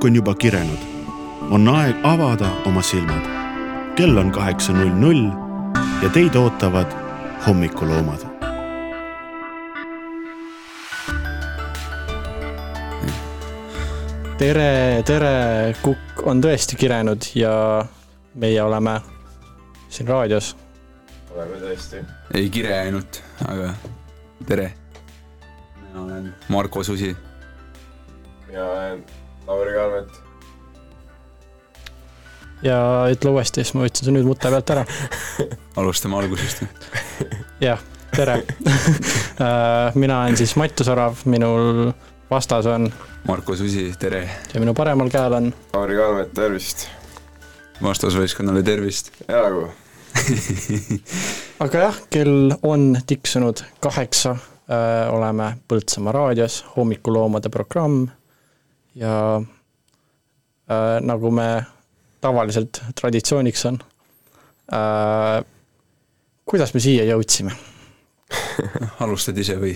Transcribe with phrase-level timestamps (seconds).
[0.00, 0.78] kukk on juba kirenud.
[1.50, 3.24] on aeg avada oma silmad.
[3.96, 5.28] kell on kaheksa null null
[6.02, 6.88] ja teid ootavad
[7.46, 8.24] hommikuloomad.
[14.38, 15.36] tere, tere,
[15.82, 17.84] kukk on tõesti kirenud ja
[18.34, 19.00] meie oleme
[19.88, 20.56] siin raadios.
[21.36, 22.04] oleme tõesti.
[22.34, 23.74] ei kire ainult, aga
[24.48, 24.72] tere.
[25.82, 27.16] mina olen Marko Susi.
[28.48, 29.04] mina olen
[29.50, 30.08] Lauri Kalmet.
[32.62, 32.76] ja
[33.10, 34.84] ütle uuesti, siis ma võtsin su nüüd mute pealt ära.
[35.80, 36.62] alustame algusest.
[37.66, 37.82] jah,
[38.14, 38.36] tere
[40.02, 41.90] mina olen siis Mattias Orav, minul
[42.30, 42.86] vastas on.
[43.26, 44.22] Marko Susi, tere.
[44.54, 45.50] ja minu paremal käel on.
[45.74, 46.86] Lauri Kalmet, tervist.
[47.82, 49.10] vastasvõistkonnale tervist.
[49.26, 49.66] elagu
[51.66, 58.04] aga jah, kell on tiksunud kaheksa äh,, oleme Põltsamaa raadios, hommikuloomade programm
[58.98, 61.48] ja äh, nagu me
[62.20, 63.78] tavaliselt traditsiooniks on
[64.72, 65.44] äh,.
[66.44, 67.54] kuidas me siia jõudsime
[69.04, 69.74] alustad ise või?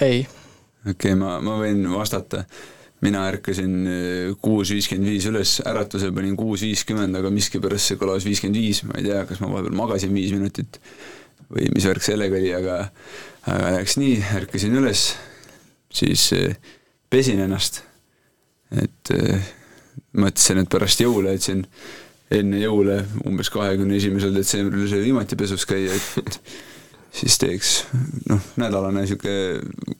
[0.00, 0.24] ei.
[0.24, 2.44] okei okay,, ma, ma võin vastata.
[3.04, 3.74] mina ärkasin
[4.40, 8.96] kuus viiskümmend viis üles, äratuse panin kuus viiskümmend, aga miskipärast see kõlas viiskümmend viis, ma
[8.96, 10.80] ei tea, kas ma vahepeal magasin viis minutit
[11.50, 12.78] või mis värk sellega oli, aga
[13.50, 15.10] aga läks nii, ärkasin üles,
[15.92, 16.30] siis
[17.14, 17.84] pesin ennast,
[18.74, 19.14] et
[20.18, 21.62] mõtlesin, et pärast jõule, et siin
[22.34, 26.38] enne jõule, umbes kahekümne esimesel detsembril sai viimati pesus käia, et
[27.18, 27.74] siis teeks
[28.30, 29.94] noh, nädalane niisugune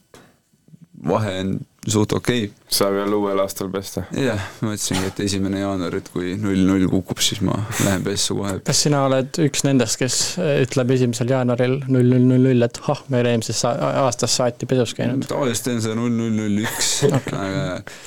[1.07, 1.55] vahe on
[1.87, 2.53] suht okei okay..
[2.67, 4.03] saab jälle uuel aastal pesta?
[4.17, 8.55] jah, mõtlesingi, et esimene jaanuar, et kui null null kukub, siis ma lähen pessu kohe.
[8.65, 10.17] kas sina oled üks nendest, kes
[10.65, 14.69] ütleb esimesel jaanuaril null null null null, et ah, me ei ole eelmisest aastast saati
[14.69, 15.27] pesus käinud?
[15.29, 17.43] tavaliselt teen seda null null null üks, aga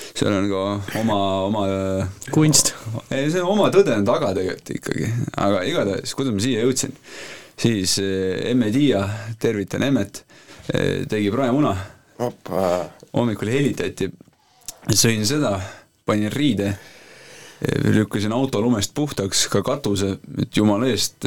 [0.09, 0.65] seal on ka
[1.03, 1.67] oma, oma
[2.35, 2.75] kunst?
[3.13, 6.99] ei, see on oma tõde on taga tegelikult ikkagi, aga igatahes, kuidas ma siia jõudsin,
[7.59, 9.05] siis emme Tiia,
[9.39, 10.25] tervitan emmet,
[10.69, 11.77] tegi praemuna
[12.19, 14.09] hommikul helitati,
[14.95, 15.57] sõin seda,
[16.09, 16.73] panin riide,
[17.95, 21.27] lükkasin auto lumest puhtaks, ka katuse, et jumala eest,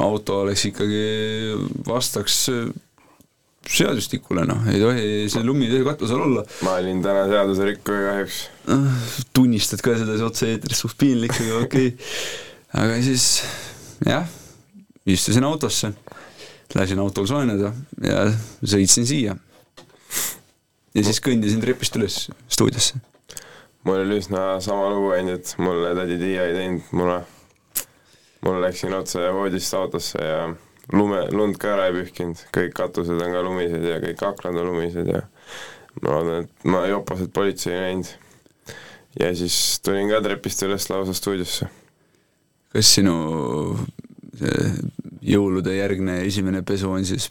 [0.00, 1.02] auto oleks ikkagi,
[1.88, 2.46] vastaks
[3.70, 6.44] seadustikule, noh, ei tohi, see lumi tohi katusel olla.
[6.66, 8.38] ma olin täna seaduserikkuja kahjuks.
[9.36, 12.08] tunnistad ka seda otse-eetris, suht piinlik, aga okei okay..
[12.82, 13.26] aga siis
[14.06, 14.26] jah,
[15.06, 15.92] istusin autosse,
[16.74, 17.72] lasin autol soojendada
[18.04, 18.26] ja
[18.62, 19.36] sõitsin siia
[20.94, 22.16] ja siis kõndisin trepist üles
[22.50, 23.00] stuudiosse.
[23.84, 27.20] mul oli üsna sama lugu ainult, et mulle tädi Tiia ei teinud muna.
[28.46, 30.48] mul läksin otse voodist autosse ja
[30.92, 34.72] lume, lund ka ära ei pühkinud, kõik katused on ka lumised ja kõik aknad on
[34.72, 35.22] lumised ja
[36.00, 38.14] ma loodan, et ma jopaselt politsei ei näinud.
[39.20, 41.70] ja siis tulin ka trepist üles lausa stuudiosse.
[42.72, 43.14] kas sinu
[44.38, 44.72] see
[45.22, 47.30] jõulude järgne esimene pesu on siis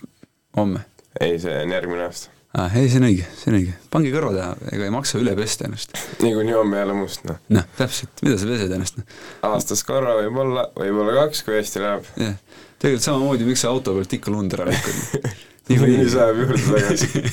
[0.58, 0.86] homme?
[1.20, 2.78] ei, see on järgmine aasta ah,.
[2.78, 5.68] ei, see on õige, see on õige, pange kõrva taha, ega ei maksa üle pesta
[5.68, 5.94] ennast.
[6.24, 7.42] niikuinii homme jälle must, noh.
[7.54, 9.20] noh, täpselt, mida sa pesed ennast, noh.
[9.52, 12.10] aastas korra võib-olla, võib-olla kaks, kui hästi läheb.
[12.22, 12.40] jah,
[12.80, 15.30] tegelikult samamoodi, miks sa auto pealt ikka lund ära lükkad
[15.70, 17.24] niikuinii sajab juurde tagasi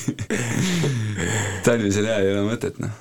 [1.66, 2.92] talvisel ajal ei ole mõtet, noh.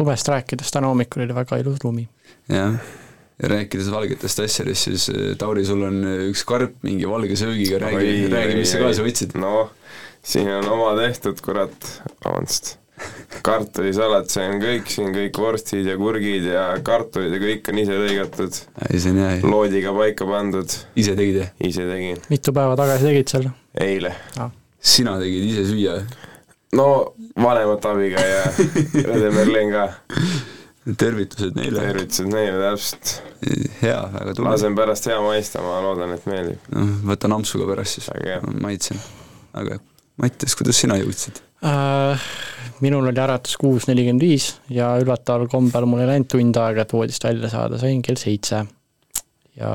[0.00, 2.08] lumest rääkides, täna hommikul oli väga ilus lumi.
[2.52, 3.03] jah, ja
[3.38, 5.08] rääkides valgetest asjadest, siis
[5.38, 6.00] Tauri, sul on
[6.30, 9.34] üks karp mingi valge söögiga, räägi, räägi, mis sa kaasa võtsid.
[9.40, 9.72] noh,
[10.22, 11.90] siin on oma tehtud, kurat,
[12.24, 12.76] vabandust,
[13.44, 17.98] kartulisalat, see on kõik siin, kõik vorstid ja kurgid ja kartulid ja kõik on ise
[17.98, 18.60] lõigatud.
[18.86, 19.40] see on hea.
[19.42, 20.78] loodiga paika pandud.
[20.94, 21.50] ise tegid, jah?
[21.66, 22.22] ise tegin.
[22.30, 23.54] mitu päeva tagasi tegid selle?
[23.82, 24.54] eile ah..
[24.78, 25.98] sina tegid ise süüa?
[26.78, 26.88] no
[27.34, 28.44] vanemate abiga ja
[29.10, 29.88] Rede Merlin ka
[30.84, 31.80] tervitused neile.
[31.80, 33.14] tervitused neile, täpselt.
[33.80, 34.50] hea, väga tubli.
[34.50, 36.68] lasen pärast hea maista, ma loodan, et meeldib.
[36.74, 38.10] noh, võtan ampsu ka pärast siis,
[38.60, 39.00] maitsen.
[39.56, 39.80] aga
[40.20, 42.28] Mattias, kuidas sina jõudsid äh,?
[42.84, 46.92] minul oli äratus kuus nelikümmend viis ja üllataval kombel mul ei läinud tund aega, et
[46.92, 48.64] voodist välja saada, sain kell seitse.
[49.56, 49.72] ja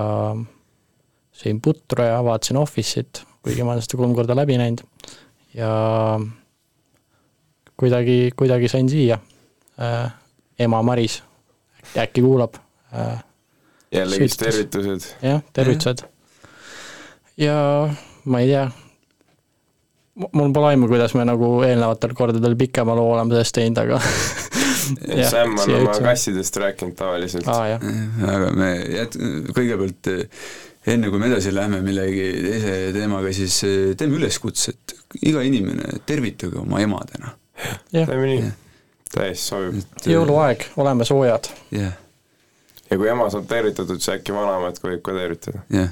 [1.40, 4.86] sõin putru ja vaatasin Office'it, kuigi ma olen seda kolm korda läbi näinud.
[5.58, 5.72] ja
[7.80, 9.18] kuidagi, kuidagi sain siia
[9.80, 10.12] äh,
[10.60, 11.22] ema Maris,
[11.98, 12.60] äkki kuulab
[12.94, 13.24] äh,.
[13.92, 15.10] jällegi tervitused.
[15.22, 16.06] jah, tervitused.
[17.38, 17.58] ja
[18.26, 18.70] ma ei tea,
[20.34, 24.02] mul pole aimu, kuidas me nagu eelnevatel kordadel pikema loo oleme sellest teinud, aga
[25.30, 27.78] Sam on oma kassidest rääkinud tavaliselt ah,.
[28.34, 29.20] aga me jät-,
[29.54, 30.10] kõigepealt
[30.88, 34.96] enne kui me edasi läheme millegi teise teemaga, siis eh, teeme üleskutse, et
[35.30, 37.36] iga inimene tervitage oma emadena.
[37.92, 38.50] teeme nii.
[39.14, 39.82] Täiesti sobib.
[40.06, 41.50] jõuluaeg, oleme soojad.
[41.72, 41.94] jah,
[42.90, 45.64] ja kui ema saab tervitatud, siis äkki vanaemat võib ka tervitada.
[45.74, 45.90] jah.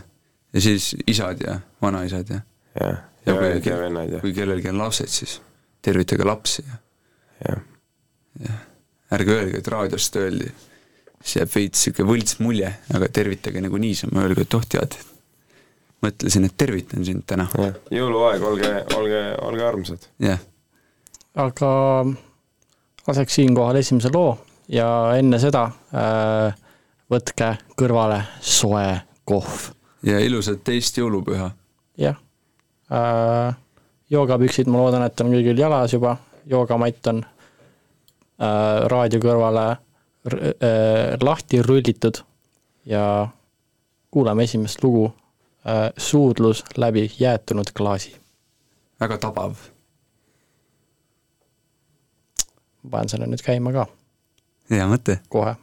[0.54, 2.42] ja siis isad ja vanaisad ja
[2.82, 2.98] jah,
[3.28, 5.42] Ja ja kui- õed ja vennad ja, kui kellelgi on lapsed, siis
[5.84, 7.58] tervitage lapsi ja
[8.46, 8.62] jah.
[9.12, 10.48] ärge öelge, et raadiost öeldi,
[11.22, 14.96] siis jääb veits sihuke võlts mulje, aga tervitage nagu niisama, öelge, et oh tead,
[16.06, 20.08] mõtlesin, et tervitan sind täna, jah, jõuluaeg, olge, olge, olge armsad.
[20.24, 20.40] jah.
[21.36, 21.72] aga
[23.08, 24.38] laseks siinkohal esimese loo
[24.70, 24.88] ja
[25.18, 25.64] enne seda
[25.96, 26.56] äh,
[27.12, 29.72] võtke kõrvale soe kohv.
[30.04, 31.52] ja ilusat teist jõulupüha.
[31.98, 32.18] jah
[32.92, 33.56] äh,.
[34.10, 41.62] joogapüksid, ma loodan, et on kõigil jalas juba, joogamatt on äh, raadio kõrvale äh, lahti
[41.62, 42.22] rullitud
[42.86, 43.28] ja
[44.12, 48.16] kuulame esimest lugu äh,, suudlus läbi jäätunud klaasi.
[49.00, 49.56] väga tabav.
[52.77, 53.88] ma panen selle nüüd käima ka
[54.70, 55.20] hea mõte.
[55.30, 55.56] kohe.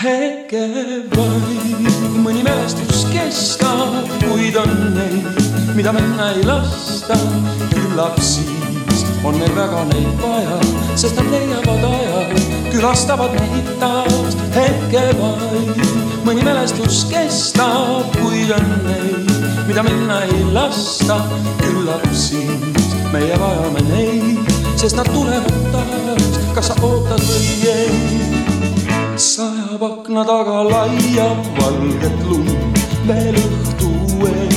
[0.00, 0.62] hetke
[1.12, 5.44] vaid mõni mälestus kestab, kuid on neid,
[5.76, 7.20] mida minna ei lasta.
[7.74, 8.59] küllap siis
[9.24, 10.58] on meil väga neid vaja,
[10.96, 12.20] sest nad leiavad aja,
[12.72, 14.36] külastavad meid taas.
[14.54, 15.82] hetke vaid
[16.24, 19.32] mõni mälestus kestab, kuid on neid,
[19.68, 21.20] mida minna ei lasta.
[21.60, 28.40] küllap siis meie vajame neid, sest nad tulevad taas, kas sa ootad või ei
[29.20, 31.28] sajab akna taga laia
[31.60, 33.92] valget lund veel õhtu
[34.32, 34.56] eel.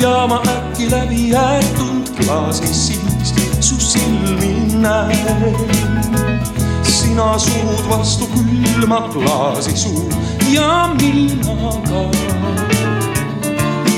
[0.00, 1.89] ja ma äkki läbi jäetud
[2.20, 5.56] klaasi siis su silmi näen.
[6.82, 10.12] sina surud vastu külma klaasi suu
[10.52, 12.02] ja mina ka.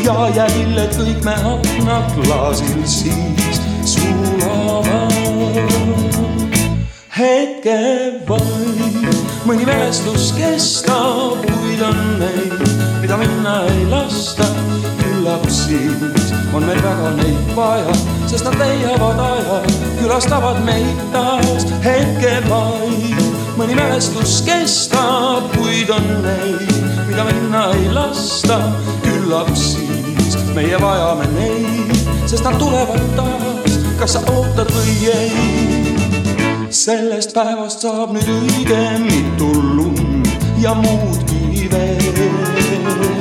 [0.05, 5.13] ja jälle kõik me aknaklaasil siis sulavad
[7.13, 7.77] hetke
[8.29, 9.07] vaid,
[9.47, 12.59] mõni mälestus kestab, kuid on neid,
[13.03, 14.49] mida minna ei lasta.
[15.23, 17.93] Küllap siis on meil väga neid vaja,
[18.27, 19.59] sest nad leiavad aja,
[20.01, 21.67] külastavad meid taas.
[21.85, 23.21] hetke vaid,
[23.55, 26.75] mõni mälestus kestab, kuid on neid,
[27.07, 28.59] mida minna ei lasta.
[29.05, 31.95] küllap siis meie vajame neid,
[32.27, 35.89] sest nad tulevad taas, kas sa ootad või ei
[36.73, 43.12] sellest päevast saab nüüd õige mitu lund ja muudki veel.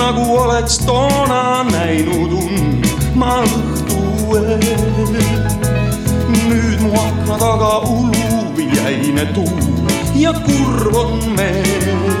[0.00, 5.16] Nagu oleks toona näinud und ma õhtu eel.
[6.48, 12.14] nüüd mu akna taga ulub jäine tuul ja kurb on meel.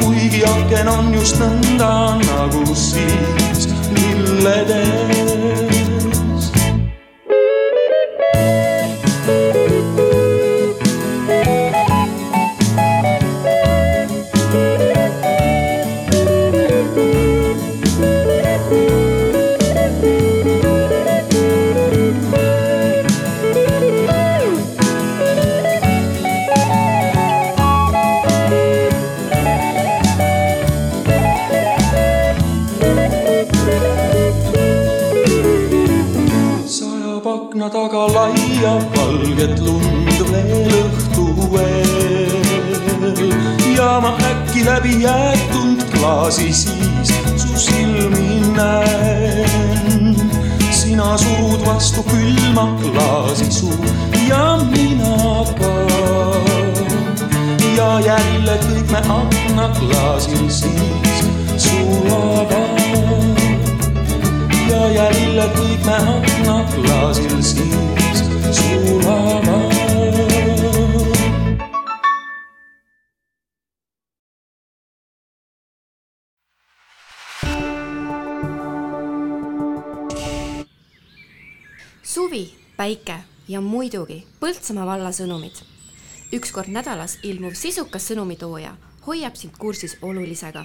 [0.00, 1.92] kuigi aken on just nõnda
[2.24, 5.37] nagu siis lilledes.
[43.98, 50.16] Ja ma äkki läbi jäetud klaasi siis su silmi näen.
[50.70, 53.74] sina surud vastu külma klaasi suu
[54.28, 55.72] ja mina ka.
[57.76, 61.26] ja jälle kõik me aknaklaasil siis
[61.56, 62.54] sulavad
[64.70, 69.47] ja jälle kõik me aknaklaasil siis sulavad.
[82.78, 83.14] Päike
[83.48, 85.64] ja muidugi Põltsamaa valla sõnumid.
[86.32, 90.64] üks kord nädalas ilmuv sisukas sõnumitooja hoiab sind kursis olulisega.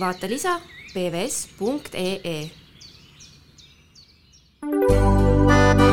[0.00, 0.60] vaata lisa
[0.94, 2.50] pvs.ee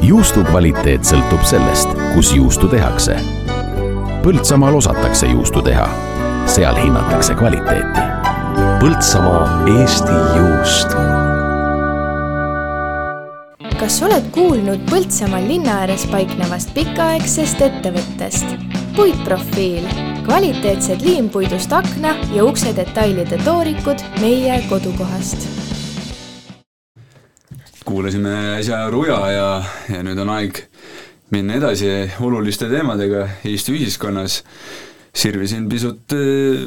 [0.02, 3.18] juustu kvaliteet sõltub sellest, kus juustu tehakse.
[4.24, 5.88] Põltsamaal osatakse juustu teha,
[6.46, 8.08] seal hinnatakse kvaliteeti.
[8.80, 11.07] Põltsamaa Eesti juust
[13.78, 18.56] kas oled kuulnud Põltsamaal linna ääres paiknevast pikaaegsest ettevõttest?
[18.98, 19.86] puitprofiil,
[20.26, 25.46] kvaliteetsed liimpuidust akna ja ukse detailide toorikud meie kodukohast.
[27.86, 29.52] kuulasime äsja Ruja ja,
[29.94, 30.64] ja nüüd on aeg
[31.30, 34.42] minna edasi oluliste teemadega Eesti ühiskonnas.
[35.14, 36.66] sirvisin pisut äh,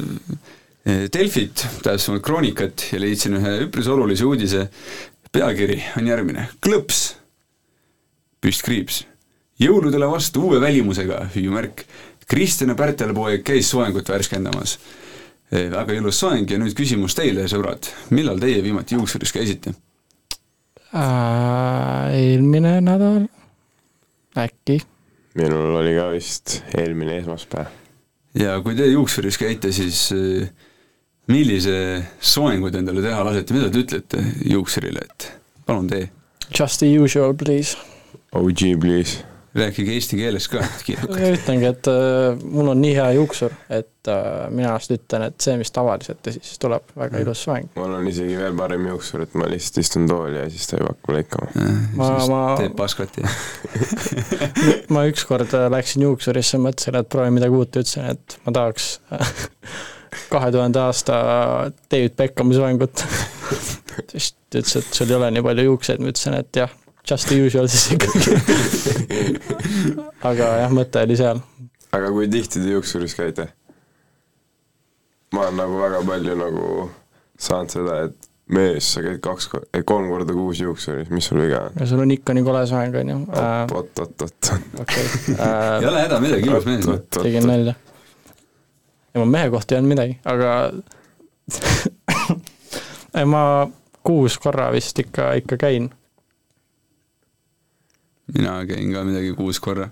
[0.87, 4.63] Delfit, täpsemalt Kroonikat ja leidsin ühe üpris olulise uudise.
[5.33, 7.01] Pealkiri on järgmine, klõps,
[8.43, 9.05] püstkriips,
[9.61, 11.85] jõuludele vastu uue välimusega, hüüumärk.
[12.31, 14.79] Kristjan Pärtelpoeg käis soengut värskendamas.
[15.51, 19.75] väga ilus soeng ja nüüd küsimus teile, sõbrad, millal teie viimati juuksuris käisite?
[20.95, 23.27] äh, eelmine nädal
[24.39, 24.81] äkki.
[25.35, 27.67] minul oli ka vist eelmine esmaspäev.
[28.35, 30.49] ja kui te juuksuris käite, siis äh,
[31.31, 31.77] millise
[32.21, 35.33] soengu te endale teha lasete, mida te ütlete juuksurile, et
[35.67, 36.09] palun tee?
[36.51, 37.77] Just the usual, please.
[38.33, 39.27] OG please.
[39.55, 41.11] rääkige eesti keeles ka kiirelt.
[41.11, 45.57] ütlengi, et äh, mul on nii hea juuksur, et äh, mina just ütlen, et see,
[45.59, 47.67] mis tavaliselt ja siis tuleb väga ilus soeng.
[47.75, 50.95] mul on isegi veel parem juuksur, et ma lihtsalt istun tooli ja siis ta juba
[50.95, 51.67] hakkab lõikama.
[51.99, 53.35] ma, ma, teeb paskat ja
[54.95, 58.93] ma ükskord äh, läksin juuksurisse, mõtlesin, et proovin midagi uut ja ütlesin, et ma tahaks
[60.31, 61.17] kahe tuhande aasta
[61.91, 63.05] David Beckhami soengut.
[64.11, 66.73] siis ta ütles, et sul ei ole nii palju juukseid, ma ütlesin, et jah,
[67.11, 68.37] just the usual siis ikkagi.
[70.31, 71.43] aga jah, mõte oli seal.
[71.97, 73.51] aga kui tihti te juuksuris käite?
[75.35, 76.67] ma olen nagu väga palju nagu
[77.41, 79.49] saanud seda, et mees, sa käid kaks,
[79.87, 81.79] kolm korda kuus juuksuris, mis sul viga on?
[81.81, 83.21] ja sul on ikka nii kole soeng, on ju.
[83.37, 84.51] oot, oot, oot.
[84.83, 85.07] okei.
[85.37, 86.91] ei ole häda midagi, ilus mees.
[87.21, 87.77] tegin nalja.
[89.15, 90.51] Ja ma mehe kohta ei öelnud midagi, aga
[93.19, 93.43] ei, ma
[94.07, 95.91] kuus korra vist ikka, ikka käin
[98.35, 99.89] mina käin ka midagi kuus korra.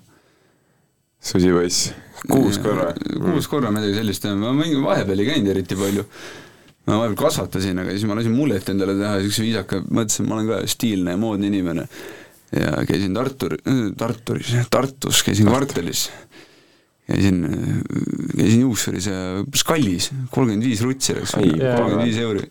[1.21, 1.93] susipoiss,
[2.31, 2.93] kuus korra?
[3.19, 6.05] kuus korra midagi sellist, ma mingi vahepeal ei käinud eriti palju.
[6.87, 10.51] ma vahepeal kasvatasin, aga siis ma lasin mullet endale teha, niisuguse viisaka, mõtlesin, ma olen
[10.53, 11.89] ka stiilne ja moodne inimene.
[12.55, 13.51] ja käisin Tartu,
[13.99, 16.09] Tarturis, Tartus, käisin kvartalis.
[17.09, 17.43] Käisin,
[18.37, 22.45] käisin juuksuris ja päris kallis, kolmkümmend viis rutsi läks, kolmkümmend viis euri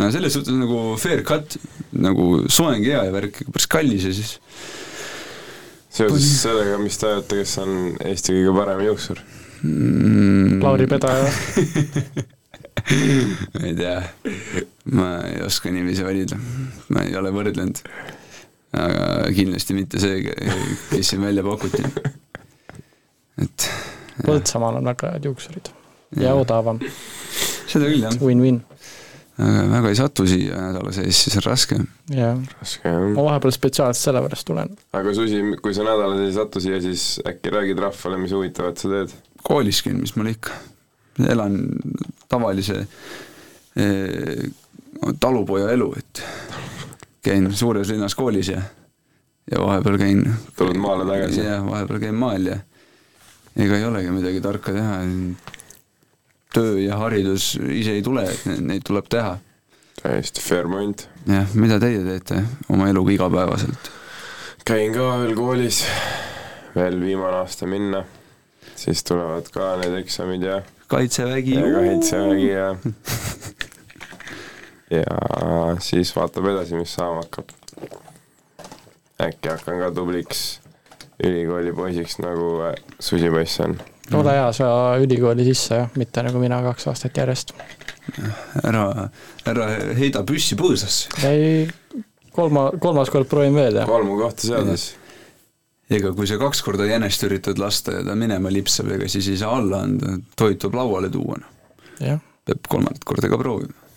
[0.00, 1.58] no selles suhtes nagu fair cut,
[1.94, 4.36] nagu soeng hea ja värk, päris kallis ja siis
[5.94, 9.20] seoses sellega, mis te arvate, kes on Eesti kõige parem juuksur
[9.62, 10.62] mm.?
[10.64, 11.30] Lauri Pedaja
[13.54, 14.02] ma ei tea,
[14.92, 16.38] ma ei oska niiviisi valida,
[16.92, 17.80] ma ei ole võrdlenud.
[18.74, 20.34] aga kindlasti mitte see,
[20.90, 21.84] kes siin välja pakuti.
[23.42, 23.70] Et
[24.24, 25.72] Põltsamaal on väga head juuksurid
[26.14, 26.78] ja, ja odavam.
[27.66, 28.14] seda küll, jah.
[28.22, 28.60] Win-win
[29.34, 31.78] aga väga ei satu siia nädala sees, siis on raske.
[32.14, 32.38] jah,
[33.16, 34.70] ma vahepeal spetsiaalselt sellepärast tulen.
[34.94, 38.78] aga Susi, kui sa nädala sees ei satu siia, siis äkki räägid rahvale, mis huvitavat
[38.78, 39.16] sa teed?
[39.42, 40.54] koolis käin, mis mul ikka,
[41.26, 41.58] elan
[42.30, 42.84] tavalise
[43.74, 44.46] eh,
[45.20, 46.22] talupoja elu, et
[47.24, 48.62] käin suures linnas koolis ja
[49.50, 50.22] ja vahepeal käin
[50.56, 51.42] tuled maale tagasi?
[51.42, 52.60] jah, vahepeal käin maal ja
[53.56, 55.00] ega ei olegi midagi tarka teha,
[56.54, 59.36] töö ja haridus ise ei tule, et neid tuleb teha.
[60.02, 61.08] täiesti fair point.
[61.26, 63.90] jah, mida teie teete oma eluga igapäevaselt?
[64.64, 65.84] käin ka veel koolis,
[66.74, 68.04] veel viimane aasta minna,
[68.76, 71.54] siis tulevad ka need eksamid ja kaitsevägi.
[71.54, 72.74] ja kaitsevägi ja
[74.98, 77.54] ja siis vaatab edasi, mis saama hakkab.
[79.22, 80.44] äkki hakkan ka tubliks
[81.24, 82.54] ülikooli poisiks, nagu
[83.00, 83.78] susipoiss on
[84.12, 84.66] ole hea, sa
[85.00, 87.54] ülikooli sisse jah, mitte nagu mina kaks aastat järjest.
[88.64, 89.08] ära,
[89.48, 91.08] ära heida püssi põõsasse.
[91.28, 91.64] ei,
[92.34, 93.86] kolma, kolmas kord proovin veel ja.
[93.88, 94.90] kolmu kohta seal siis.
[95.90, 99.40] ega kui sa kaks korda jänest üritad lasta ja ta minema lipsab, ega siis ei
[99.40, 102.20] saa alla anda, toit tuleb lauale tuua, noh.
[102.44, 103.88] peab kolmandat korda ka proovima.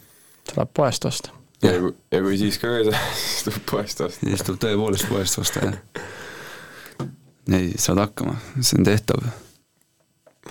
[0.53, 1.35] tuleb poest osta.
[1.65, 1.75] ja,
[2.11, 4.29] ja kui siis ka ei saa, siis tuleb poest osta.
[4.29, 6.07] siis tuleb tõepoolest poest osta, jah.
[7.53, 9.27] Ei, saad hakkama, see on tehtav.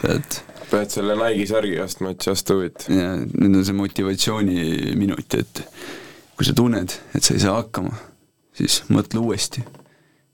[0.01, 2.87] Pead pead selle Nike'i särgi ostma, et just do it.
[2.91, 5.63] ja nüüd on see motivatsiooniminut, et
[6.37, 7.95] kui sa tunned, et sa ei saa hakkama,
[8.57, 9.63] siis mõtle uuesti.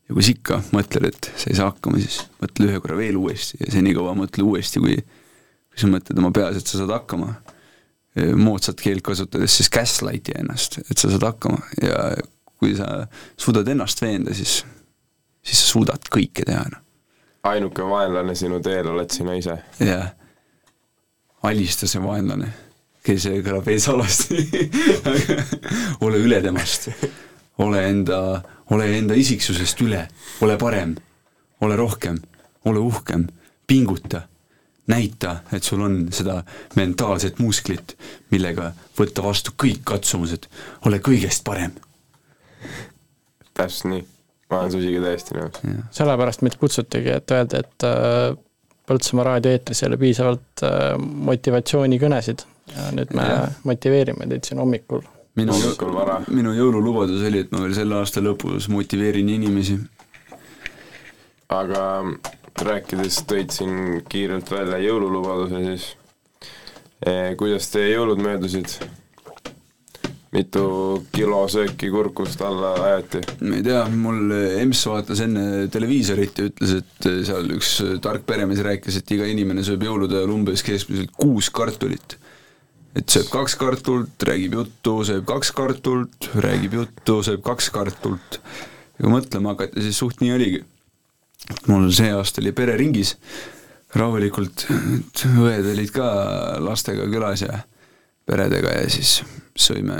[0.09, 3.19] ja kui sa ikka mõtled, et sa ei saa hakkama, siis mõtle ühe korra veel
[3.21, 3.61] uuesti.
[3.61, 4.97] Ja senikaua mõtle uuesti, kui
[5.73, 7.31] kui sa mõtled oma peas, et sa saad hakkama,
[8.37, 11.63] moodsat keelt kasutades, siis gaslight'i ennast, et sa saad hakkama.
[11.81, 12.11] Ja
[12.61, 13.07] kui sa
[13.41, 14.61] suudad ennast veenda, siis,
[15.43, 16.81] siis sa suudad kõike teha, noh.
[17.43, 19.57] Ainuke vaenlane sinu teel oled sina ise.
[19.83, 20.13] jah,
[21.43, 22.53] alista see vaenlane,
[23.03, 24.45] kes kõlab veits halvasti
[26.07, 26.91] ole üle temast.
[27.59, 30.07] ole enda, ole enda isiksusest üle,
[30.43, 30.95] ole parem,
[31.61, 32.19] ole rohkem,
[32.65, 33.27] ole uhkem,
[33.67, 34.23] pinguta,
[34.87, 36.41] näita, et sul on seda
[36.77, 37.97] mentaalset musklit,
[38.31, 40.49] millega võtta vastu kõik katsumused,
[40.87, 41.75] ole kõigest parem.
[43.55, 44.05] täpselt nii,
[44.53, 45.61] ma olen Susiga täiesti nõus.
[45.97, 48.33] sellepärast meid kutsutigi, et öelda, et äh,
[48.83, 52.43] Põltsamaa raadio eetris ei ole piisavalt äh, motivatsioonikõnesid
[52.75, 53.43] ja nüüd me ja.
[53.69, 55.05] motiveerime teid siin hommikul.
[55.39, 55.57] minu,
[56.35, 59.79] minu jõululubadus oli, et ma veel selle aasta lõpus motiveerin inimesi.
[61.53, 61.85] aga
[62.63, 65.87] rääkides, tõid siin kiirelt välja jõululubaduse, siis
[67.07, 68.77] eh, kuidas teie jõulud möödusid?
[70.33, 70.65] Mitu
[71.13, 73.21] kilo sööki kurkust alla ajati?
[73.45, 77.75] ma ei tea, mul EMS vaatas enne televiisorit ja ütles, et seal üks
[78.05, 82.17] tark peremees rääkis, et iga inimene sööb jõulude ajal umbes keskmiselt kuus kartulit.
[82.97, 88.41] et sööb kaks kartulit, räägib juttu, sööb kaks kartulit, räägib juttu, sööb kaks kartulit.
[88.97, 90.65] ja kui mõtlema hakata, siis suht nii oligi.
[91.69, 93.19] mul see aasta oli pereringis
[93.93, 94.65] rahulikult,
[94.97, 96.09] et õed olid ka
[96.65, 97.67] lastega külas ja
[98.25, 99.19] peredega ja siis
[99.59, 99.99] sõime,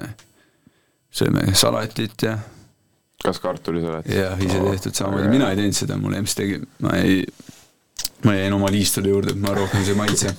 [1.13, 2.39] sõime salatit ja
[3.23, 4.09] kas kartulisalat?
[4.11, 7.23] jah, ise tehtud samamoodi, mina ei teinud seda, mul EMS tegi, ma ei,
[8.27, 10.35] ma jäin oma liistude juurde, ma rohkem see maitse.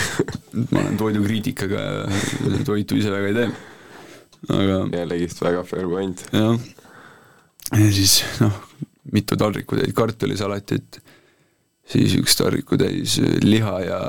[0.72, 1.82] ma olen toidukriitikaga
[2.66, 3.50] toitu ise väga ei tee.
[4.54, 6.24] aga jällegist väga fair point.
[6.32, 6.56] jah,
[7.74, 8.64] ja siis noh,
[9.12, 11.00] mitu taldrikutäis kartulisalatit,
[11.88, 14.02] siis üks taldrikutäis liha ja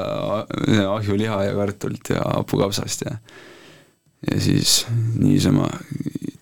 [0.96, 3.16] ahjuliha ja kartulit ja hapukapsast ja
[4.28, 4.84] ja siis
[5.16, 5.70] niisama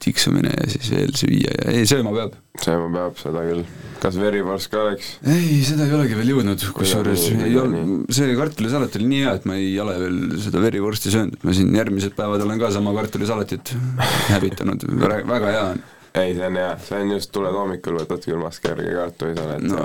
[0.02, 2.38] tiksumine ja siis veel süüa ja ei, sööma peab.
[2.64, 3.66] sööma peab, seda küll.
[4.02, 5.12] kas verivorst ka oleks?
[5.28, 9.50] ei, seda ei olegi veel jõudnud, kusjuures ei ole, see kartulisalat oli nii hea, et
[9.50, 13.76] ma ei ole veel seda verivorsti söönud, ma siin järgmised päevad olen ka sama kartulisalatit
[14.34, 15.86] hävitanud, väga hea on
[16.18, 19.84] ei, see on hea, see on just, tuled hommikul, võtad külmast kerge kartulisalat no,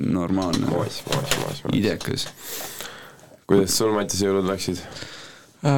[0.00, 0.70] normaalne.
[1.76, 2.28] idekas.
[3.44, 4.80] kuidas sul, Matis, jõulud läksid?
[5.64, 5.72] Äh,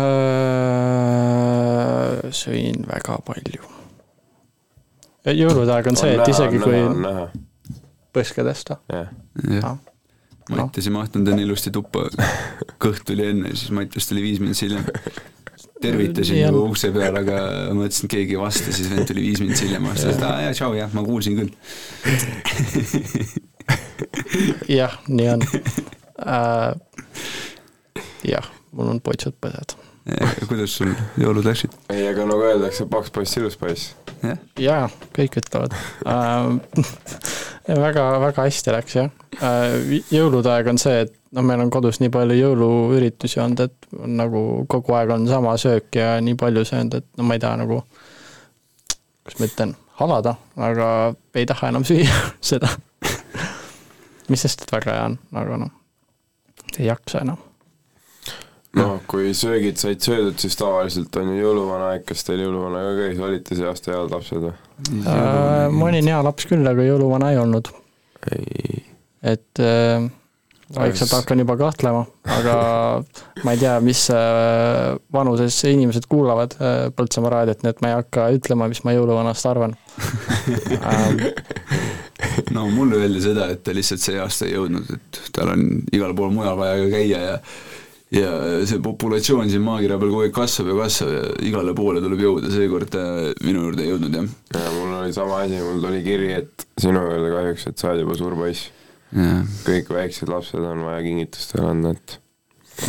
[2.35, 3.63] sõin väga palju.
[5.27, 6.81] jõulude aeg on see, et isegi kui
[8.15, 8.81] põske tõsta.
[8.91, 9.09] jah.
[9.47, 9.77] jah.
[10.51, 12.01] Mattias ei mahtunud enne ilusti tuppa,
[12.83, 14.85] kõht tuli enne, siis Mattias tuli viis minutit hiljem.
[15.83, 17.37] tervitasin nagu ukse peal, aga
[17.77, 20.57] mõtlesin, et keegi ei vasta, siis vend tuli viis minutit hiljem, vastas, et aa jaa,
[20.57, 21.53] tšau, jah, ma kuulsin küll.
[24.81, 25.47] jah, nii on
[26.27, 26.71] äh,.
[28.27, 29.77] jah mul on poitsud põsed.
[30.47, 31.75] kuidas sul jõulud läksid?
[31.91, 33.95] ei, aga nagu öeldakse, paks poiss, ilus poiss.
[34.61, 34.87] jaa,
[35.17, 35.75] kõik ütlevad
[36.07, 36.51] äh,
[37.87, 39.11] väga, väga hästi läks jah
[39.41, 40.03] äh,.
[40.13, 44.43] jõulude aeg on see, et noh, meil on kodus nii palju jõuluüritusi olnud, et nagu
[44.71, 47.83] kogu aeg on sama söök ja nii palju söönud, et no ma ei taha nagu,
[49.27, 50.37] kuidas ma ütlen, halada,
[50.71, 50.91] aga
[51.35, 52.21] ei taha enam süüa
[52.53, 52.71] seda
[54.31, 55.75] mis sest, et väga hea on, aga noh,
[56.79, 57.43] ei jaksa enam
[58.77, 62.93] noh, kui söögid said söödud, siis tavaliselt on ju jõuluvana aeg, kas teil jõuluvana ka
[63.01, 65.67] käis, olite see aasta head lapsed või äh,?
[65.73, 67.73] ma olin hea laps küll, aga jõuluvana ei olnud.
[69.23, 70.07] et äh,
[70.75, 72.05] vaikselt hakkan juba kahtlema,
[72.37, 72.57] aga
[73.47, 78.01] ma ei tea, mis äh, vanuses inimesed kuulavad äh, Põltsamaa raadiot, nii et ma ei
[78.01, 79.77] hakka ütlema, mis ma jõuluvanast arvan
[80.91, 81.23] ähm,
[82.55, 86.15] no mulle öeldi seda, et ta lihtsalt see aasta ei jõudnud, et tal on igal
[86.19, 87.39] pool mujal vaja ka käia ja
[88.15, 88.33] ja
[88.69, 92.51] see populatsioon siin maakera peal kogu aeg kasvab ja kasvab ja igale poole tuleb jõuda,
[92.55, 93.07] seekord ta
[93.43, 94.29] minu juurde ei jõudnud, jah.
[94.55, 98.05] ja mul oli sama asi, mul tuli kiri, et sinu juurde kahjuks, et sa oled
[98.05, 98.71] juba suur poiss.
[99.67, 102.17] kõik väiksed lapsed on vaja kingitustele anda, et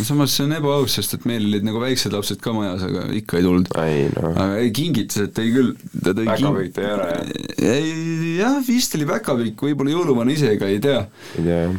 [0.05, 3.39] samas see on ebaaus, sest et meil olid nagu väiksed lapsed ka majas, aga ikka
[3.39, 3.73] ei tulnud.
[3.73, 4.31] No.
[4.33, 7.33] aga ei, kingitused tõi küll, ta tõi päkapikk tõi ära, jah?
[7.71, 11.01] ei jah, vist oli päkapikk, võib-olla jõuluvana ise ka ei tea.
[11.39, 11.77] ei tea, jah.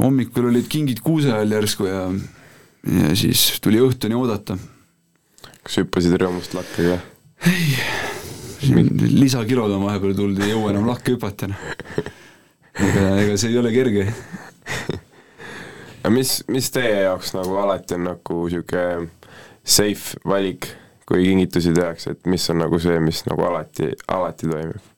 [0.00, 2.06] hommikul olid kingid kuuse all järsku ja
[2.86, 4.58] ja siis tuli õhtuni oodata.
[5.62, 6.98] kas hüppasid rõõmust lakke ka?
[7.50, 7.76] ei,
[9.18, 11.50] lisakilod on vahepeal tulnud, ei jõua enam lakke hüpata.
[11.50, 11.62] Noh.
[12.88, 14.08] ega, ega see ei ole kerge.
[16.02, 18.84] aga mis, mis teie jaoks nagu alati on nagu sihuke
[19.68, 20.70] safe valik,
[21.08, 24.97] kui kingitusi tehakse, et mis on nagu see, mis nagu alati, alati toimib?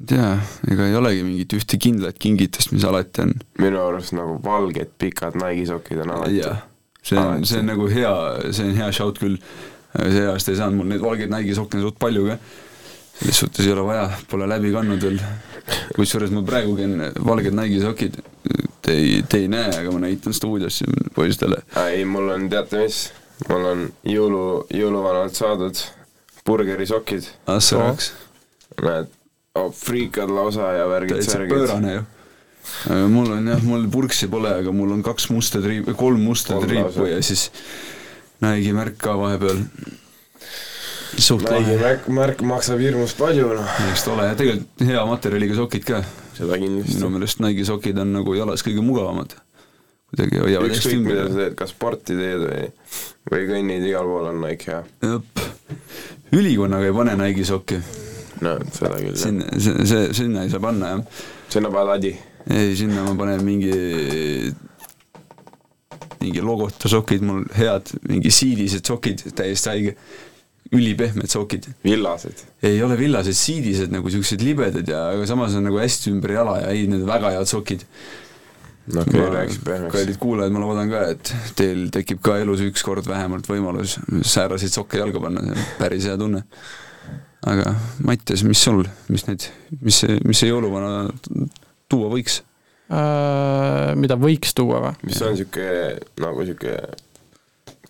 [0.00, 0.30] Ei tea,
[0.70, 3.34] ega ei olegi mingit ühte kindlat kingitust, mis alati on.
[3.62, 6.42] minu arust nagu valged pikad Nike'i sokid on alati.
[7.02, 8.14] see on, see on nagu hea,
[8.50, 9.38] see on hea shout küll.
[9.94, 12.38] see aasta ei saanud mul neid valgeid Nike'i sokke suht palju ka.
[13.20, 15.22] selles suhtes ei ole vaja, pole läbi kandnud veel.
[15.94, 18.22] kusjuures ma praegugi on valged Nike'i sokid.
[18.84, 21.62] Te ei, te ei näe, aga ma näitan stuudios siin poistele.
[21.86, 23.04] ei, mul on, teate mis,
[23.48, 25.86] mul on jõulu, jõuluvanalt saadud
[26.44, 27.30] burgerisokid.
[27.46, 28.10] ah sa raks.
[28.82, 29.14] näed
[29.54, 31.48] oh, friikad lausa ja värgid särgid.
[31.48, 32.02] pöörane ju.
[33.08, 37.06] mul on jah, mul purksi pole, aga mul on kaks musta triipu, kolm musta triipu
[37.06, 37.50] ja siis
[38.42, 39.62] Nike'i märk ka vahepeal.
[41.16, 45.04] suht Nike'i lahe, märk, märk maksab hirmus palju noh, eks ta ole ja tegelikult hea
[45.06, 46.02] materjaliga sokid ka.
[46.34, 47.10] seda kindlasti minu.
[47.16, 49.36] meelest Nike'i sokid on nagu jalas kõige mugavamad.
[50.10, 51.44] kuidagi hoiavad hästi ükskõik mida sa ümber.
[51.44, 52.66] teed, kas sporti teed või,
[53.30, 54.82] või kõnnid, igal pool on Nike hea.
[55.12, 55.46] jep,
[56.32, 57.78] ülikonnaga ei pane Nike'i sokki,
[58.42, 62.12] no seda küll, sinna, see, see, sinna ei saa panna jah sinna paned adi.
[62.50, 64.52] ei, sinna ma panen mingi,
[66.20, 69.94] mingi logota sokid mul head, mingi siidised sokid, täiesti haige,
[70.74, 71.70] ülipehmed sokid.
[71.84, 72.44] villased.
[72.66, 76.60] ei ole villased, siidised nagu siuksed libedad ja, aga samas on nagu hästi ümber jala
[76.64, 77.86] ja ei, need väga head sokid.
[78.92, 79.92] no okei okay,, rääkis pehmeks.
[79.94, 83.98] kallid kuulajad, ma loodan ka, et teil tekib ka elus ükskord vähemalt võimalus
[84.34, 86.44] sääraseid sokke jalga panna, see on päris hea tunne.
[87.50, 89.46] Aga Mattias, mis sul, mis need,
[89.84, 91.08] mis see, mis see jõuluvana
[91.90, 92.40] tuua võiks?
[92.92, 95.08] Äh, mida võiks tuua või?
[95.08, 95.66] mis on siuke
[96.20, 96.76] nagu siuke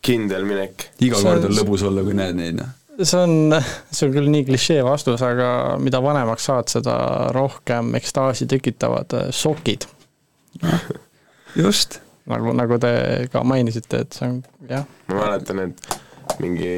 [0.04, 0.88] kindel minek.
[1.02, 2.70] iga kord on lõbus olla, kui näed neid, noh.
[3.00, 3.56] see on,
[3.94, 5.48] see on küll nii klišee vastus, aga
[5.82, 6.96] mida vanemaks saad, seda
[7.34, 9.88] rohkem ekstaasi tekitavad äh, sokid.
[11.58, 12.00] just.
[12.30, 12.94] nagu, nagu te
[13.32, 14.40] ka mainisite, et see on
[14.70, 16.03] jah, ma mäletan, et
[16.42, 16.70] mingi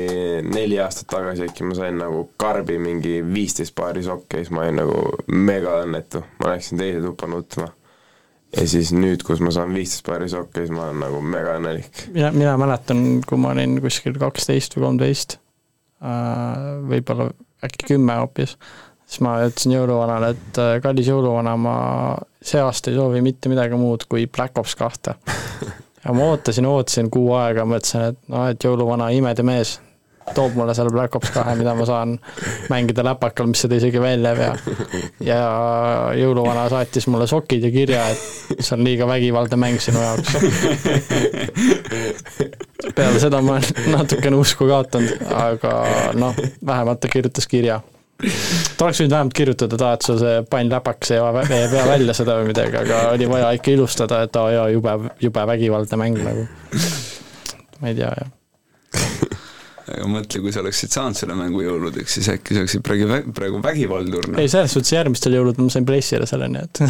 [0.45, 4.65] neli aastat tagasi äkki ma sain nagu karbi mingi viisteist paari sokke ja siis ma
[4.67, 5.01] olin nagu
[5.33, 7.71] mega õnnetu, ma läksin teise tuppa nutma.
[8.57, 12.05] ja siis nüüd, kus ma saan viisteist paari sokke, siis ma olen nagu mega õnnelik.
[12.15, 15.39] mina, mina mäletan, kui ma olin kuskil kaksteist või kolmteist,
[16.91, 17.31] võib-olla
[17.65, 18.57] äkki kümme hoopis,
[19.07, 21.77] siis ma ütlesin jõuluvanale, et äh, kallis jõuluvana, ma
[22.43, 25.17] see aasta ei soovi mitte midagi muud kui Black Ops kahte.
[26.07, 29.81] ja ma ootasin, ootasin kuu aega, mõtlesin, et noh, et jõuluvana imede mees
[30.35, 32.17] toob mulle selle Black Ops kahe, mida ma saan
[32.71, 34.55] mängida läpakal, mis seda isegi välja ei vea.
[35.31, 35.41] ja
[36.19, 40.35] jõuluvana saatis mulle sokid ja kirja, et see on liiga vägivaldne mäng sinu jaoks.
[42.97, 45.77] peale seda ma olen natukene usku kaotanud, aga
[46.19, 46.35] noh,
[46.67, 47.81] vähemalt ta kirjutas kirja.
[48.17, 51.85] Ta oleks võinud vähemalt kirjutada, ta, et sul see pann läpakas ei vea ei vea
[51.89, 56.01] välja seda või midagi, aga oli vaja ikka ilustada, et aa jaa, jube, jube vägivaldne
[56.01, 56.47] mäng nagu.
[57.81, 58.31] ma ei tea jah.
[59.97, 63.61] aga mõtle, kui sa oleksid saanud selle mängu jõuludeks, siis äkki sa oleksid praegu, praegu
[63.65, 66.83] vägivaldur, noh ei, selles suhtes järgmistel jõuludel ma sain pressida selle, nii et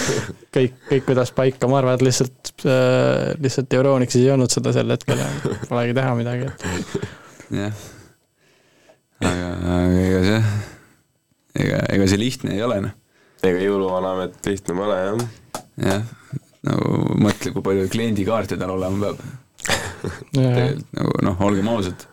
[0.58, 4.92] kõik, kõik pidas paika, ma arvan, et lihtsalt äh,, lihtsalt Euronixis ei olnud seda sel
[4.92, 5.32] hetkel ja
[5.64, 7.82] polegi teha midagi, et jah.
[9.24, 10.44] aga, aga ega see,
[11.58, 12.96] ega, ega see lihtne ei ole, noh.
[13.44, 15.24] ega jõuluvana amet lihtne pole jah.
[15.84, 16.10] jah,
[16.68, 19.24] nagu mõtle, kui palju kliendikaarte tal olema peab.
[20.34, 22.04] tegelikult nagu noh, olgem ausad,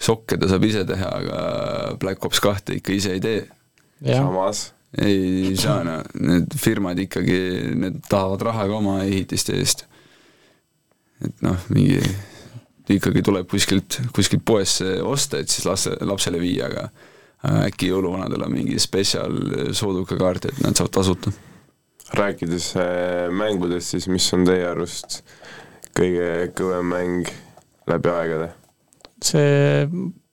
[0.00, 1.42] sokke ta saab ise teha, aga
[2.02, 3.44] Black Ops kahte ikka ise ei tee.
[4.04, 4.68] samas
[5.02, 7.38] ei saa, no need firmad ikkagi,
[7.74, 9.86] need tahavad raha ka oma ehitiste eest.
[11.24, 11.98] et noh, mingi
[12.94, 16.88] ikkagi tuleb kuskilt, kuskilt poest see osta, et siis laste, lapsele viia, aga
[17.44, 19.34] äkki jõuluvanadel on mingi spetsial
[19.76, 21.32] soodukakaart, et nad saavad tasuta.
[22.14, 25.22] rääkides äh, mängudest, siis mis on teie arust
[25.98, 27.32] kõige kõvem mäng
[27.90, 28.52] läbi aegade?
[29.24, 29.86] see,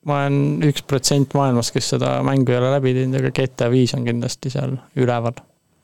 [0.08, 3.94] ma olen üks protsent maailmas, kes seda mängu ei ole läbi teinud, aga GTA viis
[3.96, 5.38] on kindlasti seal üleval.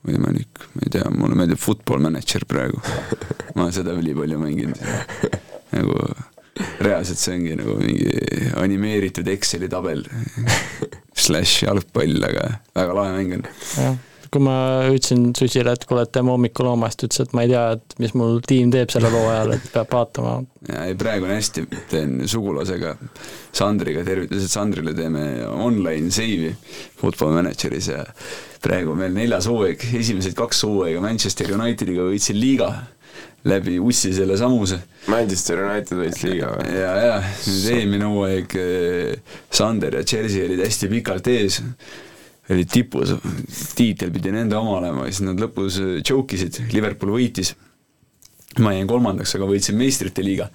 [0.09, 2.83] võimalik, ma ei tea, mulle meeldib Football Manager praegu.
[3.55, 4.83] ma olen seda ülipalju mänginud.
[5.77, 6.01] nagu
[6.83, 10.05] reaalselt see ongi nagu mingi animeeritud Exceli tabel.
[11.19, 13.49] Slash jalgpall, aga väga lahe mäng on.
[13.79, 13.97] jah,
[14.33, 14.57] kui ma
[14.93, 17.97] ütlesin Susile, et kuule, et teeme hommikulooma, siis ta ütles, et ma ei tea, et
[18.03, 20.35] mis mul tiim teeb sellel hooajal, et peab vaatama.
[20.69, 22.95] ei, praegu on hästi, teen sugulasega
[23.57, 26.53] Sandriga, tervitused Sandrile, teeme online save'i
[27.01, 28.05] Football Manageris ja
[28.63, 32.73] praegu on meil neljas hooaeg, esimesed kaks hooaega Manchester Unitediga võitsin liiga
[33.49, 36.75] läbi ussi selle samuse Manchester United võitis liiga või?
[36.77, 41.61] ja, ja nüüd eelmine hooaeg eh, Sander ja Chelsea olid hästi pikalt ees,
[42.53, 43.15] olid tipus,
[43.79, 47.55] tiitel pidi nende oma olema, siis nad lõpus choke isid, Liverpool võitis.
[48.65, 50.51] ma jäin kolmandaks, aga võitsin meistrite liiga.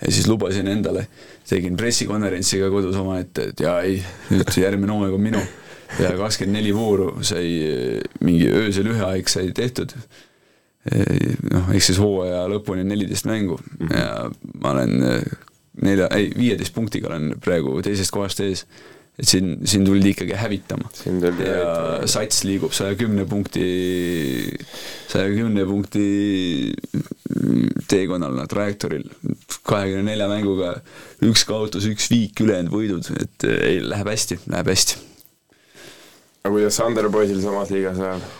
[0.00, 1.06] ja siis lubasin endale,
[1.48, 5.44] tegin pressikonverentsi ka kodus omaette, et jaa ei, nüüd järgmine hooaeg on minu.
[6.02, 9.94] ja kakskümmend neli vooru sai eh, mingi öösel ühe aeg sai tehtud
[11.50, 13.58] noh, ehk siis hooaja lõpuni on neliteist mängu
[13.90, 14.28] ja
[14.62, 15.24] ma olen eh,
[15.82, 18.66] nelja, ei viieteist punktiga olen praegu teisest kohast ees.
[19.16, 20.90] et siin, siin tuldi ikkagi hävitama.
[21.06, 22.06] ja hävitama.
[22.12, 23.66] sats liigub saja kümne punkti,
[25.08, 26.06] saja kümne punkti
[27.88, 29.08] teekonnal, trajektooril,
[29.64, 30.74] kahekümne nelja mänguga
[31.24, 35.02] üks kaotus, üks viik, ülejäänud võidud, et eh, ei, läheb hästi, läheb hästi.
[36.44, 38.32] aga kuidas Sander poisil samas liigas läheb?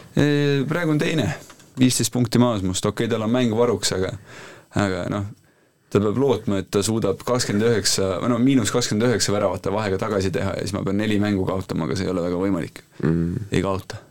[0.69, 1.33] praegu on teine,
[1.79, 4.15] viisteist punkti maas must, okei okay,, tal on mäng varuks, aga
[4.77, 5.29] aga noh,
[5.93, 10.01] ta peab lootma, et ta suudab kakskümmend üheksa, või no miinus kakskümmend üheksa väravate vahega
[10.03, 12.83] tagasi teha ja siis ma pean neli mängu kaotama, aga see ei ole väga võimalik
[13.03, 13.49] mm..
[13.53, 14.03] ei kaota.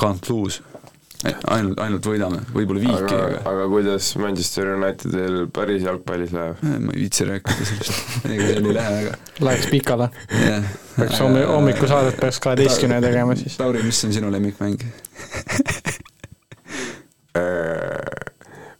[0.00, 0.62] Can't lose.
[1.22, 6.64] ainult, ainult võidame, võib-olla viiki, aga, aga aga kuidas Manchester Unitedil päris jalgpallis läheb?
[6.66, 9.18] Eh, ma ei viitsi rääkida sellest, ega seal ei lähe väga.
[9.46, 10.08] Läheks pikale,
[10.96, 13.60] peaks hommi-, hommikusaadet peaks kaheteistkümne tegema siis.
[13.62, 14.82] Lauri, mis on sinu lemmikmäng?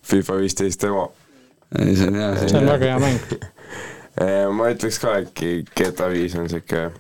[0.02, 1.12] FIFA viisteist demo.
[1.72, 3.36] see on hea, see on väga hea mäng.
[4.56, 6.90] ma ütleks ka äkki GTA viis on siuke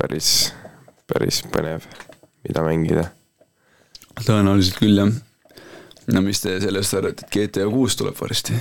[0.00, 0.52] päris,
[1.10, 1.86] päris põnev,
[2.46, 3.10] mida mängida.
[4.24, 5.12] tõenäoliselt küll, jah.
[6.10, 8.56] no mis te sellest arvate, et GTA kuus tuleb varsti?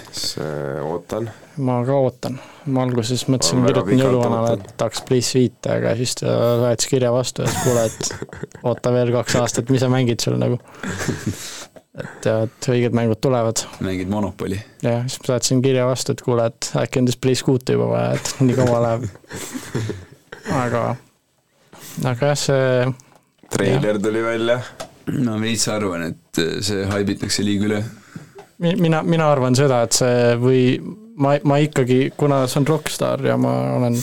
[0.85, 1.31] ootan.
[1.57, 2.37] ma ka ootan,
[2.69, 7.45] ma alguses mõtlesin, kirjutan jõuluvanale, et tahaks Bliss viite, aga siis ta saatis kirja vastu
[7.45, 10.59] ja ütles, kuule, et oota veel kaks aastat, mis sa mängid seal nagu.
[11.97, 14.59] et ja, et õiged mängud tulevad mängid Monopoli?
[14.85, 18.11] ja siis ma saatsin kirja vastu, et kuule, et äkki on Bliss kuute juba vaja,
[18.19, 19.07] et nii kaua läheb.
[20.63, 20.83] aga,
[22.05, 22.91] aga jah, see
[23.49, 24.59] treiler tuli välja.
[25.25, 27.83] ma veits arvan, et see haibitakse liiga üle.
[28.61, 30.61] mi- mina, mina arvan seda, et see või
[31.17, 33.97] ma, ma ikkagi, kuna see on rokkstaar ja ma olen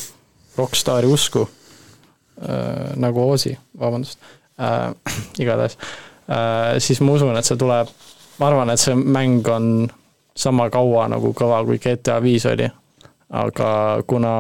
[0.58, 4.18] rokkstaari usku äh,, nagu Oosi, vabandust
[4.58, 4.90] äh,
[5.42, 5.86] igatahes äh,,
[6.82, 7.90] siis ma usun, et see tuleb,
[8.40, 9.68] ma arvan, et see mäng on
[10.36, 12.68] sama kaua nagu kõva, kui GTA viis oli.
[13.30, 13.68] aga
[14.06, 14.32] kuna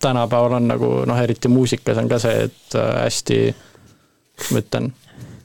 [0.00, 3.38] tänapäeval on nagu noh, eriti muusikas on ka see, et äh, hästi,
[4.52, 4.90] ma ütlen,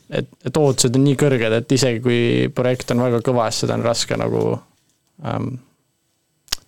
[0.09, 2.19] et, et ootused on nii kõrged, et isegi kui
[2.55, 4.43] projekt on väga kõva, siis seda on raske nagu
[5.25, 5.55] ähm,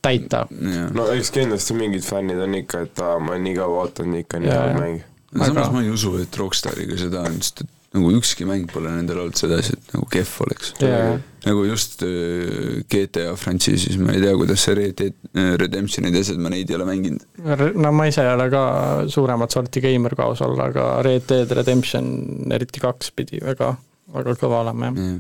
[0.02, 0.46] täita.
[0.94, 4.54] no eks kindlasti mingid fännid on ikka, et aa, ma nii kaua ootan, ikka nii
[4.54, 4.68] jaa.
[4.80, 5.02] mäng.
[5.36, 8.92] samas Aga- ma ei usu, et Rockstariga seda on, sest et nagu ükski mäng pole
[8.92, 10.74] nendel olnud sedasi, et nagu kehv oleks.
[10.84, 11.16] Jaa.
[11.46, 16.40] nagu just äh, GTA frantsiisis, ma ei tea, kuidas see Red Dead Redemptionid ja asjad,
[16.42, 17.26] ma neid ei ole mänginud.
[17.76, 18.64] no ma ise ei ole ka
[19.14, 22.08] suuremat sorti geimer ka aus olla, aga Red Dead Redemption,
[22.56, 23.76] eriti kaks pidi väga,
[24.16, 25.20] väga kõva olema jah.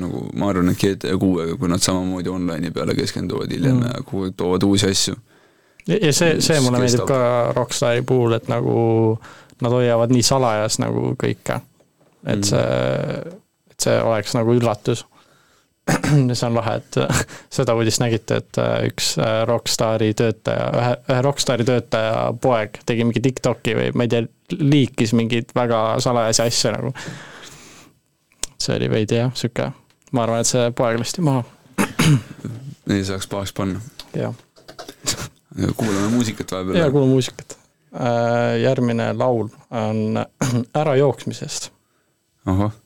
[0.00, 3.86] nagu ma arvan, et GTA kuuega, kui nad samamoodi online'i peale keskenduvad hiljem Mm.
[3.94, 5.14] ja kogu aeg toovad uusi asju.
[5.86, 8.74] ja see, see mulle meeldib ka Rockstari puhul, et nagu
[9.62, 11.60] nad hoiavad nii salajas nagu kõike.
[12.26, 12.42] Et Mm.
[12.42, 15.04] see, et see oleks nagu üllatus.
[16.32, 16.96] see on lahe, et
[17.52, 23.04] seda uudist nägite, et äh, üks äh, Rockstari töötaja, ühe, ühe Rockstari töötaja poeg tegi
[23.04, 24.22] mingi TikTok'i või ma ei tea,
[24.60, 26.94] liikis mingeid väga salajasi asju nagu.
[28.64, 29.66] see oli veidi jah, sihuke,
[30.16, 31.44] ma arvan, et see poeg lasti maha,
[32.96, 33.84] ei saaks pahaks panna.
[34.16, 34.32] jah.
[35.76, 36.90] kuulame muusikat vahepeal.
[36.96, 37.58] kuula muusikat.
[38.62, 40.24] järgmine laul on
[40.80, 41.73] Ärajooksmisest.
[42.46, 42.83] Aha.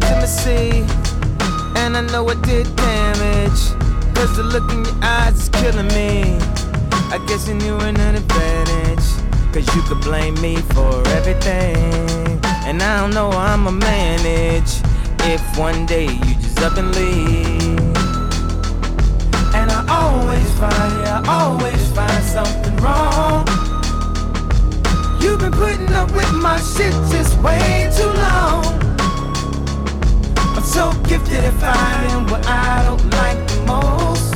[0.00, 0.84] intimacy.
[1.76, 3.60] And I know I did damage.
[4.14, 6.38] Cause the look in your eyes is killing me.
[7.12, 9.06] I guess you knew an advantage.
[9.52, 12.40] Cause you could blame me for everything.
[12.66, 14.72] And I don't know how I'ma manage.
[15.24, 17.78] If one day you just up and leave.
[19.54, 23.46] And I always find, yeah, I always find something wrong.
[25.20, 28.89] You've been putting up with my shit just way too long.
[30.70, 34.30] So gifted at finding what I don't like most.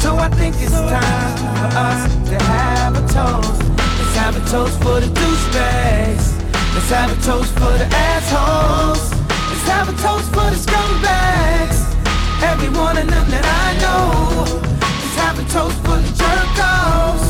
[0.00, 3.60] So I think it's time for us to have a toast.
[3.98, 6.26] Let's have a toast for the douchebags.
[6.74, 9.10] Let's have a toast for the assholes.
[9.50, 11.78] Let's have a toast for the scumbags.
[12.40, 14.44] Every one of them that I know.
[14.78, 17.26] Let's have a toast for the jerk offs.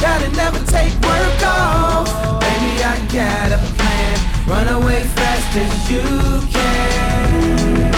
[0.00, 2.06] Gotta never take work off.
[2.38, 4.33] Baby, I got a plan.
[4.46, 6.02] Run away fast as you
[6.52, 7.93] can.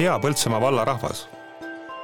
[0.00, 1.28] Hea Põltsamaa valla rahvas.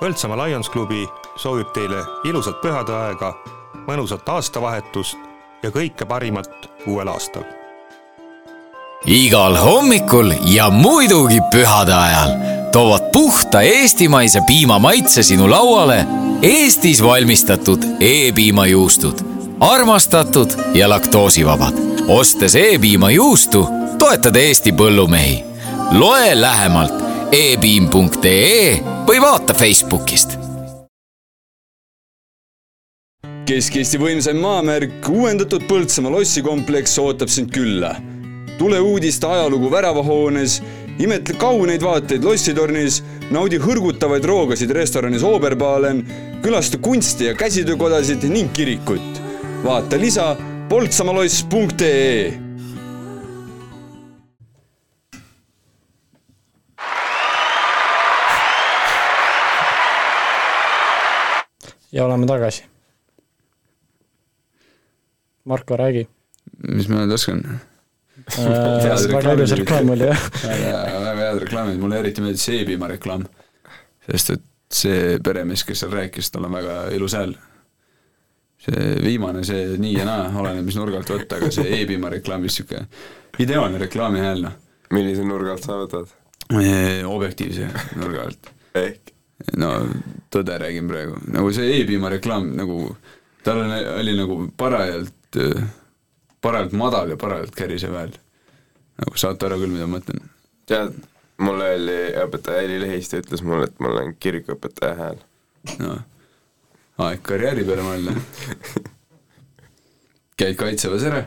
[0.01, 1.07] Põltsamaa Lions klubi
[1.41, 3.31] soovib teile ilusat pühadeaega,
[3.87, 5.17] mõnusat aastavahetust
[5.63, 7.47] ja kõike parimat uuel aastal.
[9.07, 12.33] igal hommikul ja muidugi pühade ajal
[12.73, 16.05] toovad puhta eestimaise piima maitse sinu lauale
[16.43, 19.21] Eestis valmistatud E-piimajuustud,
[19.61, 21.75] armastatud ja laktoosivabad.
[22.09, 23.69] ostes E-piimajuustu,
[23.99, 25.45] toetad Eesti põllumehi.
[25.93, 30.37] loe lähemalt epiim.ee või vaata Facebookist
[33.47, 37.97] Kesk-Eesti võimsaim maamärk, uuendatud Põltsamaa lossikompleks ootab sind külla.
[38.59, 40.62] tule uudiste ajalugu väravahoones,
[40.99, 46.07] imetle kauneid vaateid lossitornis, naudi hõrgutavaid roogasid restoranis Oberbalen,
[46.43, 49.22] külasta kunsti- ja käsitöökodasid ning kirikut.
[49.64, 50.37] vaata lisa
[50.68, 52.46] poltsamaloss.ee
[61.97, 62.67] ja oleme tagasi.
[65.47, 66.07] Marko, räägi.
[66.69, 67.43] mis ma nüüd oskan
[68.17, 70.23] Äh, väga ilus reklaam oli, jah.
[70.43, 73.27] väga, head reklaamid, mulle eriti meeldis see E-piima reklaam.
[74.07, 77.37] sest et see peremees, kes seal rääkis, tal on väga ilus hääl.
[78.67, 82.57] see viimane, see nii ja naa, oleneb, mis nurga alt võtta, aga see E-piima reklaamis
[82.57, 82.87] niisugune
[83.45, 84.57] ideaalne reklaami hääl, noh.
[84.97, 86.17] millise nurga alt sa võtad?
[87.07, 87.69] objektiivse
[88.01, 88.51] nurga alt.
[88.81, 89.16] ehk?
[89.61, 89.72] No
[90.32, 92.80] tõde räägin praegu, nagu see E-piima reklaam nagu,
[93.45, 95.41] tal oli, oli nagu parajalt,
[96.45, 98.16] parajalt madal ja parajalt kärisev hääl.
[99.03, 100.24] nagu saate aru küll, mida ma mõtlen?
[100.66, 100.97] tead,
[101.43, 105.22] mulle oli õpetaja Heli Lehiste ütles mulle, et mul on kirikuõpetaja hääl.
[105.82, 106.03] noh,
[107.07, 108.16] aeg karjääri peale mõelda.
[110.41, 111.22] käid kaitseväes ära,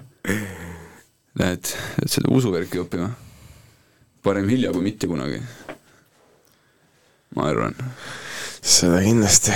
[1.39, 1.71] lähed,
[2.03, 3.09] lähed seda usuvärki õppima.
[4.23, 5.41] parem hilja kui mitte kunagi.
[7.35, 7.75] Ma arvan.
[8.61, 9.53] seda kindlasti.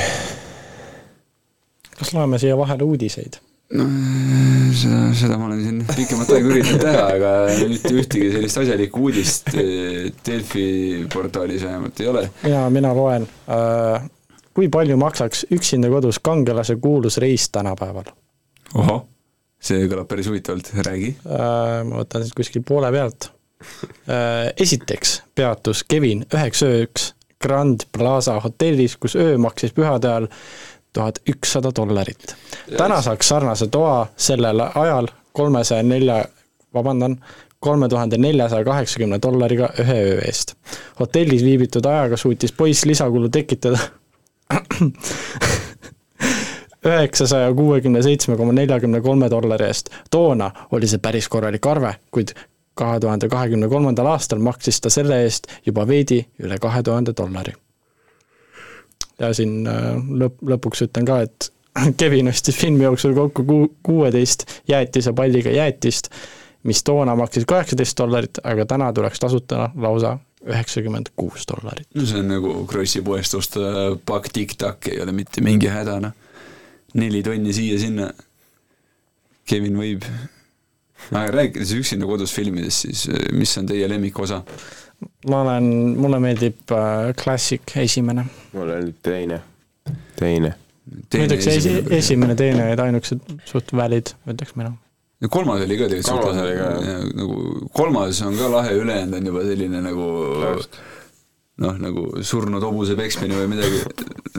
[1.98, 3.40] kas loeme siia vahele uudiseid?
[3.74, 3.86] no
[4.78, 7.32] seda, seda ma olen siin pikemat aega üritanud teha, aga
[7.70, 10.66] mitte ühtegi sellist asjalikku uudist eh, Delfi
[11.14, 12.26] portaalis vähemalt ei ole.
[12.44, 13.28] mina, mina loen.
[14.54, 18.12] kui palju maksaks üksinda kodus kangelase kuulus reis tänapäeval?
[18.74, 19.06] ohoh,
[19.62, 21.16] see kõlab päris huvitavalt, räägi.
[21.26, 23.32] ma võtan siit kuskil poole pealt.
[24.60, 27.13] esiteks peatus Kevin üheks ööks
[27.44, 30.28] Grand Plaza hotellis, kus öö maksis pühade ajal
[30.94, 32.36] tuhat ükssada dollarit.
[32.78, 36.26] täna saaks sarnase toa sellel ajal kolmesaja nelja,
[36.74, 37.18] vabandan,
[37.60, 40.56] kolme tuhande neljasaja kaheksakümne dollariga ühe öö eest.
[41.00, 43.80] hotellis viibitud ajaga suutis poiss lisakulu tekitada
[46.86, 49.90] üheksasaja kuuekümne seitsme koma neljakümne kolme dollari eest.
[50.12, 52.36] toona oli see päris korralik arve, kuid
[52.74, 57.54] kahe tuhande kahekümne kolmandal aastal maksis ta selle eest juba veidi üle kahe tuhande dollari.
[59.20, 59.62] ja siin
[60.20, 61.52] lõpp, lõpuks ütlen ka, et
[62.00, 66.10] Kevin ostis filmi jooksul kokku ku-, kuueteist jäätise palliga jäätist,
[66.64, 71.88] mis toona maksis kaheksateist dollarit, aga täna tuleks tasuta lausa üheksakümmend kuus dollarit.
[71.96, 73.60] no see on nagu Krossi poest osta
[74.06, 76.14] pakk Tic-Tac, ei ole mitte mingi häda, noh.
[76.94, 78.12] neli tonni siia-sinna.
[79.50, 80.06] Kevin võib.
[81.12, 84.44] Aga rääkides üksinda kodus filmidest, siis mis on teie lemmikosa?
[85.28, 85.66] ma olen,
[86.00, 88.26] mulle meeldib äh, Classic esimene.
[88.54, 89.42] mulle meeldib teine,
[90.20, 90.54] teine.
[90.54, 94.74] ma ütleks esi, esimene, teine olid ainukesed suht valid, ütleks mina.
[95.24, 97.06] ja kolmas oli ka tegelikult kolmas oli ka, jah.
[97.20, 100.10] nagu kolmas on ka lahe, ülejäänud on juba selline nagu
[101.64, 103.84] noh, nagu surnud hobuse peksmine või midagi,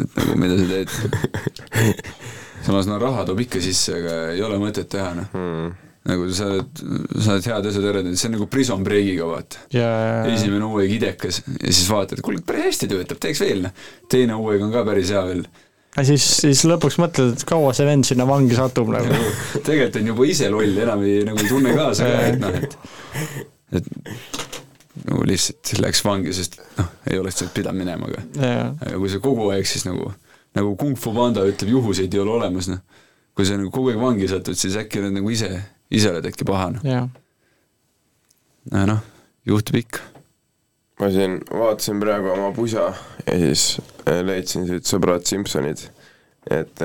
[0.01, 1.95] et nagu mida sa teed.
[2.65, 5.75] samas no raha toob ikka sisse, aga ei ole mõtet teha, noh hmm.
[6.05, 6.81] Nagu sa oled,
[7.17, 10.27] sa oled head asjad ära teinud, see on nagu Prison Breakiga, vaata yeah..
[10.35, 13.87] esimene hooaeg idekas ja siis vaatad, kuule, päris hästi töötab, teeks veel, noh.
[14.13, 15.47] teine hooaeg on ka päris hea veel
[15.97, 19.21] ja siis, siis lõpuks mõtled, et kaua see vend sinna vangi satub nagu.
[19.61, 22.77] tegelikult on juba ise loll, enam ei, nagu ei tunne kaasa ka, et noh, et,
[23.81, 23.91] et
[25.05, 29.21] nagu lihtsalt läks vangi, sest noh, ei oleks sealt pidanud minema, aga aga kui sa
[29.23, 30.11] kogu aeg siis nagu,
[30.59, 32.83] nagu Kung Fu Panda ütleb, juhuseid ei ole olemas, noh.
[33.35, 35.51] kui sa nagu kogu aeg vangi satud, siis äkki oled nagu ise,
[35.91, 36.85] ise oled äkki paha, noh.
[38.73, 39.03] noh,
[39.49, 40.01] juhtub ikka.
[41.01, 42.93] Ma siin vaatasin praegu oma pusa
[43.27, 45.89] ja siis leidsin siit sõbrad Simsonid,
[46.55, 46.85] et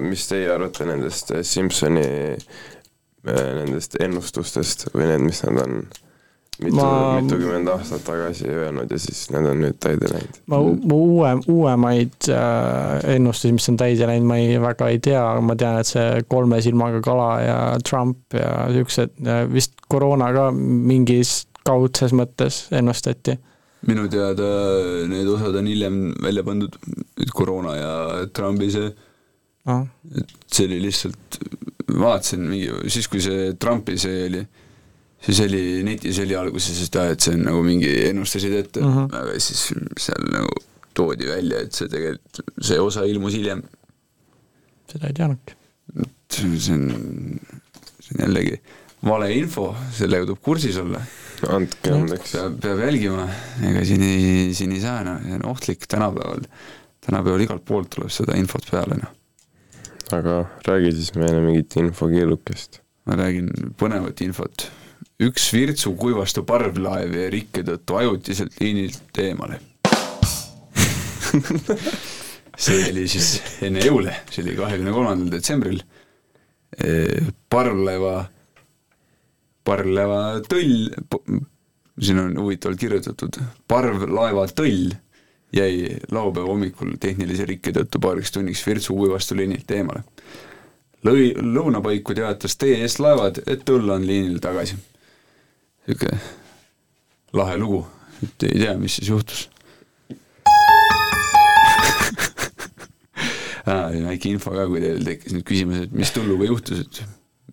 [0.00, 2.08] mis teie arvate nendest Simsoni
[3.24, 5.84] nendest ennustustest või need, mis nad on
[6.62, 10.40] mitu ma..., mitukümmend aastat tagasi öelnud ja siis need on nüüd täide läinud?
[10.52, 15.22] ma, ma uue, uuemaid äh, ennustusi, mis on täide läinud, ma ei, väga ei tea,
[15.22, 19.18] aga ma tean, et see kolme silmaga kala ja Trump ja niisugused,
[19.52, 23.38] vist koroona ka mingis kaudses mõttes ennustati.
[23.88, 24.46] minu teada
[25.10, 26.76] need osad on hiljem välja pandud,
[27.34, 27.92] koroona ja
[28.32, 28.92] Trumpi see
[29.70, 29.84] ah.
[30.16, 31.38] et see oli lihtsalt,
[32.00, 34.44] vaatasin mingi, siis kui see Trumpi see oli,
[35.24, 39.18] siis oli netis oli alguses, aa, et see on nagu mingi, ennustasid ette mm, -hmm.
[39.20, 39.66] aga siis
[40.06, 40.62] seal nagu
[40.94, 43.64] toodi välja, et see tegelikult, see osa ilmus hiljem.
[44.90, 45.56] seda ei teadnudki.
[46.04, 46.88] et see on,
[47.98, 48.60] see on jällegi
[49.04, 51.02] valeinfo, sellega tuleb kursis olla.
[51.50, 52.32] andke andeks.
[52.32, 53.26] peab, peab jälgima,
[53.68, 56.46] ega siin ei, siin ei saa noh, see on ohtlik tänapäeval.
[57.04, 59.12] tänapäeval igalt poolt tuleb seda infot peale, noh.
[60.16, 62.80] aga räägi siis meile mingit infokeelukest.
[63.04, 63.50] ma räägin
[63.80, 64.68] põnevat infot.
[65.24, 69.60] Üks Virtsu kuivastu parvlaev jäi rikke tõttu ajutiselt liinilt eemale
[72.64, 75.82] see oli siis enne jõule, see oli kahekümne kolmandal detsembril.
[77.50, 78.14] parvlaeva,
[79.64, 80.20] parvlaeva
[80.50, 80.88] tõll,
[82.00, 83.38] siin on huvitavalt kirjutatud,
[83.70, 84.94] parvlaeva tõll
[85.54, 90.02] jäi laupäeva hommikul tehnilise rikke tõttu paariks tunniks Virtsu uivastu liinilt eemale.
[91.04, 94.76] Lõi, lõunapaiku teatas TS Laevad, et õll on liinil tagasi.
[95.88, 96.18] niisugune
[97.34, 97.80] lahe lugu,
[98.22, 99.48] et ei tea, mis siis juhtus
[104.08, 106.94] väike info ka, kui teil tekkis nüüd küsimus, et mis tulluga juhtus, et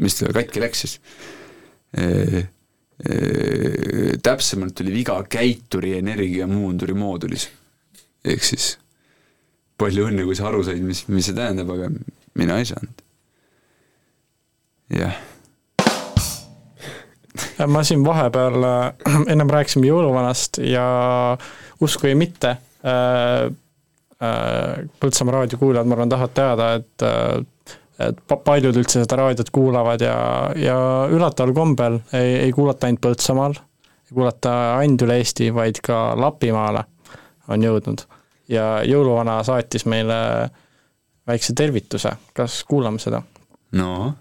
[0.02, 0.93] mis tal katki läks siis
[1.97, 2.04] e,.
[3.02, 3.16] E,
[4.22, 7.47] täpsemalt oli viga käituri energiamuunduri moodulis.
[8.22, 8.78] ehk siis
[9.82, 11.89] palju õnne, kui sa aru said, mis, mis see tähendab, aga
[12.38, 13.02] mina ei saanud.
[15.00, 15.20] Jah
[17.68, 18.64] ma siin vahepeal,
[19.32, 20.86] ennem rääkisime jõuluvanast ja
[21.80, 23.52] usku või mitte äh,,
[24.22, 30.02] Äh, Põltsamaa raadiokuulajad, ma arvan, tahavad teada, et äh, et paljud üldse seda raadiot kuulavad
[30.02, 30.16] ja,
[30.58, 30.78] ja
[31.10, 33.58] üllataval kombel ei, ei kuulata ainult Põltsamaal,
[34.10, 36.84] ei kuulata ainult üle Eesti, vaid ka Lapimaale
[37.54, 38.06] on jõudnud.
[38.50, 40.18] ja jõuluvana saatis meile
[41.30, 43.22] väikse tervituse, kas kuulame seda?
[43.78, 44.14] no.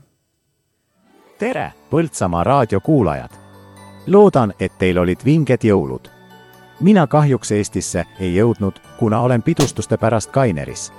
[1.40, 3.30] Tere, Põltsamaa raadiokuulajad!
[4.06, 6.10] loodan, et teil olid vinged jõulud
[6.80, 10.92] mina kahjuks Eestisse ei jõudnud, kuna olen pidustuste pärast Kaineris.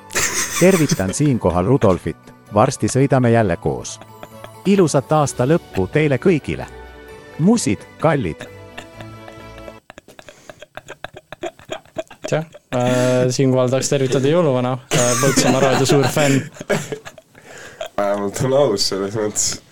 [0.60, 4.00] tervitan siinkohal Rudolfit, varsti sõidame jälle koos.
[4.66, 6.66] ilusat aasta lõppu teile kõigile.
[7.39, 8.46] musid, kallid.
[12.32, 16.50] jah äh,, siinkohal tahaks tervitada jõuluvana äh,, Põltsamaa raadio suur fänn.
[17.98, 19.71] vähemalt on aus selles mõttes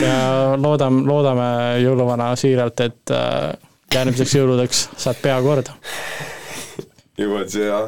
[0.00, 1.48] ja loodame, loodame
[1.82, 3.52] jõuluvana siiralt, et äh,
[3.94, 5.76] järgmiseks jõuludeks saad pea korda.
[7.16, 7.80] juba siia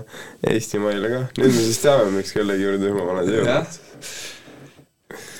[0.48, 3.80] Eestimaile ka, nüüd me siis teame, miks kellegi juurde juba vanad jõulud.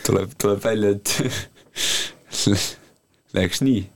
[0.09, 1.07] tuleb, tuleb välja, et
[3.39, 3.87] läks nii.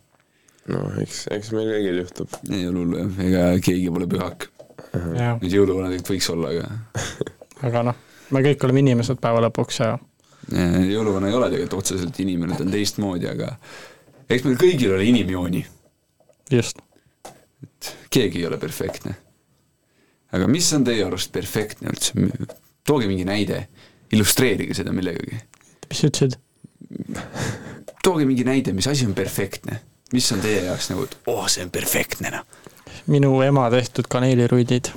[0.73, 2.41] no eks, eks meil kõigil juhtub.
[2.51, 4.49] ei ole hullu jah, ega keegi pole pühak.
[4.93, 6.67] Need jõuluvanad võiks olla, aga
[7.67, 8.01] aga noh,
[8.33, 9.93] me kõik oleme inimesed päeva lõpuks ja
[10.51, 13.53] jõuluvana ei ole tegelikult otseselt inimene, ta on teistmoodi, aga
[14.29, 15.63] eks meil kõigil ole inimjooni.
[16.51, 16.83] just.
[17.63, 19.15] et keegi ei ole perfektne.
[20.33, 22.27] aga mis on teie arust perfektne üldse,
[22.85, 23.67] tooge mingi näide,
[24.13, 25.39] illustreerige seda millegagi.
[25.89, 26.39] mis sa ütlesid?
[28.03, 29.81] tooge mingi näide, mis asi on perfektne,
[30.13, 32.71] mis on teie jaoks nagu, et oh, see on perfektne noh
[33.07, 34.93] minu ema tehtud kaneeliruidid.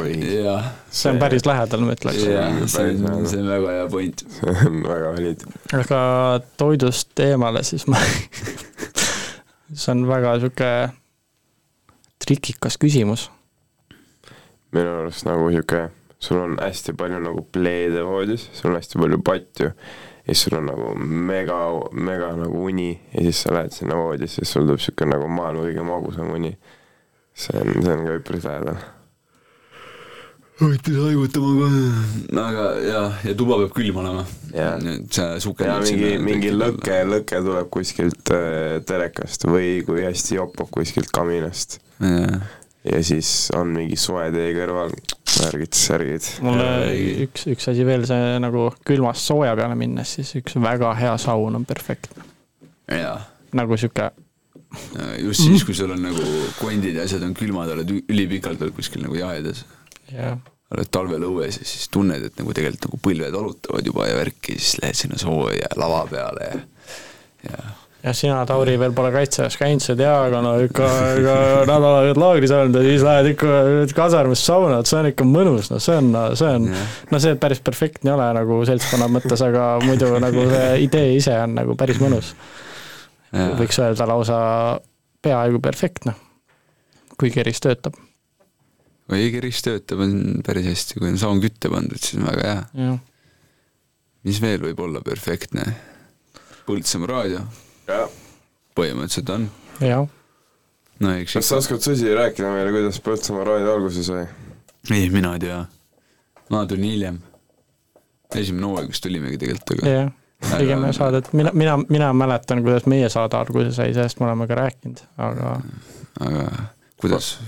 [0.92, 2.22] see on päris lähedal, ma ütleks.
[2.22, 4.26] see on, see on väga hea point.
[4.36, 5.46] see on väga valid.
[5.74, 6.00] aga
[6.58, 8.02] toidust eemale siis ma
[9.74, 10.72] see on väga sihuke
[12.26, 13.30] trikikas küsimus.
[14.72, 15.88] minu arust nagu sihuke,
[16.20, 20.60] sul on hästi palju nagu pleede voodis, sul on hästi palju patju ja siis sul
[20.60, 21.60] on nagu mega,
[21.92, 25.66] mega nagu uni ja siis sa lähed sinna voodisse ja sul tuleb sihuke nagu maailma
[25.68, 26.54] kõige magusam uni
[27.36, 28.78] see on, see on ka üpris lähedal.
[30.56, 32.44] võite haigutama ka.
[32.46, 34.24] aga jah, ja tuba peab külm olema.
[34.54, 35.68] see suke.
[35.68, 41.82] ja mingi, mingi lõke, lõke tuleb kuskilt äh, telekast või kui hästi jopab kuskilt kaminast.
[42.00, 44.96] ja siis on mingi soe tee kõrval,
[45.36, 46.34] värgid, särgid.
[46.46, 46.70] mulle
[47.28, 51.60] üks, üks asi veel, see nagu külmast sooja peale minnes, siis üks väga hea saun
[51.60, 52.24] on perfektne.
[53.56, 54.14] nagu sihuke
[55.24, 56.26] just siis, kui sul on nagu
[56.60, 59.64] kondid ja asjad on külmad, oled ülipikalt oled kuskil nagu jaedas
[60.12, 60.38] yeah..
[60.76, 64.60] oled talvel õues ja siis tunned, et nagu tegelikult nagu põlved valutavad juba ja värki,
[64.60, 66.62] siis lähed sinna sooja lava peale ja,
[67.50, 67.66] ja
[68.06, 71.38] jah, sina, Tauri, veel pole kaitseväes käinud, sa ei tea, aga no ikka, ikka
[71.70, 73.54] nädal aega laagris olnud ja siis lähed ikka
[73.98, 77.40] kasarmus sauna, et see on ikka mõnus, no see on, see on yeah., no see
[77.42, 81.78] päris perfektne ei ole nagu seltskonna mõttes, aga muidu nagu see idee ise on nagu
[81.80, 82.36] päris mõnus.
[83.34, 84.38] Võiks öelda lausa
[85.26, 86.14] peaaegu perfektne,
[87.20, 87.98] kui keris töötab.
[89.06, 92.96] kui e-kiris töötab, on päris hästi, kui on saun kütte pandud, siis on väga hea.
[94.26, 95.66] mis veel võib olla perfektne?
[96.66, 97.44] Põltsamaa raadio.
[98.78, 99.48] põhimõtteliselt on.
[99.82, 100.08] jah.
[101.00, 104.28] no eks kas sa oskad Susi rääkida meile, kuidas Põltsamaa raadio alguse sai?
[104.92, 105.64] ei, mina ei tea.
[106.50, 107.22] ma tulin hiljem.
[108.36, 110.14] esimene hooaeg vist tulimegi tegelikult, aga jah,
[110.44, 114.60] tegime saadet, mina, mina, mina mäletan, kuidas meie saade alguse sai, sellest me oleme ka
[114.62, 115.58] rääkinud, aga
[116.22, 116.48] aga
[117.02, 117.40] kuidas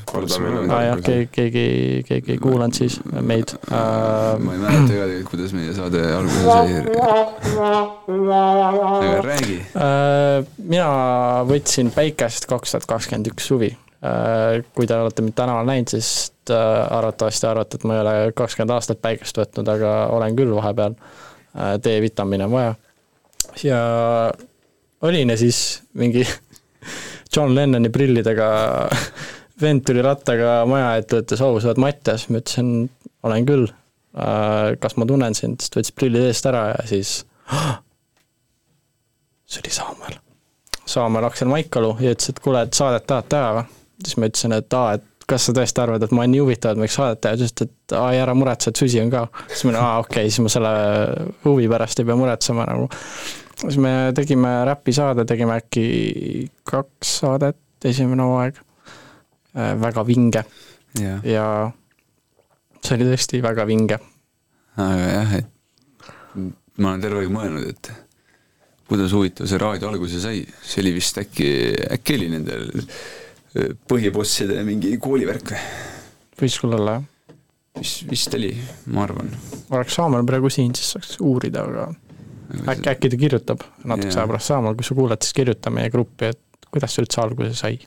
[0.70, 1.66] aa jah, keegi, keegi,
[2.08, 4.36] keegi ei kuulanud siis meid äh,.
[4.44, 6.74] ma ei mäleta ka tegelikult, kuidas meie saade alguse sai.
[8.68, 9.58] aga räägi.
[9.80, 10.88] Äh, mina
[11.48, 13.72] võtsin päikest kaks tuhat kakskümmend üks suvi.
[14.78, 16.10] kui te olete mind tänaval näinud, siis
[16.52, 21.00] äh, arvatavasti arvate, et ma ei ole kakskümmend aastat päikest võtnud, aga olen küll vahepeal.
[21.58, 22.76] D-vitamiine on vaja.
[23.64, 23.82] ja
[25.01, 26.28] olin ja siis mingi
[27.36, 28.47] John Lennoni prillidega
[29.62, 32.88] vend tuli rattaga maja ette, ütles, oo, sa oled Mattias, ma ütlesin,
[33.26, 33.68] olen küll.
[34.82, 37.20] kas ma tunnen sind, siis ta võttis prillid eest ära ja siis
[39.49, 40.16] see oli Saamäel.
[40.88, 43.68] Saamäel Aksel Maikalu ja ütles, et kuule, et saadet tahad teha või?
[44.05, 46.75] siis ma ütlesin, et aa, et kas sa tõesti arvad, et ma olen nii huvitav,
[46.75, 49.25] et võiks saadet teha, ta ütles, et aa, ei ära muretse, et Susi on ka.
[49.49, 50.71] siis ma olin, aa okei okay,, siis ma selle
[51.43, 52.88] huvi pärast ei pea muretsema nagu.
[53.63, 55.86] siis me tegime räpisaade, tegime äkki
[56.67, 58.63] kaks saadet, esimene hooaeg.
[59.82, 60.43] väga vinge
[61.01, 61.21] Jah.
[61.25, 61.45] ja
[62.84, 63.99] see oli tõesti väga vinge.
[64.78, 65.53] aga jah, et
[66.78, 67.91] ma olen terve aeg mõelnud, et
[68.88, 71.49] kuidas huvitav see raadio alguse sai, see oli vist äkki,
[71.97, 72.99] äkki oli nendel äh,
[73.89, 75.62] põhibosside mingi koolivärk või?
[76.41, 77.05] võis küll olla jah.
[77.80, 78.51] mis vist oli,
[78.93, 79.32] ma arvan.
[79.74, 81.88] oleks Saamäel praegu siin, siis saaks uurida, aga
[82.72, 86.32] äkki, äkki ta kirjutab natukese aja pärast Saamaal, kui sa kuulad, siis kirjuta meie gruppi,
[86.34, 87.80] et kuidas see üldse alguse sai.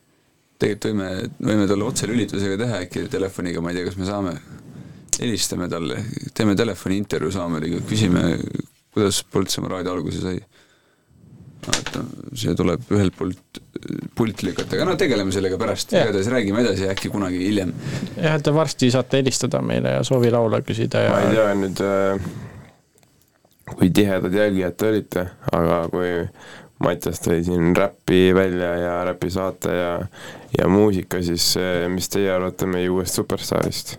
[0.60, 1.10] tegelikult võime,
[1.50, 4.34] võime talle otselülitusega teha äkki telefoniga, ma ei tea, kas me saame,
[5.20, 6.02] helistame talle,
[6.36, 8.24] teeme telefoni intervjuu Saameliga, küsime,
[8.94, 10.42] kuidas Põltsamaa raadio alguse sai.
[11.66, 12.04] vaata,
[12.38, 13.60] see tuleb ühelt poolt
[14.16, 17.72] pult lükata, aga no tegeleme sellega pärast, igatahes räägime edasi äkki kunagi hiljem.
[18.16, 21.54] jah, et te varsti saate helistada meile ja soovi laule küsida ja ma ei tea
[21.58, 21.84] nüüd,
[23.70, 26.12] kui tihedad jälgijad te olite, aga kui
[26.80, 29.90] Mattias tõi siin räpi välja ja räpisaate ja,
[30.56, 33.98] ja muusika, siis eh, mis teie arvate meie uuest superstaarist?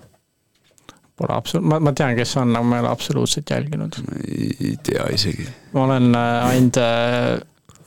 [1.22, 3.99] pole absolu-, ma, ma tean, kes on, aga ma ei ole absoluutselt jälginud.
[4.26, 5.45] ei tea isegi.
[5.76, 7.41] ma olen äh, ainult äh,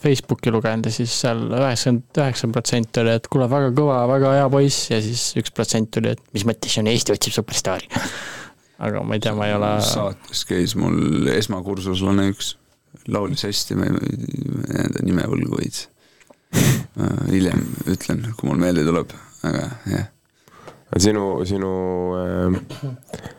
[0.05, 4.49] Facebooki lugenud ja siis seal üheksakümmend üheksa protsenti oli, et kuule, väga kõva, väga hea
[4.53, 7.89] poiss ja siis üks protsent oli, et mis mõttes see on Eesti otsib superstaari.
[8.85, 9.73] aga ma ei tea, ma ei ole.
[9.87, 12.55] saates käis mul esmakursuslane üks,
[13.13, 15.89] laulis hästi, ma ei, ma jään ta nime võlgu veits.
[17.31, 19.15] hiljem ütlen, kui mul meelde tuleb,
[19.47, 20.11] aga jah.
[21.03, 21.73] sinu, sinu
[22.21, 23.33] äh,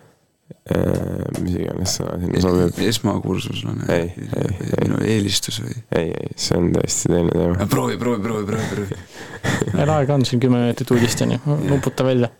[0.65, 2.79] mis iganes sõna sinna sobib.
[2.89, 3.85] esmakursuslane.
[3.93, 4.79] ei, ei, ei.
[4.81, 5.75] minu eelistus või?
[5.93, 7.67] ei, ei, see on täiesti teine teema.
[7.69, 9.75] proovi, proovi, proovi, proovi, proovi.
[9.75, 12.31] veel aega on siin kümme minutit uudisteni, nuputa välja.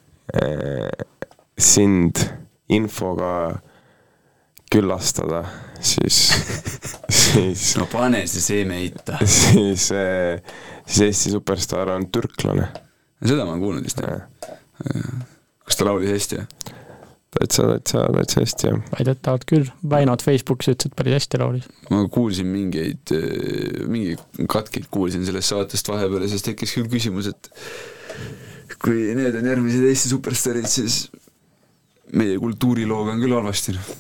[1.62, 2.24] sind
[2.74, 3.30] infoga
[4.74, 5.44] küllastada,
[5.86, 6.18] siis,
[7.20, 7.68] siis.
[7.78, 9.20] no pane see seeme itta.
[9.36, 12.72] siis, siis Eesti superstaar on türklane.
[13.22, 14.02] seda ma olen kuulnud vist.
[15.62, 16.82] kas ta laulis hästi või?
[17.40, 18.80] täitsa, täitsa, täitsa hästi jah.
[18.94, 21.68] väidetavalt küll, Väinot Facebookis ütles, et päris hästi laulis.
[21.90, 23.14] ma kuulsin mingeid,
[23.92, 27.52] mingeid katkeid kuulsin sellest saatest vahepeal ja siis tekkis küll küsimus, et
[28.82, 31.06] kui need on järgmised Eesti superstaarid, siis
[32.16, 33.78] meie kultuurilooga on küll halvasti.
[33.78, 33.94] noh.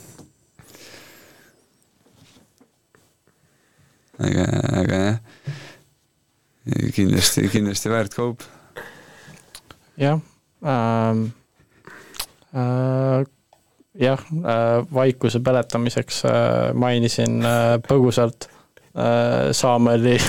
[4.25, 4.43] aga,
[4.81, 5.17] aga jah,
[6.95, 8.45] kindlasti, kindlasti väärt kaup.
[9.99, 10.21] jah
[10.63, 11.44] ähm,, äh,
[12.55, 18.49] jah äh,, vaikuse peletamiseks äh, mainisin äh, põgusalt
[18.95, 20.17] äh, Saameli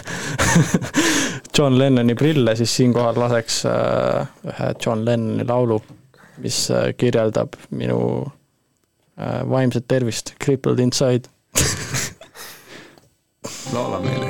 [1.57, 5.81] John Lennoni prille, siis siinkohal laseks äh, ühe John Lennoni laulu,
[6.45, 8.01] mis äh, kirjeldab minu
[9.17, 11.31] äh, vaimset tervist, Crippled Inside.
[13.73, 14.26] laula meile.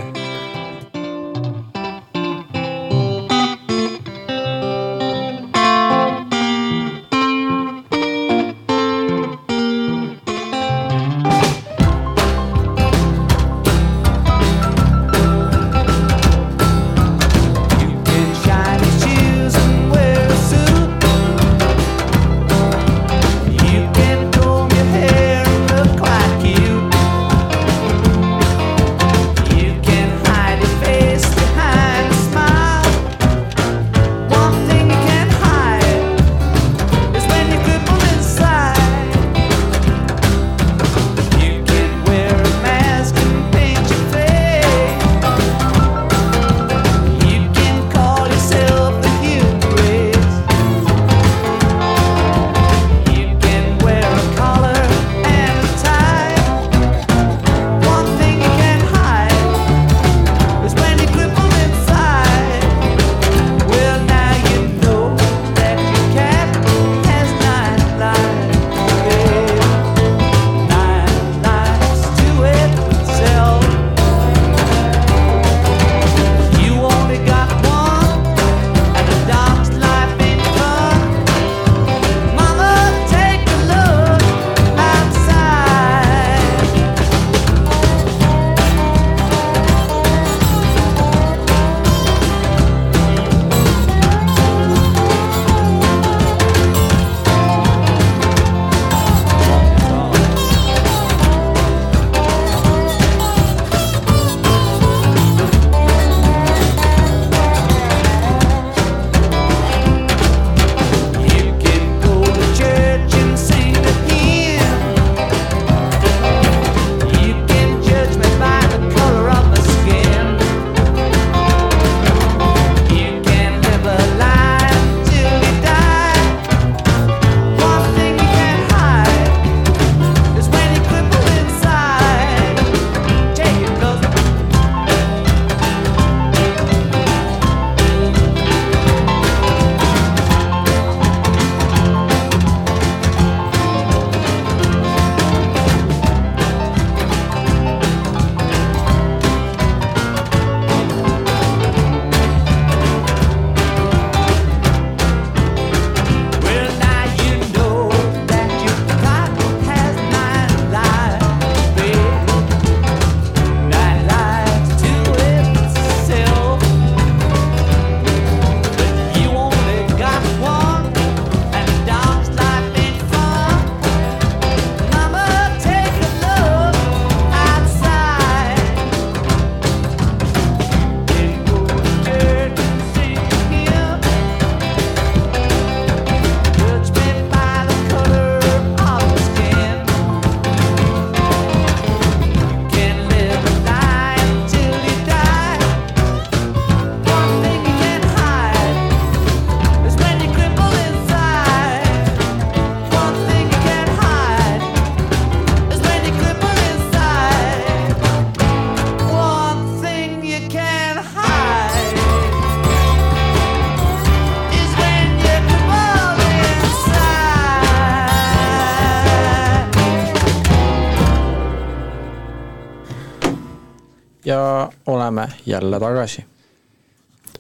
[224.57, 226.25] Ja oleme jälle tagasi.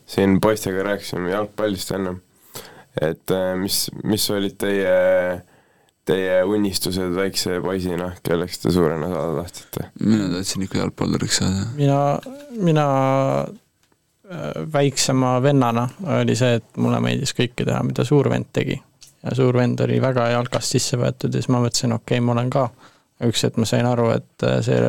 [0.06, 2.20] siin poistega rääkisime jalgpallist ennem,
[3.00, 5.42] et äh, mis, mis olid teie,
[6.06, 9.88] teie unistused väikse poisina, kelleks te suurena saada tahtsite?
[10.00, 11.66] mina tahtsin ikka jalgpalluriks saada.
[11.74, 12.18] mina,
[12.50, 12.86] mina
[13.40, 15.88] äh, väiksema vennana
[16.20, 18.78] oli see, et mulle meeldis kõike teha, mida suur vend tegi.
[19.24, 22.36] ja suur vend oli väga jalkast sisse võetud ja siis ma mõtlesin, okei okay,, ma
[22.36, 22.68] olen ka.
[23.26, 24.80] üks hetk ma sain aru, et äh, see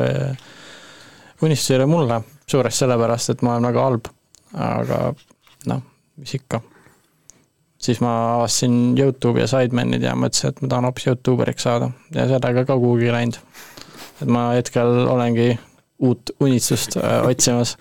[1.42, 4.10] unistus ei ole mulle, suuresti sellepärast, et ma olen väga halb.
[4.54, 4.98] aga
[5.68, 5.80] noh,
[6.16, 6.60] mis ikka.
[7.78, 12.26] siis ma avastasin Youtube'i ja Sidemanid ja mõtlesin, et ma tahan hoopis Youtuberiks saada ja
[12.30, 13.38] sellega ka kuhugi läinud.
[14.22, 15.58] et ma hetkel olengi
[15.98, 17.76] uut unistust äh, otsimas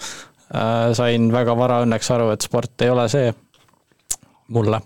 [0.53, 0.93] äh,.
[0.93, 3.33] sain väga vara õnneks aru, et sport ei ole see
[4.47, 4.81] mulle.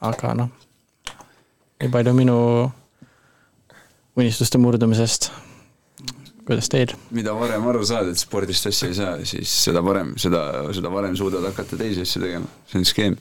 [0.00, 0.52] aga noh,
[1.80, 2.38] nii palju minu
[4.16, 5.30] unistuste murdumisest
[6.52, 6.90] kuidas teil?
[7.16, 10.40] mida varem aru saad, et spordist asja ei saa, siis seda varem, seda,
[10.76, 13.14] seda varem suudad hakata teisi asju tegema, see on skeem.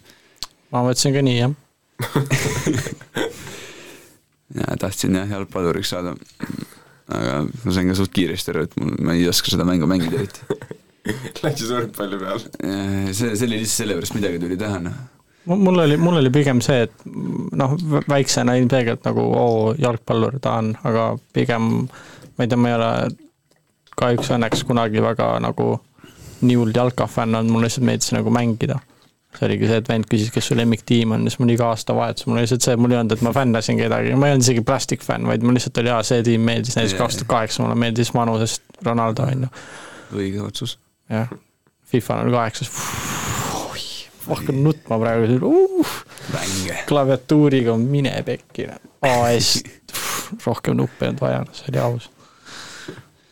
[0.74, 1.52] ma mõtlesin ka nii, jah
[4.60, 6.12] ja tahtsin jah, jalgpalluriks saada.
[7.12, 10.16] aga ma sain ka suht kiiresti aru, et mul, ma ei oska seda mängu mängida
[10.22, 10.42] eriti.
[11.44, 12.40] Läksis võrkpalli peal?
[12.44, 14.98] see, see oli lihtsalt sellepärast, midagi tuli teha, noh
[15.46, 17.06] mul oli, mul oli pigem see, et
[17.58, 17.74] noh,
[18.10, 21.88] väiksena ilmselgelt nagu oo, jalgpallur tahan, aga pigem
[22.38, 22.92] ma ei tea, ma ei ole
[24.02, 25.76] kahjuks õnneks kunagi väga nagu
[26.42, 28.80] nii hull jalkafänn olnud, mulle lihtsalt meeldis nagu mängida.
[29.32, 32.36] see oligi see, et vend küsis, kes su lemmiktiim on, siis mul iga aastavahetus, mul
[32.36, 35.06] oli lihtsalt see, mul ei olnud, et ma fännasin kedagi, ma ei olnud isegi plastic
[35.08, 38.12] fänn, vaid mul lihtsalt oli, aa, see tiim meeldis, näiteks kaks tuhat kaheksa mulle meeldis
[38.18, 39.52] Manusest Ronaldo, on ju.
[40.20, 40.76] õige otsus.
[41.08, 41.32] jah,
[41.94, 42.76] FIFA null kaheksas,
[44.28, 45.98] hakkan nutma praegu uh,,
[46.92, 48.68] klaviatuuriga mine pekki,
[49.08, 49.62] AS,
[50.44, 52.12] rohkem nuppe ei olnud vaja, see oli aus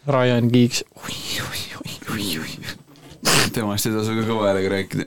[0.08, 1.16] Ryan oi.
[3.54, 5.06] temast ei tasu ka kõva häälega rääkida.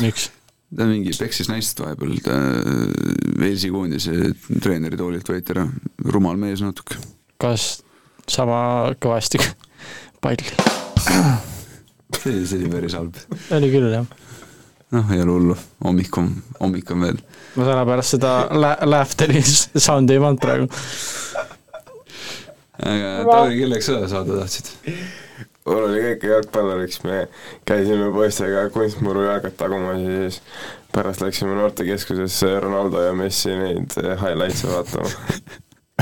[0.00, 0.30] miks?
[0.72, 2.38] ta mingi peksis naist vahepeal, ta
[3.36, 5.66] Walesi koondise treeneri toolilt võeti ära,
[6.08, 6.96] rumal mees natuke.
[7.36, 7.82] kas
[8.30, 9.42] sama kõvasti
[10.22, 10.48] palli?
[12.22, 13.20] see, see oli päris halb.
[13.52, 14.08] oli küll, jah.
[14.96, 17.20] noh, ei ole hullu, hommik on, hommik on veel.
[17.58, 20.70] ma sellepärast seda lä-, laughter'i sound'i ei pannud praegu
[22.82, 24.72] aga Tauri, kelleks sa saada tahtsid?
[25.66, 27.26] mul oli kõik jalgpalluriks, me
[27.68, 30.40] käisime poistega kunstmuru jalgat tagumas ja siis
[30.92, 35.10] pärast läksime noortekeskusesse Ronaldo ja Messi neid highlights'e vaatama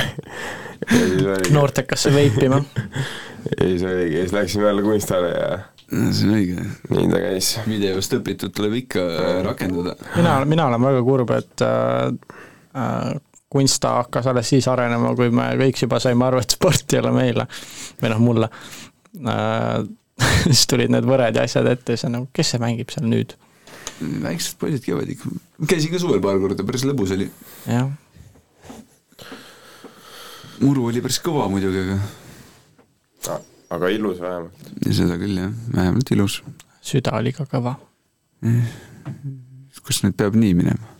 [1.57, 2.63] noortekasse veipima.
[3.57, 5.59] ja siis oligi, siis läksime jälle kunstale ja
[5.91, 6.67] no see on õige.
[6.95, 7.55] nii ta käis.
[7.69, 9.07] videost õpitut tuleb ikka
[9.47, 9.97] rakendada.
[10.17, 12.15] mina, mina olen väga kurb, et äh,
[12.77, 13.13] äh,
[13.51, 17.15] kunst hakkas alles siis arenema, kui me kõik juba saime aru, et sport ei ole
[17.15, 17.47] meile
[18.03, 18.51] või noh, mulle
[19.27, 19.81] äh,.
[20.45, 23.07] siis tulid need võred ja asjad ette ja siis on nagu, kes see mängib seal
[23.09, 23.37] nüüd?
[24.01, 25.33] väiksed poisid käivad ikka,
[25.69, 27.29] käisin ka suvel paar korda, päris lõbus oli.
[27.67, 27.89] jah.
[30.61, 33.41] muru oli päris kõva muidugi, aga
[33.71, 34.71] aga ilus vähemalt.
[34.91, 36.41] seda küll jah, vähemalt ilus.
[36.85, 37.77] süda oli ka kõva.
[39.81, 41.00] kas nüüd peab nii minema?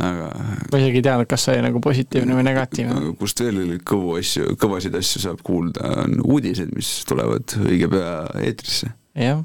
[0.00, 0.28] Aga
[0.72, 3.14] ma isegi ei teadnud, kas see oli nagu positiivne või negatiivne.
[3.20, 8.92] kust veel kõvu asju, kõvasid asju saab kuulda, on uudised, mis tulevad õige pea eetrisse.
[9.18, 9.42] jah,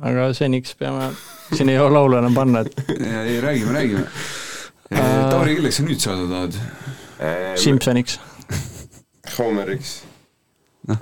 [0.00, 1.10] aga seniks peame,
[1.52, 5.30] siin ei ole laulu enam panna, et ei, räägime, räägime uh....
[5.30, 6.60] Tauri, kelleks sa nüüd saada tahad?
[7.58, 8.20] Simsoniks
[9.34, 9.96] Homeriks
[10.88, 11.00] noh.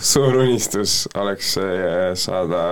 [0.00, 1.52] suur unistus oleks
[2.24, 2.64] saada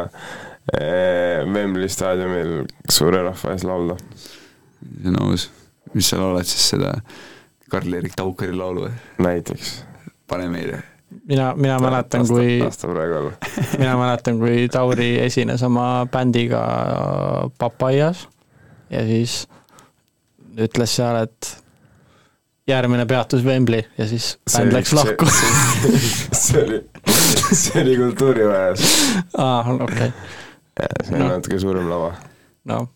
[1.53, 2.53] Wembley staadiumil
[2.91, 3.97] suure rahva ees laulda.
[5.03, 5.51] see on aus.
[5.95, 6.95] mis sa laulad siis seda
[7.71, 8.93] Karl-Erik Taukari laulu või?
[9.19, 9.73] näiteks.
[10.29, 10.83] pane meile.
[11.29, 12.61] mina, mina ta, mäletan, kui,
[13.81, 16.63] mina mäletan, kui Tauri esines oma bändiga
[17.59, 18.29] Papaias
[18.91, 19.47] ja siis
[20.59, 21.57] ütles seal, et
[22.69, 25.27] järgmine peatus Wembley ja siis bänd läks lahku.
[26.43, 26.79] see oli,
[27.51, 28.87] see oli kultuurivajas.
[29.43, 30.41] aa, okei okay
[30.81, 31.29] see on no.
[31.37, 32.15] natuke suurem lava.
[32.71, 32.89] noh,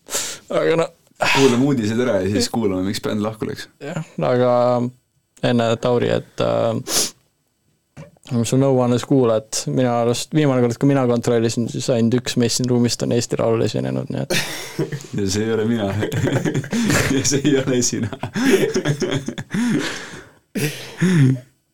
[0.49, 0.87] aga no.
[1.35, 3.69] kuulame uudised ära ja siis kuulame, miks bänd lahku läks.
[3.83, 4.51] jah, aga
[5.45, 6.73] enne Tauri, et äh,
[8.47, 12.69] su nõuannes kuulad, minu arust viimane kord, kui mina kontrollisin, siis ainult üks meist siin
[12.69, 14.31] ruumist on Eesti Laulul esinenud, nii et.
[15.21, 15.87] ja see ei ole mina
[17.15, 18.09] ja see ei ole sina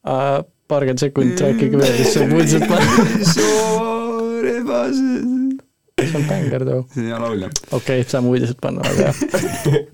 [0.03, 2.93] uh, paarkümmend sekundit rääkige veel, siis saab uudised panna
[6.07, 6.85] see on bängar too.
[6.93, 7.51] see on hea laul jah.
[7.71, 9.93] okei okay,, saame uudised panna, väga hea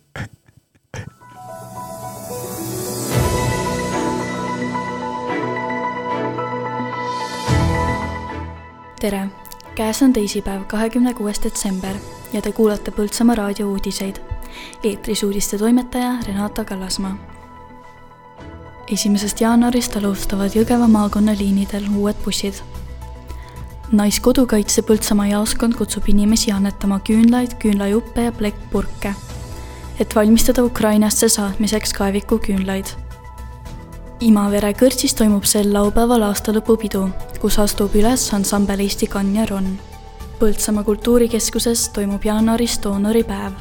[8.99, 9.27] tere,
[9.75, 11.95] käes on teisipäev, kahekümne kuues detsember
[12.33, 14.15] ja te kuulate Põltsamaa raadio uudiseid.
[14.83, 17.15] eetris uudiste toimetaja Renata Kallasmaa.
[18.91, 22.53] esimesest jaanuarist alustavad Jõgeva maakonna liinidel uued bussid.
[23.91, 29.13] Naiskodukaitse Põltsamaa jaoskond kutsub inimesi annetama küünlaid, küünlajuppe ja plekkpurke,
[29.99, 32.95] et valmistada Ukrainasse saatmiseks kaevikuküünlaid
[34.19, 37.05] Imavere kõrtsis toimub sel laupäeval aastalõpupidu,
[37.39, 39.77] kus astub üles ansambel Eesti Kann ja Ronn.
[40.41, 43.53] Põltsamaa kultuurikeskuses toimub jaanuaris doonoripäev.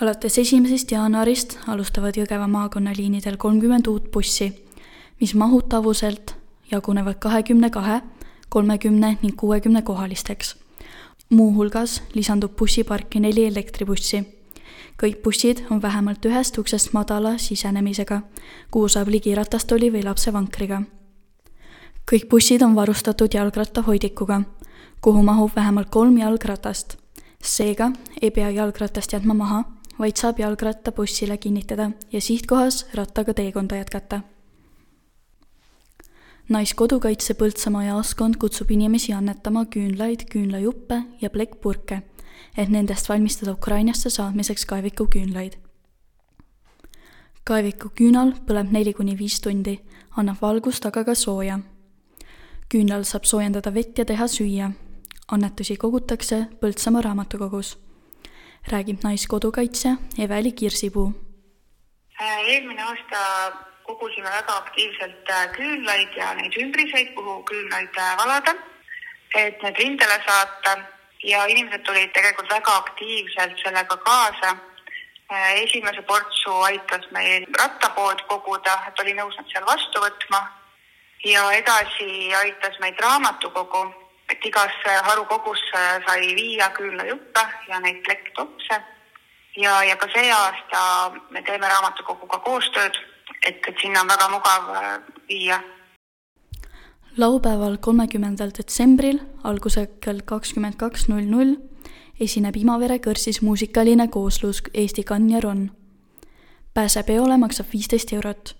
[0.00, 4.52] alates esimesest jaanuarist alustavad Jõgeva maakonnaliinidel kolmkümmend uut bussi,
[5.20, 6.39] mis mahutavuselt
[6.70, 8.00] jagunevad kahekümne kahe,
[8.48, 10.56] kolmekümne ning kuuekümne kohalisteks.
[11.30, 14.40] muuhulgas lisandub bussiparki neli elektribussi
[15.00, 18.20] kõik bussid on vähemalt ühest uksest madala sisenemisega,
[18.70, 20.82] kuhu saab ligi ratastooli või lapsevankriga.
[22.10, 24.42] kõik bussid on varustatud jalgrattahoidikuga,
[25.00, 26.96] kuhu mahub vähemalt kolm jalgratast.
[27.42, 27.92] seega
[28.22, 29.64] ei pea jalgratast jätma maha,
[29.98, 34.20] vaid saab jalgratta bussile kinnitada ja sihtkohas rattaga teekonda jätkata
[36.50, 42.02] naiskodukaitse Põltsamaa jaoskond kutsub inimesi annetama küünlaid, küünlajuppe ja plekkpurke
[42.56, 45.52] et nendest valmistada Ukrainasse saatmiseks kaevikuküünlaid.
[47.44, 49.78] kaevikuküünal põleb neli kuni viis tundi,
[50.16, 51.58] annab valgust, aga ka sooja.
[52.68, 54.70] küünlal saab soojendada vett ja teha süüa.
[55.28, 57.78] annetusi kogutakse Põltsamaa raamatukogus.
[58.68, 61.12] räägib naiskodukaitsja Eveli Kirsipuu.
[62.20, 68.54] eelmine aasta kogusime väga aktiivselt küünlaid ja neid ümbriseid, kuhu küünlaid valada,
[69.34, 70.76] et need rindele saata
[71.22, 74.56] ja inimesed tulid tegelikult väga aktiivselt sellega kaasa.
[75.32, 80.40] Äh, esimese portsu aitas meil rattapood koguda, et oli nõus nad seal vastu võtma
[81.24, 83.84] ja edasi aitas meid raamatukogu,
[84.30, 88.80] et igasse harukogusse sai viia küünlajuppe ja neid plekktopse.
[89.56, 90.82] ja, ja ka see aasta
[91.30, 92.98] me teeme raamatukoguga koostööd,
[93.46, 95.60] et, et sinna on väga mugav äh, viia
[97.16, 101.56] laupäeval, kolmekümnendal detsembril algusega kell kakskümmend kaks null null
[102.20, 105.70] esineb Imavere kõrtsis muusikaline kooslus Eesti Kann ja Ronn.
[106.74, 108.56] pääsepeole maksab viisteist eurot.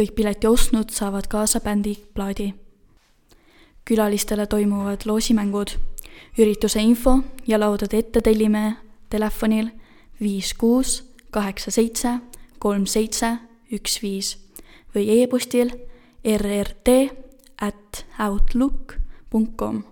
[0.00, 2.54] kõik pileti ostnud saavad kaasa bändi plaadi.
[3.84, 5.70] külalistele toimuvad loosimängud.
[6.38, 8.76] ürituse info ja laudade ette tellime
[9.10, 9.70] telefonil
[10.20, 12.08] viis kuus kaheksa seitse
[12.58, 14.36] kolm seitse üks viis
[14.94, 15.72] või e-postil
[16.24, 16.88] rrt
[17.60, 19.82] at outlook.com.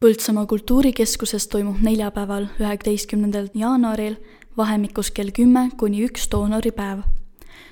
[0.00, 4.16] Põltsamaa kultuurikeskuses toimub neljapäeval, üheksateistkümnendal jaanuaril
[4.56, 7.02] vahemikus kell kümme kuni üks doonoripäev.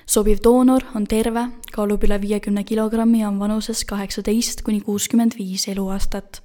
[0.05, 5.67] sobiv doonor on terve, kaalub üle viiekümne kilogrammi ja on vanuses kaheksateist kuni kuuskümmend viis
[5.67, 6.41] eluaastat.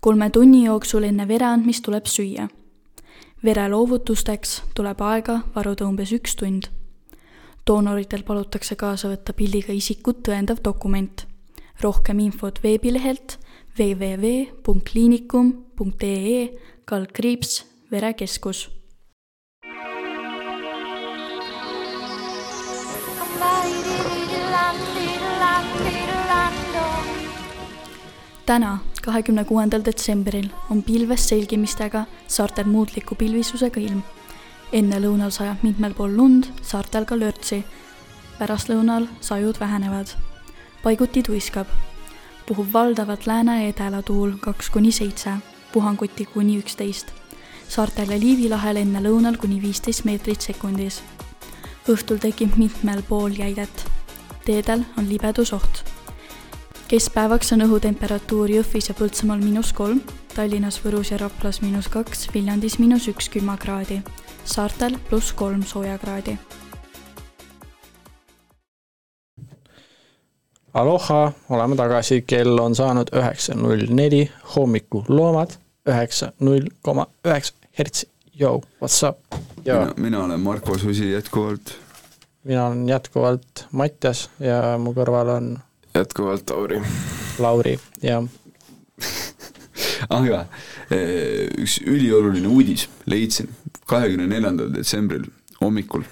[0.00, 2.48] kolme tunni jooksul enne vere andmist tuleb süüa.
[3.44, 6.83] vere loovutusteks tuleb aega varuda umbes üks tund
[7.66, 11.26] doonoritel palutakse kaasa võtta pildiga isikut tõendav dokument
[11.82, 13.38] rohkem infot veebilehelt
[13.78, 16.48] www.kliinikum.ee
[16.84, 18.70] kaldkriips verekeskus.
[28.44, 34.02] täna, kahekümne kuuendal detsembril on pilves selgimistega saartel muutliku pilvisusega ilm.
[34.74, 37.64] Ennelõunal sajab mitmel pool lund, saartel ka lörtsi.
[38.38, 40.16] pärastlõunal sajud vähenevad
[40.84, 41.66] paiguti tuiskab.
[42.46, 45.30] puhub valdavalt lääne-edela tuul kaks kuni seitse,
[45.72, 47.06] puhanguti kuni üksteist.
[47.68, 51.02] saartel ja Liivi lahel enne lõunal kuni viisteist meetrit sekundis.
[51.88, 53.90] õhtul tekib mitmel pool jäidet.
[54.44, 55.84] teedel on libedusoht.
[56.88, 60.00] keskpäevaks on õhutemperatuur Jõhvis ja Põltsamaal miinus kolm,
[60.34, 64.02] Tallinnas, Võrus ja Raplas miinus kaks, Viljandis miinus üks külmakraadi,
[64.44, 66.38] saartel pluss kolm soojakraadi
[70.74, 74.24] Aloha, oleme tagasi, kell on saanud üheksa null neli,
[74.56, 75.54] hommikuloomad
[75.86, 78.08] üheksa null koma üheksa hertsi.
[78.40, 79.18] Yo, what's up?
[79.64, 81.74] mina, mina olen Marko Susi jätkuvalt.
[82.44, 85.58] mina olen jätkuvalt Mattias ja mu kõrval on
[85.94, 86.82] jätkuvalt Lauri.
[87.38, 88.26] Lauri, jah
[90.14, 90.44] ah jaa,
[91.58, 93.48] üks ülioluline uudis leidsin
[93.86, 95.26] kahekümne neljandal detsembril
[95.60, 96.04] hommikul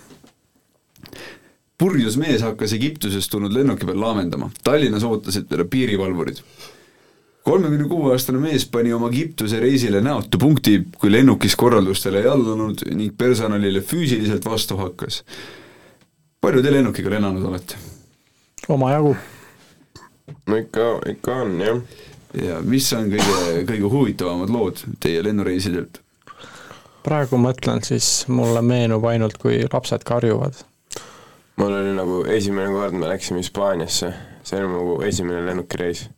[1.83, 4.51] purjus mees hakkas Egiptusest tulnud lennuki peal laamendama.
[4.64, 6.43] Tallinnas ootasid teda piirivalvurid.
[7.43, 12.85] kolmekümne kuue aastane mees pani oma Egiptuse reisile näotu punkti, kui lennukis korraldustele ei allunud
[12.95, 15.25] ning personalile füüsiliselt vastu hakkas.
[16.41, 17.77] palju te lennukiga lennanud olete?
[18.68, 19.16] omajagu.
[20.47, 21.83] no ikka, ikka on jah.
[22.43, 26.02] ja mis on kõige, kõige huvitavamad lood teie lennureisidelt?
[27.03, 30.65] Praegu mõtlen, siis mulle meenub ainult, kui lapsed karjuvad.
[31.57, 36.09] mul oli nagu esimene kord, me läksime Hispaaniasse, see oli nagu esimene lennukireis.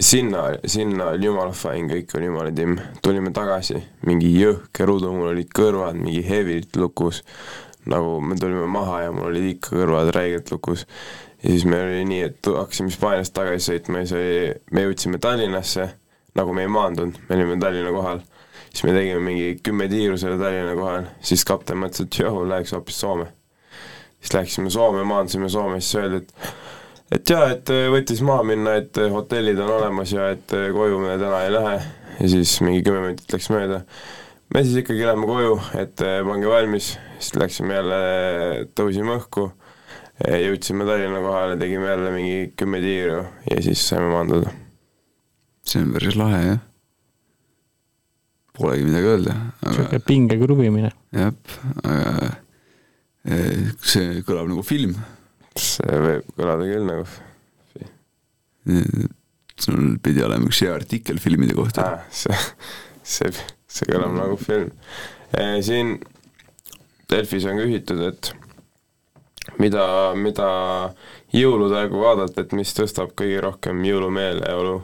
[0.00, 5.32] sinna, sinna oli jumala fine, kõik oli jumala timm, tulime tagasi, mingi jõhker udu, mul
[5.32, 7.22] olid kõrvad mingi hevilt lukus,
[7.86, 10.86] nagu me tulime maha ja mul olid ikka kõrvad räigelt lukus.
[11.42, 15.20] Ja siis meil oli nii, et hakkasime Hispaaniast tagasi sõitma ja see oli, me jõudsime
[15.22, 15.90] Tallinnasse,
[16.36, 18.24] nagu me ei maandunud, me olime Tallinna kohal,
[18.76, 22.74] siis me tegime mingi kümme tiiru selle Tallinna kohal, siis kapten mõtles, et joo, läheks
[22.76, 23.30] hoopis Soome.
[24.20, 29.00] siis läksime Soome, maandusime Soome, siis öeldi, et et jaa, et võttis maha minna, et
[29.12, 33.32] hotellid on olemas ja et koju me täna ei lähe ja siis mingi kümme minutit
[33.32, 33.80] läks mööda.
[34.52, 38.00] me siis ikkagi läheme koju, et pange valmis, siis läksime jälle,
[38.76, 39.48] tõusime õhku
[40.20, 44.52] jõudsime Tallinna kohale, tegime jälle mingi kümme tiiru ja siis saime maanduda.
[45.64, 46.64] see on päris lahe, jah.
[48.56, 49.74] Polegi midagi öelda aga....
[49.76, 50.90] sihuke pinge kruvimine.
[51.12, 51.32] jah,
[51.84, 52.34] aga
[53.26, 54.96] see kõlab nagu film.
[55.58, 57.06] see võib kõlada küll nagu.
[59.66, 62.08] sul pidi olema üks hea artikkel filmide kohta ah,.
[62.10, 62.36] see,
[63.02, 63.32] see,
[63.68, 64.72] see kõlab nagu film.
[65.64, 65.96] siin
[67.06, 68.32] Delfis on küsitud, et
[69.62, 69.84] mida,
[70.18, 70.48] mida
[71.30, 74.80] jõulude aegu vaadata, et mis tõstab kõige rohkem jõulumeeleolu?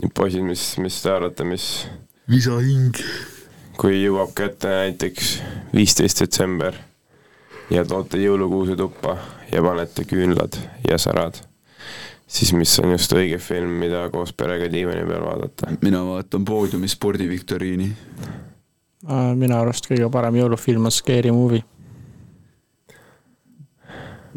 [0.00, 1.66] nii poisid, mis, mis te arvate, mis
[2.30, 2.94] visahing.
[3.80, 5.30] kui jõuab kätte näiteks
[5.74, 6.76] viisteist detsember
[7.70, 9.16] ja toote jõulukuuse tuppa
[9.52, 10.58] ja panete küünlad
[10.88, 11.40] ja särad,
[12.26, 15.74] siis mis on just õige film, mida koos perega diivani peal vaadata?
[15.82, 17.90] mina vaatan poodiumi spordiviktoriini.
[19.34, 21.64] minu arust kõige parem jõulufilm on Scary Movie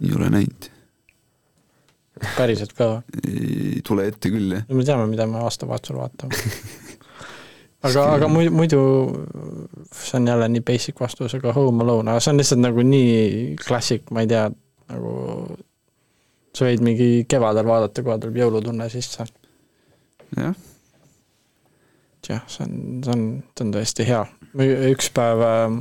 [0.03, 0.69] ei ole näinud.
[2.37, 3.01] päriselt ka või?
[3.27, 4.65] ei tule ette küll, jah.
[4.69, 6.39] no me teame, mida me aastavahetusel vaatame
[7.83, 8.81] aga, aga muidu, muidu
[9.91, 13.55] see on jälle nii basic vastus, aga Home Alone, aga see on lihtsalt nagu nii
[13.61, 14.47] klassik, ma ei tea,
[14.93, 15.15] nagu
[16.53, 19.25] sa võid mingi kevadel vaadata, kohe tuleb jõulutunne sisse.
[20.37, 20.55] jah.
[22.29, 24.23] jah, see on, see on, see on tõesti hea.
[24.93, 25.79] üks päev äh,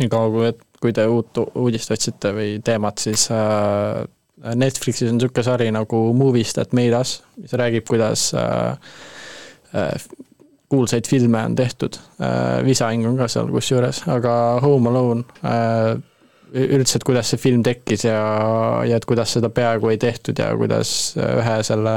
[0.00, 4.04] nii kaua, kui, et kui te uut uudist otsite või teemat, siis äh,
[4.54, 8.76] Netflixis on niisugune sari nagu Movies That Made Us, mis räägib, kuidas äh,
[9.74, 10.08] äh,
[10.68, 11.98] kuulsaid filme on tehtud,
[12.66, 14.32] Visahing on ka seal kusjuures, aga
[14.64, 15.24] Home Alone,
[16.56, 18.18] üldse, et kuidas see film tekkis ja,
[18.86, 20.90] ja et kuidas seda peaaegu ei tehtud ja kuidas
[21.22, 21.96] ühe selle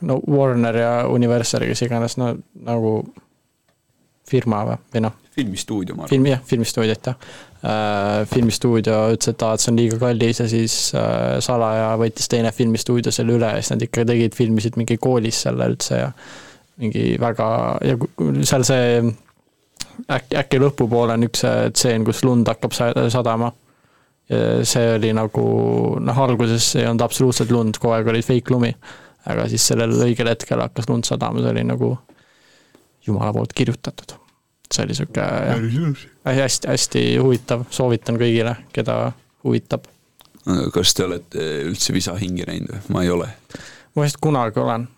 [0.00, 2.32] no Warner ja Universal, kes iganes, no
[2.66, 2.92] nagu
[4.26, 5.14] firma või, või noh.
[5.36, 6.14] filmistuudio, ma arvan.
[6.14, 7.44] film, jah, filmistuudiot jah äh,.
[8.30, 12.52] Filmistuudio ütles, et aa, et see on liiga kallis ja siis äh, salaja võttis teine
[12.54, 16.10] filmistuudio selle üle ja siis nad ikka tegid, filmisid mingi koolis selle üldse ja
[16.82, 17.46] mingi väga,
[17.88, 17.96] ja
[18.46, 18.90] seal see
[20.12, 23.52] äkki, äkki lõpupoole on üks tseen, kus lund hakkab sadama.
[24.66, 25.46] see oli nagu
[26.02, 28.72] noh, alguses ei olnud absoluutselt lund, kogu aeg oli fake lumi.
[29.26, 31.96] aga siis sellel õigel hetkel hakkas lund sadama, see oli nagu
[33.06, 34.18] jumala poolt kirjutatud.
[34.72, 35.26] See oli sihuke
[36.24, 39.12] hästi-hästi huvitav, soovitan kõigile, keda
[39.44, 39.86] huvitab.
[40.74, 42.82] kas te olete üldse visahingi näinud või?
[42.94, 43.30] ma ei ole.
[43.94, 44.88] ma vist kunagi olen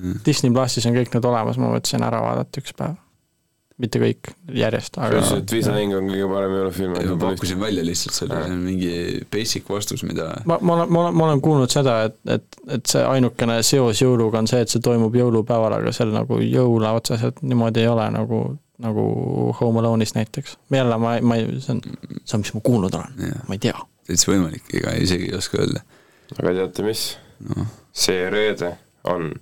[0.00, 0.20] hmm..
[0.26, 2.98] Disney plussis on kõik need olemas, ma mõtlesin ära vaadata üks päev.
[3.80, 5.20] Mitte kõik järjest, aga.
[5.24, 6.96] sa ütlesid, et Visahing on kõige parem jõulufilm.
[6.96, 8.94] ma pakkusin välja lihtsalt selle, see on mingi
[9.32, 10.28] basic vastus, mida.
[10.48, 14.02] ma, ma olen, ma olen, ma olen kuulnud seda, et, et, et see ainukene seos
[14.02, 18.08] jõuluga on see, et see toimub jõulupäeval, aga seal nagu jõule otseselt niimoodi ei ole
[18.16, 18.42] nagu,
[18.84, 19.06] nagu
[19.60, 20.58] Home Alone'is näiteks.
[20.76, 21.82] jälle ma, ma ei, see on,
[22.24, 23.76] see on, mis ma kuulnud olen, ma ei tea.
[24.10, 25.84] täitsa võimalik, ega isegi ei oska öelda.
[26.38, 27.06] aga teate mis
[27.48, 27.70] no.?
[27.92, 28.76] see reede
[29.08, 29.32] on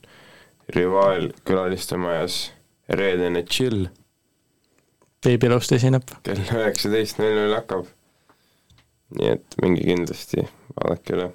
[0.68, 2.50] Rivaal külaliste majas
[2.88, 3.88] reedene chill
[5.24, 6.06] beebilust esineb.
[6.26, 7.86] kell üheksateist null null hakkab.
[9.18, 10.44] nii et minge kindlasti,
[10.76, 11.28] vaadake üle.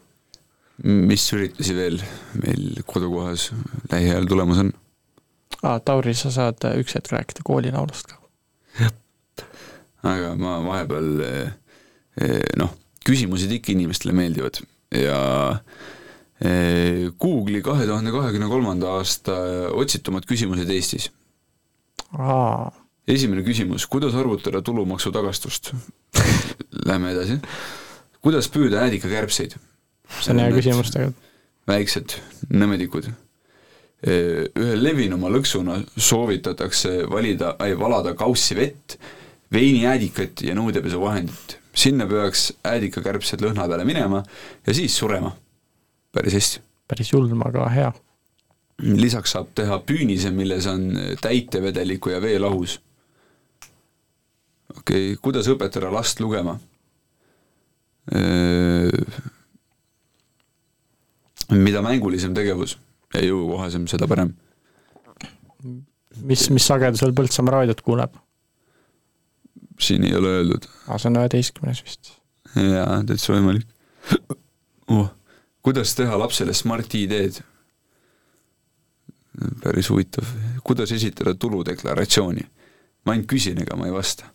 [0.84, 2.00] mis üritusi veel
[2.42, 3.50] meil kodukohas
[3.92, 4.74] lähiajal tulemas on?
[5.64, 8.20] aa, Tauri, sa saad üks hetk rääkida koolilaulust ka.
[8.80, 8.94] jah,
[10.14, 11.12] aga ma vahepeal
[12.62, 14.62] noh, küsimused ikka inimestele meeldivad
[14.94, 15.18] ja
[17.24, 19.36] Google'i kahe tuhande kahekümne kolmanda aasta
[19.80, 21.10] otsitumad küsimused Eestis.
[22.16, 22.72] aa
[23.08, 25.74] esimene küsimus, kuidas arvutada tulumaksu tagastust?
[26.86, 27.40] Lähme edasi.
[28.22, 29.58] kuidas püüda äädikakärbseid?
[30.22, 31.30] see on hea küsimus tegelikult.
[31.68, 32.16] väiksed
[32.54, 33.10] nõmedikud.
[34.04, 38.98] ühe levinuma lõksuna soovitatakse valida, valada kaussi vett,
[39.54, 41.60] veiniäädikat ja nõudepesuvahendit.
[41.74, 44.24] sinna peaks äädikakärbsed lõhna peale minema
[44.68, 45.36] ja siis surema.
[46.12, 46.62] päris hästi.
[46.88, 47.94] päris julm, aga hea.
[48.80, 52.82] lisaks saab teha püünise, milles on täitevedeliku ja vee lahus.
[54.84, 56.58] Okei okay,, kuidas õpetada last lugema?
[61.54, 62.76] mida mängulisem tegevus
[63.14, 64.34] ja jõukohasem, seda parem.
[66.20, 68.20] mis, mis sagedusel Põltsamaa raadiot kuuleb?
[69.80, 70.68] siin ei ole öeldud.
[70.88, 72.14] aa, see on üheteistkümnes vist.
[72.60, 73.68] jaa, täitsa võimalik
[74.92, 75.10] oh..
[75.64, 77.42] kuidas teha lapsele Smart-ID-d?
[79.64, 80.28] päris huvitav.
[80.64, 82.46] kuidas esitada tuludeklaratsiooni?
[83.06, 84.30] ma ainult küsin, ega ma ei vasta.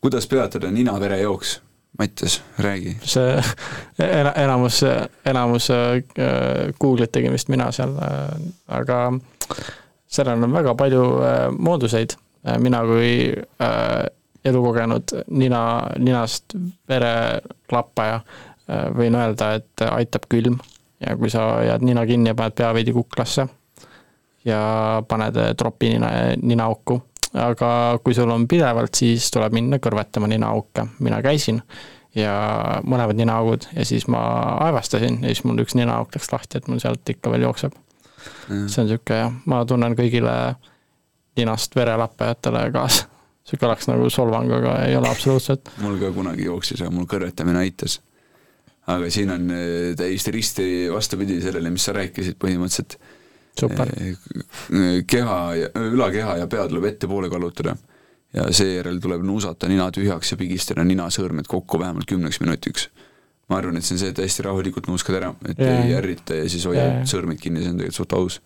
[0.00, 1.60] Kuidas peatada nina-verejooks?
[1.98, 2.96] Mattias, räägi.
[3.02, 3.42] see
[3.98, 4.82] ena-, enamus,
[5.24, 6.02] enamus äh,
[6.80, 8.32] Google'it tegin vist mina seal, äh,
[8.68, 9.12] aga
[10.06, 12.16] sellel on väga palju äh, mooduseid.
[12.60, 13.32] mina kui
[14.44, 15.60] elukogenud nina,
[15.96, 16.52] ninast
[16.88, 17.40] vere
[17.72, 18.18] lappaja
[18.92, 20.58] võin öelda, et aitab külm
[21.00, 23.46] ja kui sa jääd nina kinni ja paned pea veidi kuklasse
[24.44, 24.60] ja
[25.08, 26.98] paned tropi nina, ninaauku
[27.34, 27.68] aga
[28.04, 31.60] kui sul on pidevalt, siis tuleb minna kõrvetama ninaauke, mina käisin
[32.14, 32.34] ja
[32.86, 34.20] mõlemad ninaaugud ja siis ma
[34.68, 38.68] aevastasin ja siis mul üks ninaauk läks lahti, et mul sealt ikka veel jookseb mm..
[38.68, 40.36] see on niisugune jah, ma tunnen kõigile
[41.38, 43.08] ninast verelappajatele kaasa.
[43.44, 45.72] see kõlaks nagu solvang, aga ei ole absoluutselt.
[45.82, 47.98] mul ka kunagi jooksis, aga mul kõrvetamine aitas.
[48.86, 52.98] aga siin on eh, täiesti risti vastupidi sellele, mis sa rääkisid põhimõtteliselt
[53.60, 53.90] super.
[55.06, 57.76] keha ja, ülakeha ja pea tuleb ettepoole kallutada
[58.34, 62.88] ja seejärel tuleb nuusata nina tühjaks ja pigistada ninasõõrmed kokku vähemalt kümneks minutiks.
[63.48, 65.82] ma arvan, et see on see, et hästi rahulikult nuuskad ära, et yeah.
[65.84, 67.02] ei ärrita ja siis hoiad yeah.
[67.08, 68.40] sõõrmed kinni, see on tegelikult suht aus.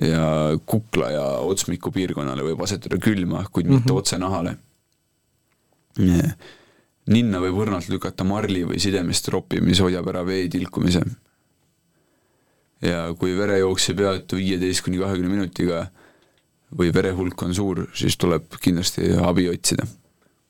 [0.00, 0.24] ja
[0.66, 3.98] kukla ja otsmiku piirkonnale võib asetada külma, kuid mitte mm -hmm.
[3.98, 4.56] otse nahale.
[7.06, 11.04] ninna võib õrnalt lükata marli või sidemest ropi, mis hoiab ära vee tilkumise
[12.82, 15.84] ja kui verejooks ei peatu viieteist kuni kahekümne minutiga
[16.74, 19.86] või verehulk on suur, siis tuleb kindlasti abi otsida.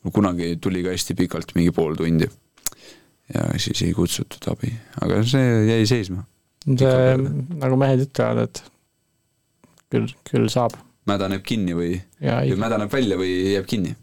[0.05, 2.29] mul kunagi tuli ka hästi pikalt, mingi pool tundi.
[3.35, 6.25] ja siis ei kutsutud abi, aga see jäi seisma.
[6.65, 7.17] see,
[7.61, 8.63] nagu mehed ütlevad, et
[9.91, 10.79] küll, küll saab.
[11.07, 13.95] mädaneb kinni või, või mädaneb välja või jääb kinni.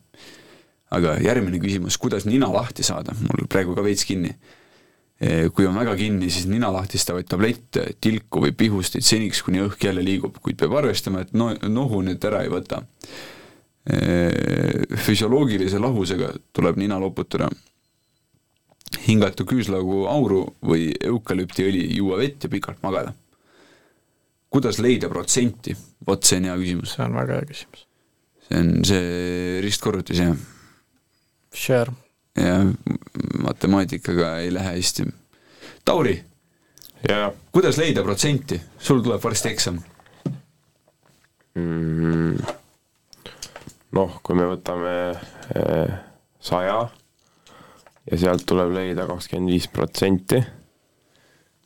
[0.92, 4.36] aga järgmine küsimus, kuidas nina lahti saada, mul praegu ka veits kinni
[5.54, 10.02] kui on väga kinni, siis nina lahtistavaid tablette, tilku või pihustit seniks, kuni õhk jälle
[10.06, 12.82] liigub, kuid peab arvestama, et no nohu need ära ei võta.
[13.86, 17.50] Eh, füsioloogilise lahusega tuleb nina loputada.
[19.08, 23.14] hingata küüslaugu auru või eukalüptiõli, juua vett ja pikalt magada.
[24.50, 25.76] kuidas leida protsenti?
[26.08, 26.96] vot see on hea küsimus.
[26.96, 27.86] see on väga hea küsimus.
[28.50, 30.36] see on see ristkorrutis, jah.
[31.54, 32.60] Sure ja
[33.44, 35.08] matemaatikaga ei lähe hästi.
[35.86, 36.16] Tauri,
[37.52, 39.80] kuidas leida protsenti, sul tuleb varsti eksam
[41.56, 42.36] mm,.
[43.98, 44.94] noh, kui me võtame
[45.56, 45.94] eh,
[46.42, 46.78] saja
[48.12, 50.42] ja sealt tuleb leida kakskümmend viis protsenti,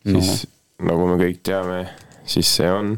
[0.05, 0.89] siis no.
[0.91, 1.83] nagu me kõik teame,
[2.27, 2.95] siis see on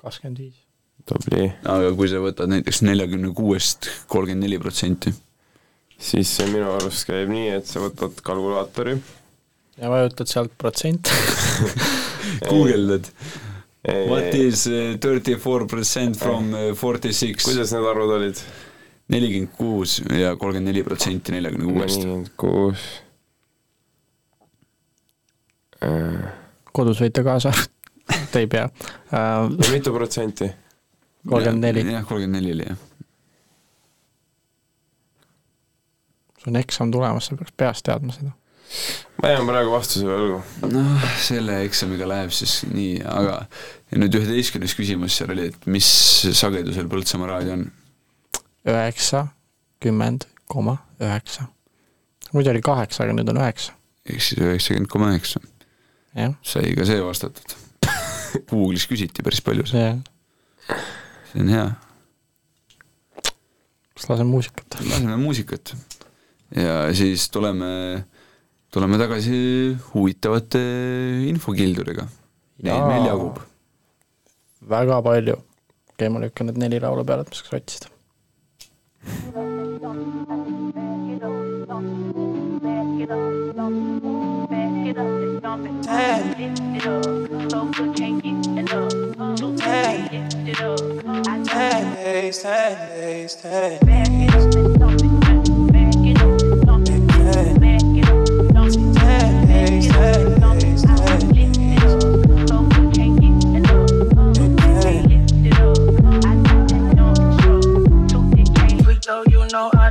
[0.00, 0.62] kakskümmend viis.
[1.08, 1.50] tubli.
[1.64, 5.14] aga kui sa võtad näiteks neljakümne kuuest kolmkümmend neli protsenti
[6.00, 8.96] siis see minu arust käib nii, et sa võtad kalkulaatori.
[9.80, 11.12] ja vajutad sealt protsent
[12.50, 13.12] guugeldad.
[13.80, 17.44] What is uh, thirty four percent from uh, forty six?
[17.48, 18.42] kuidas need arvud olid?
[19.10, 21.96] nelikümmend kuus ja kolmkümmend neli protsenti neljakümne kuuest.
[21.98, 22.84] nelikümmend kuus.
[26.72, 27.54] kodus võite kaasa
[28.32, 29.48] te ei pea uh,.
[29.72, 30.52] mitu protsenti?
[31.26, 31.86] kolmkümmend neli.
[31.88, 32.89] jah, kolmkümmend neli oli jah
[36.40, 38.32] sul on eksam tulemas, sa peaks peast teadma seda.
[39.22, 40.40] ma jään praegu vastuse võlgu.
[40.70, 43.42] noh, selle eksamiga läheb siis nii, aga
[43.90, 45.88] ja nüüd üheteistkümnes küsimus seal oli, et mis
[46.38, 47.66] sagedusel Põltsamaa raadio on?
[48.70, 51.48] üheksakümmend koma üheksa.
[52.32, 53.76] muidu oli kaheksa, aga nüüd on üheksa.
[54.06, 55.42] ehk siis üheksakümmend koma üheksa.
[56.42, 57.58] sai ka see vastatud
[58.50, 59.98] Google'is küsiti päris palju seda.
[61.32, 61.68] see on hea.
[63.98, 64.80] kas laseme muusikat?
[64.86, 65.74] laseme muusikat
[66.56, 68.04] ja siis tuleme,
[68.72, 70.62] tuleme tagasi huvitavate
[71.30, 72.06] infokildudega.
[72.66, 73.38] Neid meil jagub.
[74.68, 75.36] väga palju.
[75.94, 77.88] okei ma lükkan need neli laulu peale, et ma saaks otsida.
[91.50, 95.19] Ten days, ten days,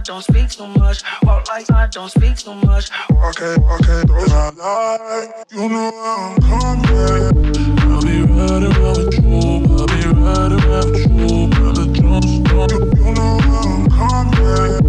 [0.09, 1.03] don't speak so much.
[1.21, 2.89] Walk like I don't speak so much.
[3.11, 5.45] Walk it, walk it, those I like.
[5.51, 6.89] You know I'm coming.
[7.81, 9.37] I'll be riding around with you.
[9.77, 11.47] I'll be riding around with you.
[11.53, 12.71] By the jump start.
[12.71, 14.81] You know I'm coming.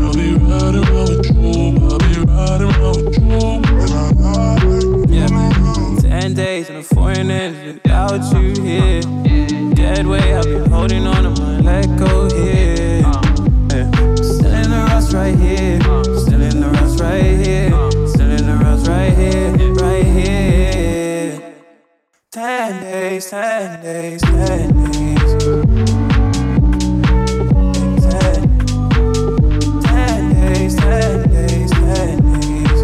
[0.00, 1.52] I'll be riding around with you.
[1.84, 3.40] I'll be riding around with you.
[3.76, 4.62] Those I like.
[5.10, 5.96] Yeah, man.
[6.00, 9.02] Ten days in a foreign land without you here.
[9.74, 12.71] Dead way, I've been holding on to my let go here.
[15.12, 15.78] Right here.
[16.16, 17.70] Still in the rust right here.
[18.08, 19.52] Still in the rust right here.
[19.74, 21.54] Right here.
[22.30, 25.32] Ten days, ten days, ten days.
[29.84, 32.80] Ten days, ten days, ten days.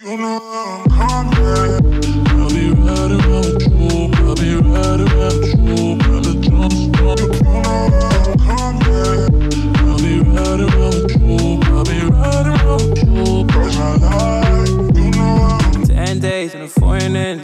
[0.00, 0.59] You know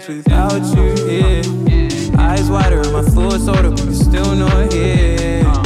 [0.07, 1.43] foreign land without you here.
[2.19, 5.43] Eyes wider, my full soda, but you're still not here.
[5.43, 5.63] Yeah.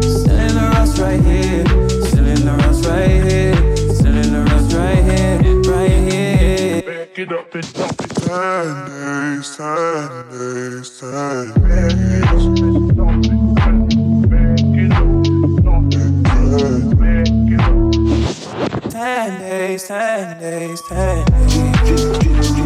[0.00, 1.64] Still in the rust right here.
[2.06, 3.76] Still in the rust right here.
[3.94, 5.38] Still in the rust right here.
[5.62, 6.82] Right here.
[6.82, 8.10] Back it up and dump it.
[8.20, 11.14] Ten days, ten days, ten
[11.66, 12.40] days.
[18.90, 22.59] Ten days, ten days, ten days.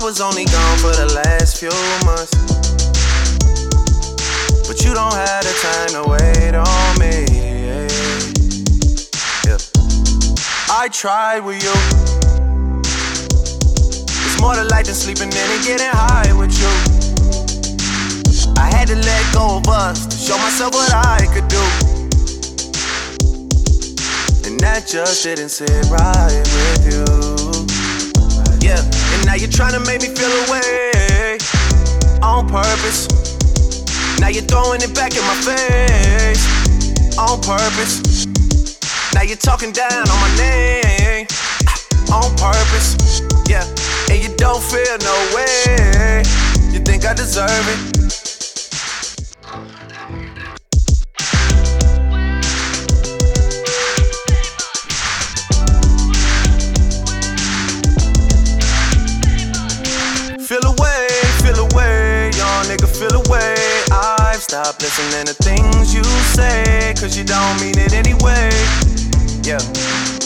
[0.00, 1.68] I was only gone for the last few
[2.08, 2.32] months.
[4.66, 7.28] But you don't have the time to wait on me.
[9.44, 9.58] Yeah.
[10.72, 11.76] I tried with you.
[14.24, 16.72] It's more to life than sleeping in and getting high with you.
[18.56, 21.60] I had to let go of us to show myself what I could do.
[24.48, 27.04] And that just didn't sit right with you.
[28.66, 28.80] Yeah,
[29.24, 31.38] now you're trying to make me feel away
[32.22, 33.08] on purpose.
[34.20, 36.44] Now you're throwing it back in my face
[37.18, 38.26] on purpose.
[39.14, 41.26] Now you're talking down on my name
[42.12, 43.22] on purpose.
[43.48, 43.64] Yeah,
[44.10, 46.22] and you don't feel no way.
[46.72, 47.99] You think I deserve it?
[64.52, 66.02] I've listening to things you
[66.34, 68.50] say, cause you don't mean it anyway.
[69.46, 69.60] Yeah.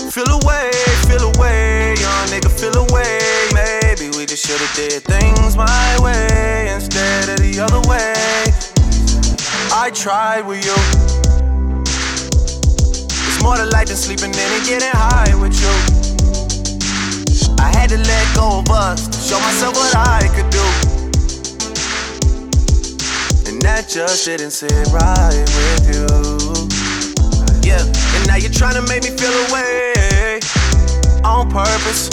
[0.09, 0.71] Feel away,
[1.05, 3.21] feel away, young nigga, feel away.
[3.53, 8.15] Maybe we just should've did things my way instead of the other way.
[9.71, 10.79] I tried with you.
[13.29, 15.75] It's more to life than sleeping in and getting high with you.
[17.59, 20.94] I had to let go of us show myself what I could do.
[23.65, 26.05] That just didn't sit right with you.
[27.65, 30.39] Yeah, and now you're trying to make me feel away
[31.25, 32.13] on purpose.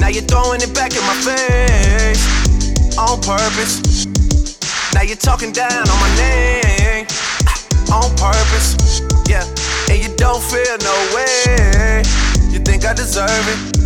[0.00, 2.26] Now you're throwing it back in my face
[2.98, 4.04] on purpose.
[4.92, 7.06] Now you're talking down on my name
[7.94, 8.98] on purpose.
[9.30, 9.46] Yeah,
[9.94, 12.02] and you don't feel no way.
[12.50, 13.81] You think I deserve it?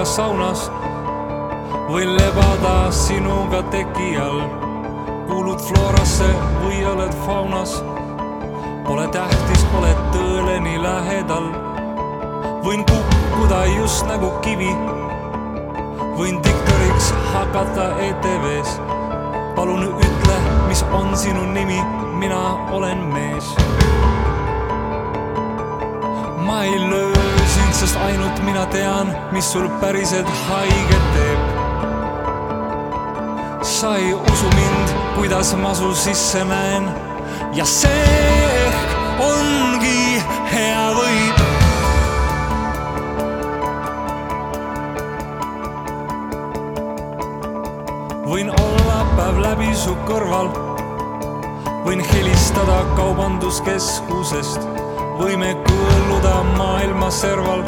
[0.00, 0.70] Sinuga saunas,
[1.90, 4.40] võin lebada sinuga teki all.
[5.28, 6.28] kuulud floorasse
[6.62, 7.74] või oled faunas.
[8.86, 11.50] Pole tähtis, oled tõele nii lähedal.
[12.64, 14.72] võin kukkuda just nagu kivi.
[16.16, 18.80] võin diktoriks hakata ETV-s.
[19.56, 21.80] palun ütle, mis on sinu nimi,
[22.16, 23.54] mina olen mees
[26.46, 27.09] ma ei löö
[27.72, 31.40] sest ainult mina tean, mis sul päriselt haiget teeb.
[33.62, 36.88] sa ei usu mind, kuidas ma su sisse näen
[37.54, 38.70] ja see
[39.20, 40.22] ongi
[40.52, 41.38] hea võib.
[48.30, 50.52] võin olla päev läbi su kõrval,
[51.86, 54.70] võin helistada kaubanduskeskusest
[55.20, 56.69] võime kõõluda maailma
[57.10, 57.62] serval,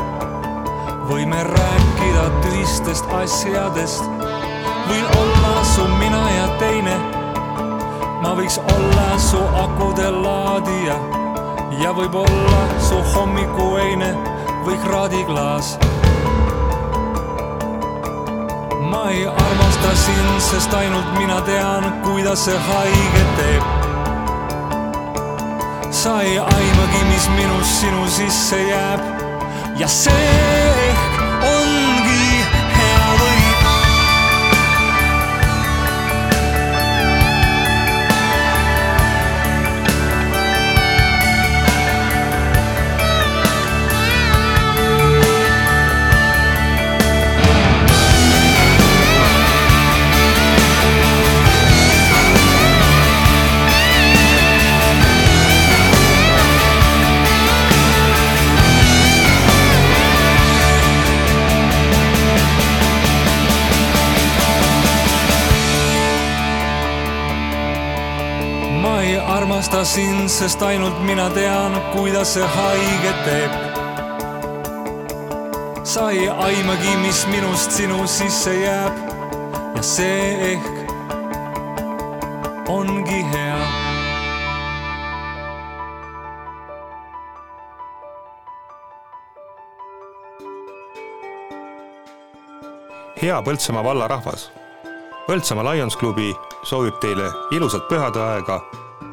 [1.09, 4.05] võime rääkida tühistest asjadest,
[4.86, 6.94] võin olla su mina ja teine.
[8.23, 10.94] ma võiks olla su akude laadija
[11.81, 14.12] ja võib-olla su hommikueine
[14.64, 15.78] või kraadiklaas.
[18.90, 23.82] ma ei armasta sind, sest ainult mina tean, kuidas see haiget teeb
[25.90, 29.21] sa ei aimagi, mis minust sinu sisse jääb
[29.78, 31.11] ja see
[69.72, 73.52] armasta sind, sest ainult mina tean, kuidas see haiget teeb.
[75.84, 78.92] sa ei aimagi, mis minust sinu sisse jääb
[79.76, 80.66] ja see ehk
[82.68, 83.58] ongi hea
[93.22, 94.50] hea Põltsamaa valla rahvas.
[95.26, 98.60] Põltsamaa Lions klubi soovib teile ilusat pühadeaega,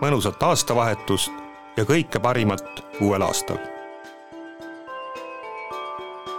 [0.02, 1.32] mõnusat aastavahetust
[1.78, 3.58] ja kõike parimat uuel aastal.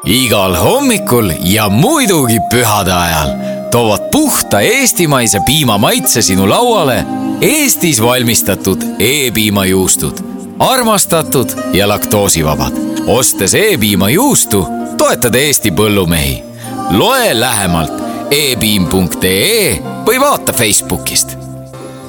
[0.05, 3.35] igal hommikul ja muidugi pühade ajal
[3.71, 7.05] toovad puhta eestimaise piima maitse sinu lauale
[7.41, 10.19] Eestis valmistatud E-piimajuustud,
[10.59, 12.73] armastatud ja laktoosivabad
[13.07, 14.67] ostes E-piima juustu,
[14.99, 16.43] toetad Eesti põllumehi.
[16.91, 17.93] loe lähemalt
[18.31, 21.50] epiim.ee või vaata Facebookist.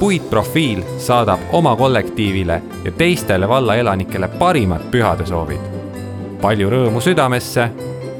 [0.02, 5.60] Puitprofiil saadab oma kollektiivile ja teistele valla elanikele parimad pühadesoovid.
[6.40, 7.68] palju rõõmu südamesse,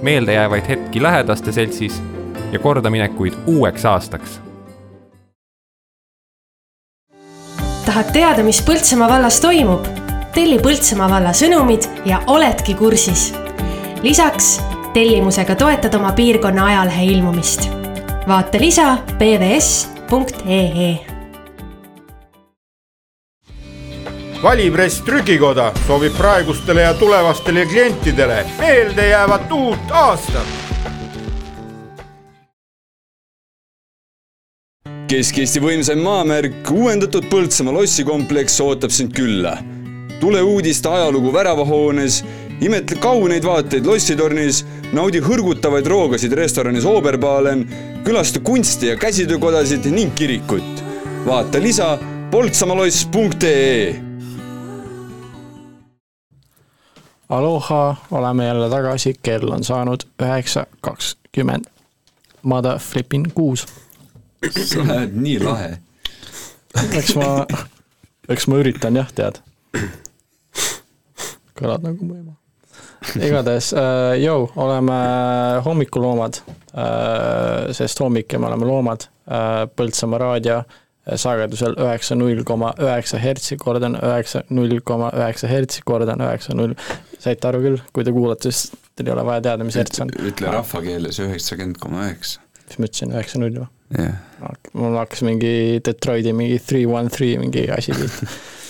[0.03, 2.03] meeldejäävaid hetki lähedaste seltsis
[2.53, 4.41] ja kordaminekuid uueks aastaks
[7.87, 9.87] tahad teada, mis Põltsamaa vallas toimub?
[10.35, 13.35] telli Põltsamaa valla sõnumid ja oledki kursis.
[14.03, 14.61] lisaks
[14.95, 17.71] tellimusega toetad oma piirkonna ajalehe ilmumist.
[18.29, 21.12] vaata lisa pvs.ee.
[24.43, 30.47] valipress Trükikoda soovib praegustele ja tulevastele klientidele meeldejäävat uut aastat
[35.13, 39.59] Kesk-Eesti võimsaim maamärk, uuendatud Põltsamaa lossikompleks ootab sind külla.
[40.21, 42.25] tule uudiste ajalugu väravahoones,
[42.61, 47.67] imetle kauneid vaateid lossitornis, naudi hõrgutavaid roogasid restoranis Oberbalen,
[48.05, 50.85] külasta kunsti- ja käsitöökodasid ning kirikut.
[51.27, 51.99] vaata lisa
[52.31, 54.12] poltsamaloss.ee
[57.33, 61.65] Aloha, oleme jälle tagasi, kell on saanud üheksa kakskümmend.
[62.43, 63.67] Mother flipping kuus.
[64.51, 65.79] sa oled nii lahe.
[66.93, 67.47] eks ma,
[68.29, 69.41] eks ma üritan jah, tead.
[71.57, 72.37] kõlad nagu mu ema.
[73.17, 75.01] igatahes äh,, jõu, oleme
[75.65, 79.65] hommikuloomad äh,, sest hommik ja me oleme loomad äh,.
[79.73, 80.61] Põltsamaa raadio
[81.07, 86.77] sagedusel üheksa null koma üheksa hertsi, kordan üheksa null koma üheksa hertsi, kordan üheksa null.
[87.19, 90.13] saite aru küll, kui te kuulate, siis teil ei ole vaja teada, mis herts on.
[90.31, 92.43] ütle rahvakeeles üheksakümmend koma üheksa.
[92.69, 93.69] mis ma ütlesin, üheksa null või?
[93.99, 94.59] jah yeah..
[94.79, 98.31] mul hakkas mingi Detroiti mingi three one three mingi asi pihta.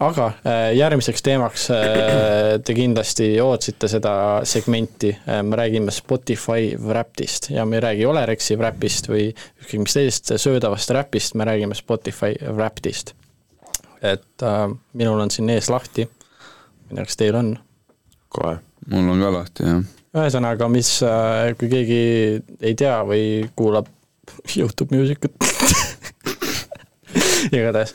[0.00, 4.12] aga äh, järgmiseks teemaks äh, te kindlasti ootasite seda
[4.48, 5.12] segmenti,
[5.42, 10.92] me räägime Spotify Wrapped'ist ja me ei räägi Olerexi Wrapp'ist või ükskõik mis teisest söödavast
[10.94, 13.14] Wrapp'ist, me räägime Spotify Wrapped'ist.
[14.00, 17.54] et äh, minul on siin ees lahti, ma ei tea, kas teil on?
[18.28, 18.58] kohe.
[18.88, 20.88] mul on ka lahti, jah ühesõnaga, mis,
[21.58, 21.98] kui keegi
[22.66, 23.24] ei tea või
[23.56, 23.86] kuulab
[24.58, 25.36] Youtube Musicut
[27.56, 27.94] igatahes,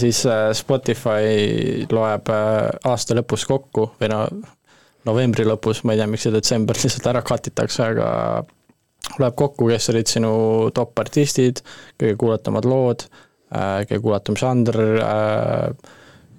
[0.00, 0.22] siis
[0.58, 4.22] Spotify loeb aasta lõpus kokku või no
[5.08, 8.08] novembri lõpus, ma ei tea, miks see detsember lihtsalt ära katitakse, aga
[9.18, 10.32] loeb kokku, kes olid sinu
[10.76, 11.62] top artistid,
[12.00, 13.06] kõige kuulatamad lood,
[13.48, 14.80] kõige kuulatum žanr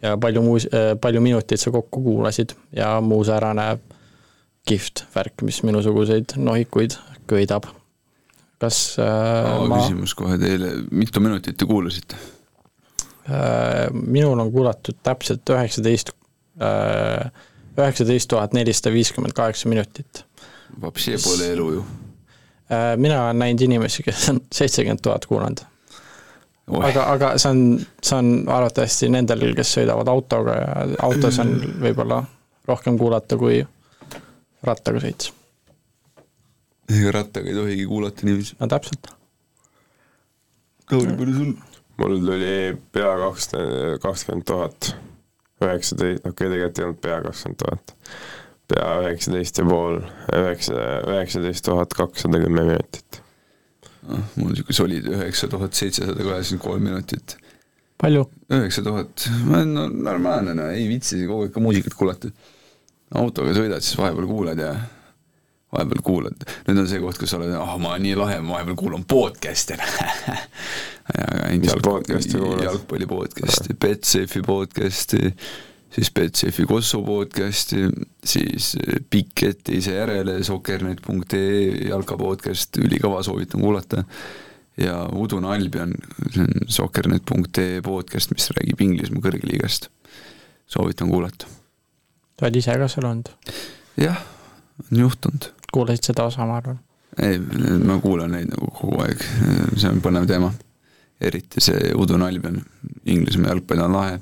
[0.03, 0.69] ja palju muus-,
[1.01, 3.71] palju minuteid sa kokku kuulasid ja muu säärane
[4.69, 6.99] kihvt värk, mis minusuguseid nohikuid
[7.29, 7.65] köidab.
[8.59, 12.17] Kas äh, oh, ma küsimus kohe teile, mitu minutit te kuulasite
[13.29, 13.87] äh,?
[13.93, 16.11] minul on kuulatud täpselt üheksateist
[16.61, 17.31] äh,,
[17.79, 20.25] üheksateist tuhat nelisada viiskümmend kaheksa minutit.
[20.81, 21.85] vapsi pole elu ju
[22.71, 22.95] äh,.
[22.97, 25.63] mina olen näinud inimesi, kes on seitsekümmend tuhat kuulanud.
[26.67, 27.63] aga, aga see on,
[28.03, 31.55] see on arvatavasti nendel, kes sõidavad autoga ja autos on
[31.85, 32.23] võib-olla
[32.67, 33.63] rohkem kuulata kui
[34.67, 35.31] rattaga sõits.
[36.89, 38.57] Ega rattaga ei tohigi kuulata niiviisi.
[38.59, 39.11] no täpselt.
[40.91, 41.53] Lauri, palju sul?
[41.99, 44.93] mul tuli pea kakskümmend, kakskümmend tuhat,
[45.63, 47.95] üheksateist, okei okay,, tegelikult ei olnud pea kakskümmend tuhat,
[48.71, 49.99] pea üheksateist ja pool,
[50.37, 53.21] üheksa, üheksateist tuhat kakssada kümme minutit.
[54.09, 57.35] ah, mul niisugune solid üheksa tuhat seitsesada kaheksakümmend kolm minutit.
[58.01, 58.29] palju?
[58.49, 62.31] üheksa tuhat, no normaalne, no ei viitsi kogu aeg ka muusikat kuulata
[63.19, 64.73] autoga sõidad, siis vahepeal kuulad ja
[65.73, 68.57] vahepeal kuulad, nüüd on see koht, kus sa oled, ah oh, ma nii lahe, ma
[68.57, 69.77] vahepeal kuulan podcast'e
[71.61, 72.65] mis podcast'i kuulad?
[72.65, 75.33] jalgpalli podcast'i, Betsafe'i podcast'i,
[75.93, 77.85] siis Betsafe'i Kosovo podcast'i,
[78.25, 78.73] siis
[79.09, 84.03] Piketise järele, soccernet.ee jalka podcast, ülikõva, soovitan kuulata.
[84.79, 85.93] ja Udune Albion,
[86.31, 89.89] see on soccernet.ee podcast, mis räägib Inglismaa kõrgliigast.
[90.69, 91.59] soovitan kuulata
[92.39, 93.29] sa oled ise ka seal olnud?
[93.99, 94.19] jah,
[94.85, 95.51] on juhtunud.
[95.73, 96.79] Kuulasid seda osa, ma arvan?
[97.21, 97.39] ei,
[97.85, 99.21] ma kuulan neid nagu kogu aeg,
[99.75, 100.51] see on põnev teema.
[101.21, 102.61] eriti see Udun Albion,
[103.05, 104.19] Inglismaa jalgpall on lahe.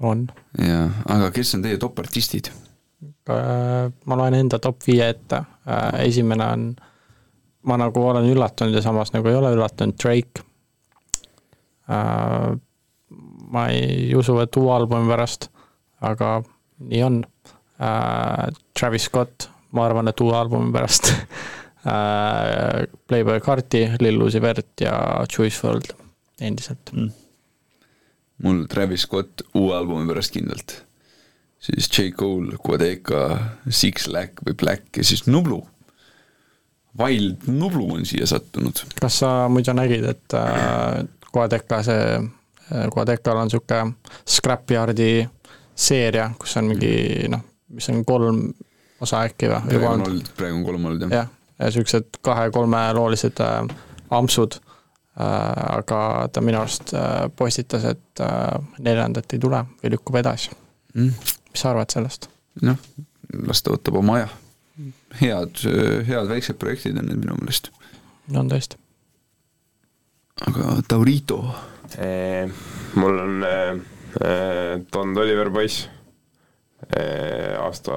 [0.00, 0.26] on.
[0.58, 0.86] jaa,
[1.16, 2.50] aga kes on teie top artistid?
[3.26, 5.42] ma loen enda top viie ette,
[6.02, 6.64] esimene on,
[7.68, 10.42] ma nagu olen üllatunud ja samas nagu ei ole üllatunud, Drake.
[13.52, 15.50] ma ei usu, et uue albumi pärast,
[16.00, 16.40] aga
[16.88, 17.22] nii on
[17.82, 18.50] äh,.
[18.78, 22.86] Travis Scott, ma arvan, et uue albumi pärast äh,.
[23.08, 24.94] Playboy Carti, Lil Uzi Vert ja
[25.26, 25.94] Juice WRLD
[26.40, 27.10] endiselt mm..
[28.46, 30.76] mul Travis Scott uue albumi pärast kindlalt.
[31.62, 33.26] siis J Cole, Quadeca,
[33.68, 35.60] Six Lack või Black ja siis Nublu.
[36.98, 38.84] Wild Nublu on siia sattunud.
[39.00, 42.18] kas sa muidu nägid, et äh, Quadeca see,
[42.94, 43.94] Quadecal on niisugune
[44.28, 45.28] Scrapyardi
[45.74, 46.92] seeria, kus on mingi
[47.32, 47.42] noh,
[47.72, 48.44] mis on kolm
[49.02, 49.62] osa äkki või?
[49.68, 53.58] praegu on olnud, praegu on kolm olnud jah jah, ja niisugused kahe-kolmeloolised äh,
[54.10, 55.24] ampsud äh,,
[55.78, 60.52] aga ta minu arust äh, postitas, et äh, neljandat ei tule või lükkub edasi
[60.94, 61.32] mm..
[61.52, 62.28] mis sa arvad sellest?
[62.62, 62.78] noh,
[63.48, 64.30] las ta võtab oma aja.
[65.20, 65.64] head,
[66.08, 67.72] head väiksed projektid on need minu meelest.
[68.34, 68.80] on tõesti.
[70.48, 71.42] aga Taurito,
[73.00, 73.74] mul on äh,
[74.20, 75.88] äh, Don Oliver poiss
[77.62, 77.96] aasta,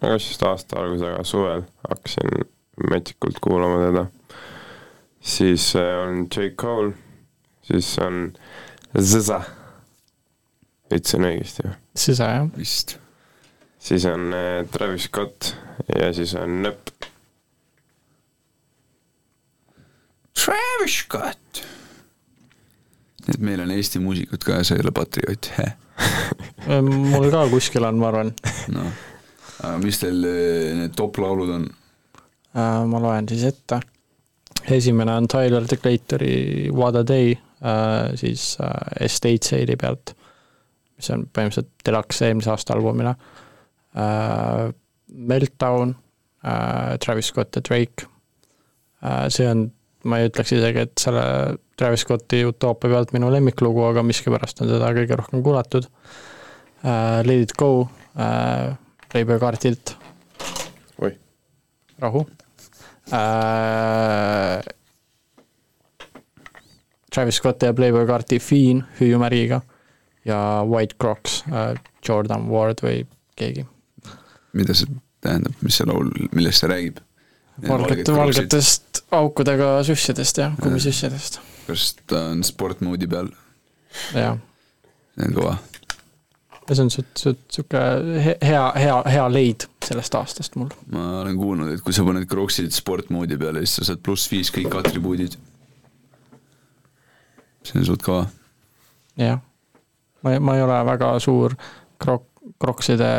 [0.00, 2.46] kas just aasta algusega suvel hakkasin
[2.90, 4.06] metsikult kuulama teda.
[5.20, 6.92] siis äh, on J Cole,
[7.62, 8.32] siis on
[9.00, 9.42] Zza,
[10.90, 11.76] ütlesin õigesti või?
[11.98, 12.48] Zza jah.
[12.56, 12.98] vist.
[13.78, 15.54] siis on äh, Travis Scott
[15.98, 16.88] ja siis on Nöpp.
[20.34, 21.62] Travis Scott.
[23.30, 25.50] Et meil on Eesti muusikud ka ja sa ei ole patrioot,
[26.88, 28.32] mul ka kuskil on, ma arvan.
[28.74, 28.90] noh,
[29.62, 31.68] aga mis teil eh, need top-laulud on?
[32.52, 33.80] Äh, ma loen siis ette.
[34.70, 37.36] esimene on Tyler the Creatori What a Day,
[38.18, 40.14] siis äh, Estate Sale'i pealt,
[40.96, 43.14] mis on põhimõtteliselt Deluxe eelmise aasta albumile.
[45.12, 45.90] Meltdown,
[47.04, 48.06] Travis Scott ja Drake.
[49.28, 49.66] see on,
[50.08, 51.24] ma ei ütleks isegi, et selle
[51.82, 55.88] Travis Scotti Utopia pealt minu lemmiklugu, aga miskipärast on seda kõige rohkem kuulatud.
[57.26, 57.88] Let it go,
[59.10, 59.96] Playboy kaardilt.
[61.02, 61.10] Oi.
[62.02, 62.22] rahu
[63.10, 64.62] äh,.
[67.12, 69.60] Travis Scott ja Playboy kaarti Fiend hüüumärgiga
[70.24, 71.74] ja White Crocs äh,,
[72.08, 73.02] Jordan Ward või
[73.36, 73.66] keegi.
[74.52, 74.86] mida see
[75.22, 77.02] tähendab, mis see laul, millest see räägib?
[77.68, 83.28] valgete, valgetest aukudega süssidest jah, kummisüssidest, kas ta on sportmoodi peal?
[84.16, 84.38] jah.
[85.16, 85.54] see on kõva.
[86.68, 87.82] ja see on sihuke
[88.24, 90.70] he- hea, hea, hea leid sellest aastast mul.
[90.92, 94.52] ma olen kuulnud, et kui sa paned Crocsid sportmoodi peale, siis sa saad pluss viis
[94.54, 95.38] kõik atribuudid.
[97.62, 98.26] see on suht kõva.
[99.20, 99.40] jah,
[100.22, 101.56] ma ei, ma ei ole väga suur
[102.02, 102.30] krok-,
[102.62, 103.12] krokside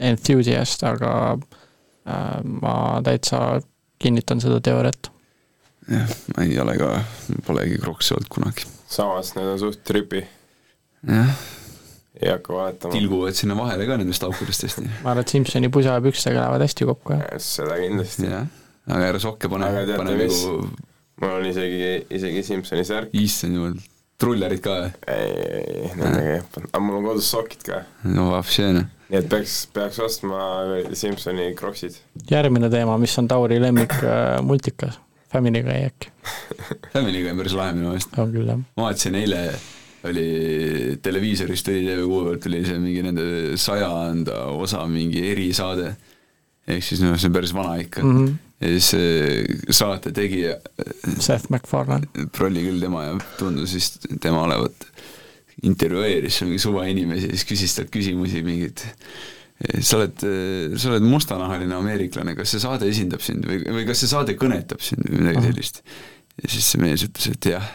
[0.00, 3.60] enthusiast, aga äh, ma täitsa
[4.02, 5.10] kinnitan seda teooriat.
[5.88, 6.92] jah, ma ei ole ka,
[7.46, 8.66] polegi Crocsi olnud kunagi.
[8.88, 10.24] samas need on suht tripi,
[11.08, 11.34] jah,
[12.20, 12.94] ei hakka valetama.
[12.94, 14.86] tilguvad sinna vahele ka nendest aukudest hästi.
[15.02, 17.24] ma arvan, et Simsoni pusa ja pükstega lähevad hästi kokku, jah.
[17.42, 18.28] seda kindlasti.
[18.30, 18.48] jah,
[18.88, 20.68] aga ära sokke pane, pane mis nagu,
[21.22, 23.14] mul on isegi, isegi Simsoni särk.
[23.20, 23.78] issand jumal,
[24.20, 24.90] trullerid ka või?
[25.10, 27.84] ei, ei, ei, nendega ei õppinud, aga mul on kodus sokid ka.
[28.08, 28.84] no on ju.
[29.10, 30.44] nii et peaks, peaks ostma
[30.96, 31.98] Simsoni kroksid.
[32.30, 35.00] järgmine teema, mis on Tauri lemmik äh, multikas,
[35.34, 36.12] Family Guy äkki.
[36.94, 38.14] Family Guy on päris lahe minu meelest.
[38.22, 38.60] on küll, jah.
[38.78, 39.44] ma vaatasin eile
[40.04, 43.26] oli televiisorist oli TV6 pealt oli see mingi nende
[43.60, 45.94] sajanda osa mingi erisaade.
[46.68, 48.18] ehk siis noh, see on päris vana ikka mm.
[48.18, 48.34] -hmm.
[48.60, 50.56] ja siis see saate tegija.
[51.18, 52.28] Seth MacFarlane.
[52.36, 54.86] prolli küll tema ja tundus vist tema olevat
[55.62, 58.84] intervjueeris mingi suva inimesi ja siis küsis talt küsimusi mingeid
[59.80, 60.24] sa oled,
[60.80, 64.82] sa oled mustanahaline ameeriklane, kas see saade esindab sind või, või kas see saade kõnetab
[64.84, 65.80] sind või midagi sellist.
[66.42, 67.72] ja siis see mees ütles, et jah.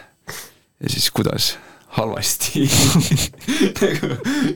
[0.80, 1.54] ja siis kuidas?
[1.90, 2.68] halvasti
[3.82, 4.10] nagu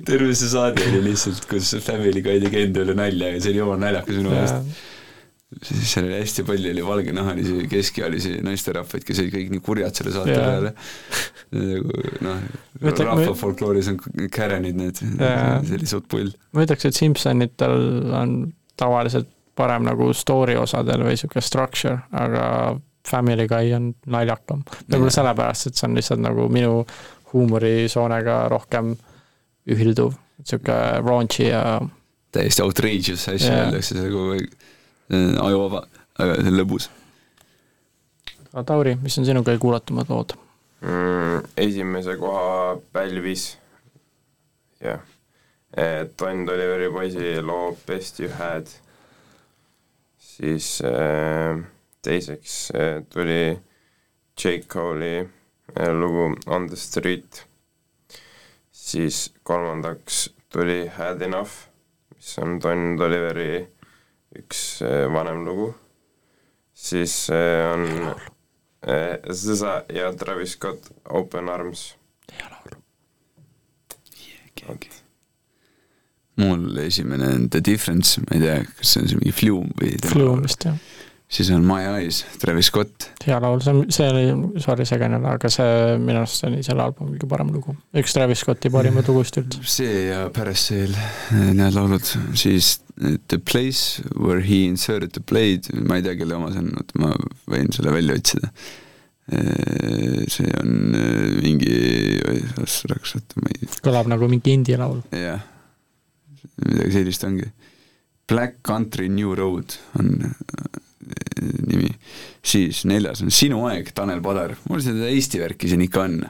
[0.07, 3.59] terve see saade oli lihtsalt, kus Family Guy tegi enda üle nalja ja see oli
[3.59, 4.85] jumala naljakas minu meelest.
[5.63, 10.15] Siis seal oli hästi palju oli valgenahalisi keskealisi naisterahvaid, kes olid kõik nii kurjad selle
[10.15, 10.49] saate Jaa.
[10.49, 10.75] peale.
[11.55, 12.43] nagu noh,
[13.11, 14.01] rahva folklooris on
[14.35, 15.61] Karenid need, Jaa.
[15.67, 16.33] see oli suht pull.
[16.53, 17.79] ma ütleks, et Simpsonitel
[18.15, 18.37] on
[18.81, 22.47] tavaliselt parem nagu story osadel või sihuke structure, aga
[23.07, 24.65] Family Guy on naljakam.
[24.89, 26.79] võib-olla sellepärast, et see on lihtsalt nagu minu
[27.33, 28.95] huumorisoonega rohkem
[29.71, 31.63] ühilduv, sihuke raunchy ja
[32.35, 34.49] täiesti outrageous asju öeldakse kogu aeg,
[35.11, 35.85] ajuvaba,
[36.19, 36.89] aga see on lõbus.
[38.53, 40.37] aga Tauri, mis on sinu kõige kuulatumad lood?
[40.85, 41.43] mm,.
[41.57, 43.59] esimese koha pälvis,
[44.81, 45.01] jah,
[46.19, 48.67] Don Oliveri poisi loo Best You Had,
[50.19, 51.59] siis äh,
[52.03, 53.59] teiseks äh, tuli
[54.39, 55.29] Jake Cole'i
[55.81, 57.47] äh, lugu On the Street,
[58.73, 61.51] siis kolmandaks tuli Had Enough,
[62.15, 63.67] mis on Don Oliveri
[64.39, 65.73] üks äh, vanem lugu,
[66.75, 68.15] siis äh, on
[68.87, 71.95] äh, Zza ja Travis Scott Open Arms.
[76.35, 79.75] mu mul esimene on The Difference, ma ei tea, kas see on see mingi Flume
[79.79, 80.79] või Flume vist jah,
[81.31, 83.11] siis on My Eyes, Travis Scott.
[83.27, 84.25] hea laul, see on, see oli,
[84.65, 88.73] sorry segane, aga see minu arust oli selle albumi kõige parem lugu, üks Travis Scotti
[88.75, 89.63] parimaid lugusid üldse.
[89.77, 90.97] see ja Parasail,
[91.53, 96.53] need laulud, siis The Place Where He Inserted the Blade, ma ei tea, kelle oma
[96.53, 97.11] see on, oota ma
[97.51, 98.51] võin selle välja otsida.
[100.31, 101.75] see on äh, mingi,
[102.61, 105.01] oota ma ei kõlab nagu mingi indie laul.
[105.11, 105.43] jah,
[106.63, 107.49] midagi sellist ongi.
[108.31, 110.79] Black Country New Road on äh,
[111.67, 111.91] nimi,
[112.45, 116.21] siis neljas on Sinu aeg, Tanel Padar, mul seda Eesti värki siin ikka on.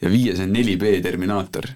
[0.00, 1.68] ja viies on 4B Terminaator.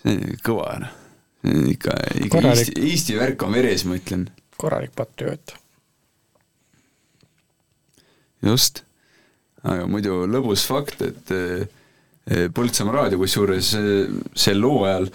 [0.00, 0.99] see on kõva, noh.
[1.44, 1.96] ikka,
[2.26, 2.42] ikka.
[2.52, 4.28] Eesti, Eesti värk on veres, ma ütlen.
[4.60, 5.54] korralik patrioot.
[8.44, 8.82] just,
[9.62, 11.68] aga muidu lõbus fakt, et eh,
[12.54, 15.08] Põltsamaa raadio kusjuures eh, sel hooajal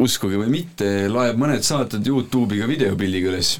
[0.00, 3.58] uskuge või mitte, laeb mõned saated Youtube'iga videopildiga üles.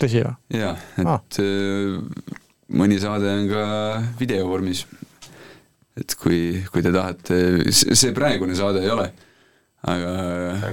[0.00, 0.34] tõsi või?
[0.56, 2.06] jaa, et ah.
[2.72, 3.64] mõni saade on ka
[4.20, 4.86] videovormis.
[6.00, 7.36] et kui, kui te tahate,
[7.72, 9.10] see praegune saade ei ole,
[9.82, 10.62] aga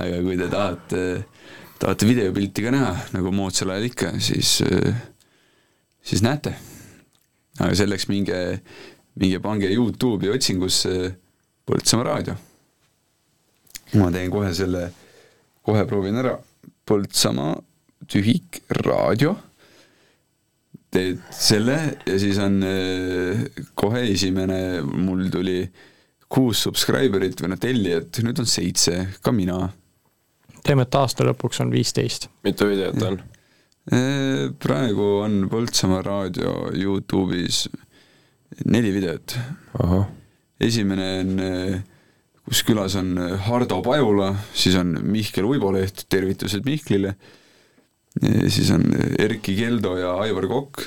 [0.00, 1.02] aga kui te tahate,
[1.78, 4.50] tahate videopilti ka näha, nagu moodsal ajal ikka, siis,
[6.02, 6.52] siis näete.
[7.60, 8.38] aga selleks minge,
[9.20, 10.94] minge pange Youtube'i otsingusse
[11.70, 12.34] Põltsamaa raadio.
[14.00, 14.88] ma teen kohe selle,
[15.62, 16.34] kohe proovin ära,
[16.88, 17.54] Põltsamaa
[18.10, 19.36] tühik raadio,
[20.90, 23.46] teed selle ja siis on eh,
[23.78, 25.60] kohe esimene, mul tuli
[26.30, 29.68] kuus subscriber'it või noh, tellijat, nüüd on seitse, ka mina.
[30.64, 32.28] teeme, et aasta lõpuks on viisteist.
[32.46, 33.20] mitu videot on?
[34.60, 37.64] praegu on Põltsamaa raadio Youtube'is
[38.70, 39.34] neli videot.
[40.60, 41.34] esimene on,
[42.44, 43.16] kus külas on
[43.46, 47.14] Hardo Pajula, siis on Mihkel Uiboleht, tervitused Mihklile,
[48.46, 48.86] siis on
[49.18, 50.86] Erkki Keldo ja Aivar Kokk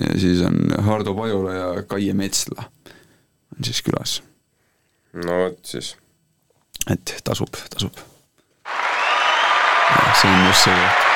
[0.00, 2.68] ja siis on Hardo Pajula ja Kaie Metsla
[3.56, 4.20] on siis külas.
[5.24, 5.96] No vot siis.
[6.90, 7.96] et tasub, tasub.
[10.20, 11.06] see on just see koht.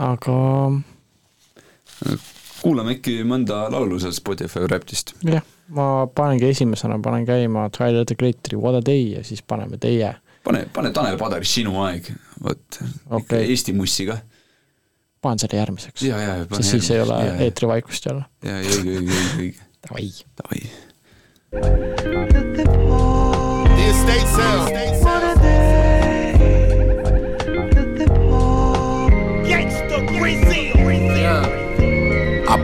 [0.00, 0.36] aga
[2.62, 5.14] kuulame äkki mõnda laulu sealt Spotify Raptist.
[5.26, 5.44] jah,
[5.76, 10.14] ma panengi esimesena, panen käima Tyler the Creatori What a day ja siis paneme teie.
[10.44, 12.12] pane, pane Tanel Padar Sinu aeg,
[12.42, 12.80] vot
[13.10, 14.20] okay., Eesti mussi ka.
[15.22, 16.00] Panen selle järgmiseks.
[16.56, 18.24] sest siis ei ole eetrivaikust jälle.
[18.44, 19.66] ja, ja õige, õige, õige, õige.
[19.88, 20.12] Davai.
[20.36, 20.60] Davai.
[23.76, 24.89] The estate sale.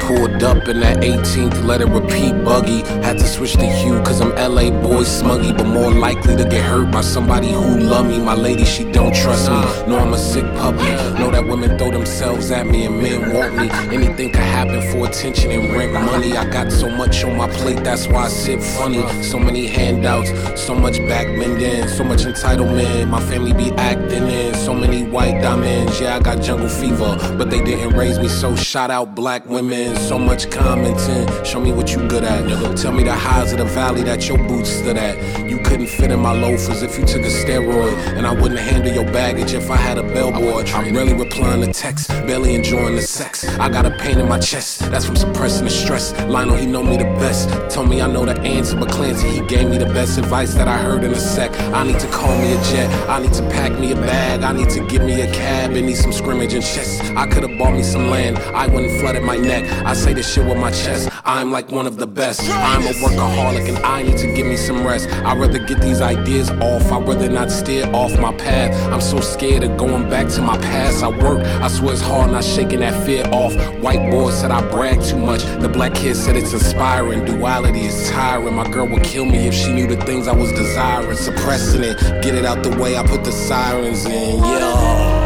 [0.06, 2.80] Pulled up in that 18th, letter repeat buggy.
[3.02, 6.64] Had to switch the hue, cause I'm LA boy smuggy, but more likely to get
[6.64, 8.18] hurt by somebody who love me.
[8.20, 9.56] My lady, she don't trust me.
[9.88, 10.90] Know I'm a sick puppy.
[11.18, 13.68] Know that women throw themselves at me and men want me.
[13.94, 16.36] Anything could happen for attention and rent money.
[16.36, 19.02] I got so much on my plate, that's why I sit funny.
[19.22, 20.30] So many handouts,
[20.60, 23.08] so much back bending, so much entitlement.
[23.08, 26.00] My family be acting in so many white diamonds.
[26.00, 28.28] Yeah, I got jungle fever, but they didn't raise me.
[28.28, 31.26] So shout out black women, so much commenting.
[31.44, 32.76] Show me what you good at.
[32.76, 35.16] Tell me the highs of the valley that your boots stood at.
[35.48, 38.92] You couldn't fit in my loafers if you took a steroid, and I wouldn't handle
[38.92, 40.64] your baggage if I had a bellboy.
[40.72, 43.48] I'm really replying to texts, barely enjoying the sex.
[43.58, 46.12] I got a pain in my chest, that's from suppressing the stress.
[46.26, 47.48] Lionel, he know me the best.
[47.74, 50.68] Told me I know the answer, but Clancy, he gave me the best advice that
[50.68, 51.58] I heard in a sec.
[51.72, 54.52] I need to call me a jet, I need to pack me a bag, I
[54.52, 57.00] need to give me a cab, and need some scrimmage and chess.
[57.16, 59.64] I could've bought me some land, I wouldn't flooded my neck.
[59.86, 62.40] I say this shit with my chest, I'm like one of the best.
[62.42, 65.08] I'm a workaholic and I need to give me some rest.
[65.08, 68.74] I'd rather get these ideas off, I'd rather not steer off my path.
[68.92, 71.04] I'm so scared of going back to my past.
[71.04, 73.54] I work, I swear it's hard not shaking that fear off.
[73.80, 75.44] White boy said I brag too much.
[75.60, 77.24] The black kid said it's inspiring.
[77.24, 78.54] Duality is tiring.
[78.54, 81.16] My girl would kill me if she knew the things I was desiring.
[81.16, 82.96] Suppressing it, get it out the way.
[82.96, 85.25] I put the sirens in, yeah.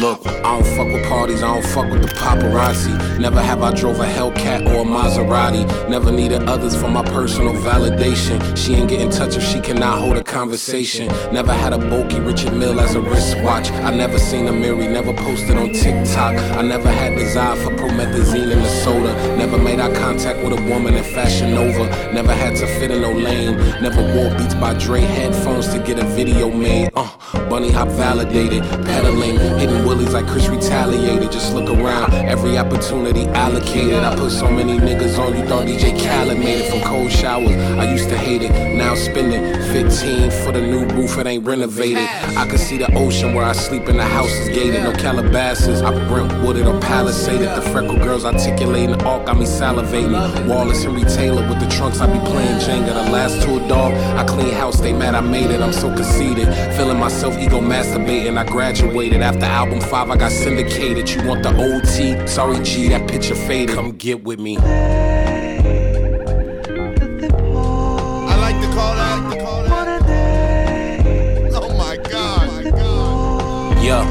[0.00, 3.20] Look, I don't fuck with parties, I don't fuck with the paparazzi.
[3.20, 5.90] Never have I drove a Hellcat or a Maserati.
[5.90, 8.40] Never needed others for my personal validation.
[8.56, 11.08] She ain't get in touch if she cannot hold a conversation.
[11.34, 13.70] Never had a bulky Richard Mill as a wristwatch.
[13.72, 16.34] I never seen a Miri, never posted on TikTok.
[16.56, 19.12] I never had desire for promethazine in the soda.
[19.36, 21.84] Never made eye contact with a woman in Fashion Nova.
[22.14, 23.58] Never had to fit in no lane.
[23.82, 26.90] Never wore Beats by Dre headphones to get a video made.
[26.96, 27.06] Uh,
[27.50, 31.32] bunny hop validated, pedaling, hitting willies like Chris retaliated.
[31.32, 34.04] Just look around, every opportunity allocated.
[34.04, 37.56] I put so many niggas on, you thought DJ Khaled made it from cold showers.
[37.82, 39.42] I used to hate it, now spending
[39.72, 42.08] 15 for the new roof, it ain't renovated.
[42.38, 44.84] I can see the ocean where I sleep and the house is gated.
[44.84, 47.52] No Calabasas, I Brentwooded or Palisaded.
[47.56, 50.46] The freckle girls articulating, all got me salivating.
[50.46, 52.94] Wallace Henry Taylor with the trunks, I be playing Jenga.
[52.94, 55.60] The last tour dog, I clean house, they mad I made it.
[55.60, 56.46] I'm so conceited,
[56.76, 58.38] feeling myself ego masturbating.
[58.38, 61.08] I graduated after album five, I got syndicated.
[61.10, 62.26] You want the OT?
[62.26, 63.74] Sorry, G, that picture faded.
[63.74, 64.56] Come get with me.
[64.58, 64.62] I
[68.40, 69.18] like to call that.
[71.52, 72.64] Oh my god.
[73.82, 74.04] Yeah,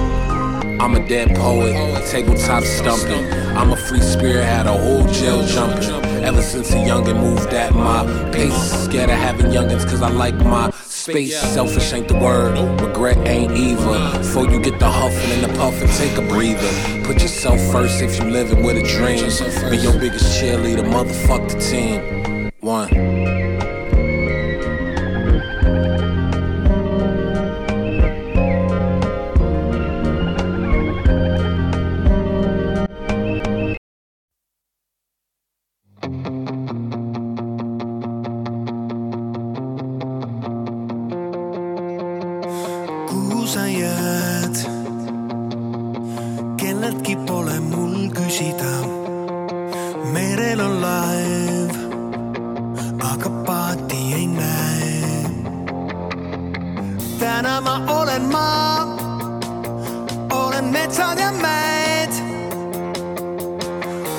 [0.82, 1.74] I'm a dead poet,
[2.10, 3.32] tabletop stumping.
[3.56, 6.10] I'm a free spirit, had a whole jail jumping.
[6.24, 8.86] Ever since a youngin' moved at my pace.
[8.86, 10.70] Scared of having youngins cause I like my
[11.12, 11.40] space.
[11.40, 14.18] Selfish ain't the word, regret ain't either.
[14.20, 17.04] Before you get the huffing and the puffing, take a breather.
[17.04, 19.70] Put yourself first if you living with a dream.
[19.70, 22.52] Be your biggest cheerleader, motherfuck the team.
[22.60, 23.39] One.
[57.42, 58.86] Täna ma olen maa,
[60.32, 62.12] olen metsad ja mäed.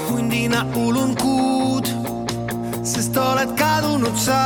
[0.09, 1.87] hundina ulun kuud,
[2.83, 4.41] sest oled kadunud sa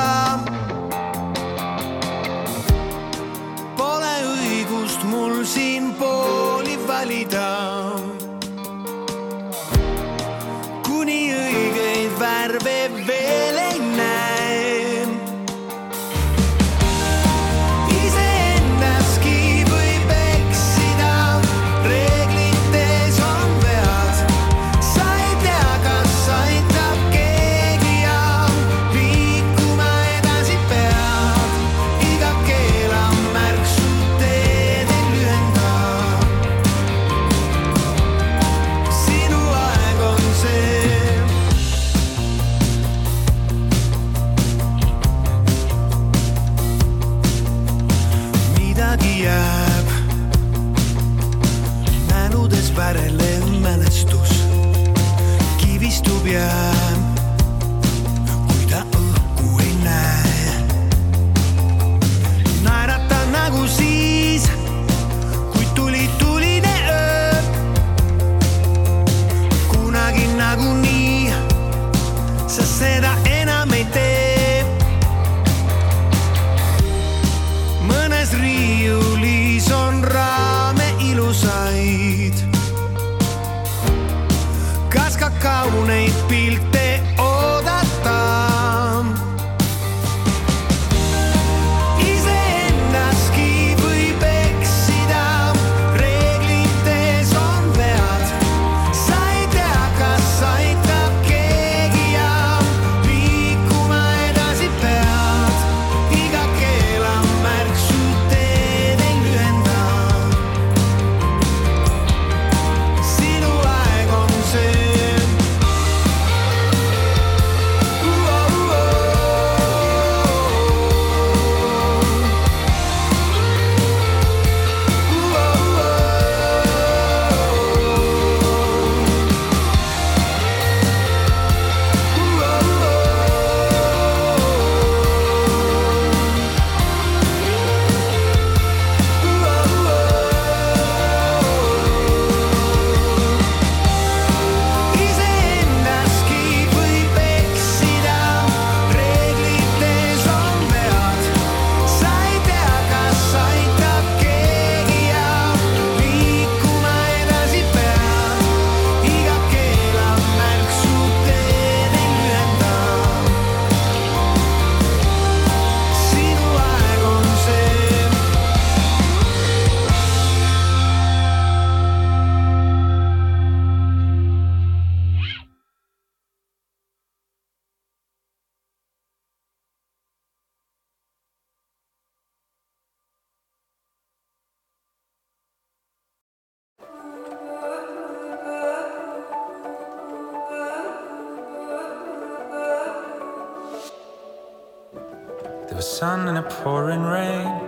[196.28, 197.60] and a pouring rain.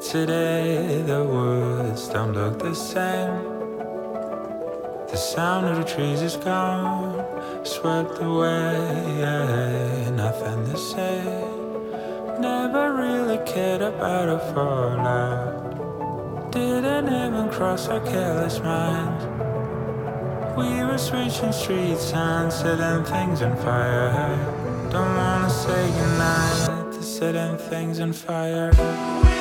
[0.00, 3.32] Today the woods don't look the same.
[5.10, 7.24] The sound of the trees is gone,
[7.64, 11.22] swept away, nothing to say.
[12.38, 16.52] Never really cared about a fallout.
[16.52, 19.24] Didn't even cross our careless minds.
[20.56, 24.36] We were switching street signs, setting things on fire.
[24.90, 29.39] Don't wanna say goodnight to setting things on fire.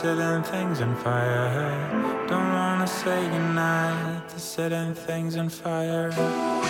[0.00, 2.26] Setting things on fire.
[2.26, 6.10] Don't wanna say goodnight to setting things on fire.
[6.12, 6.62] Setting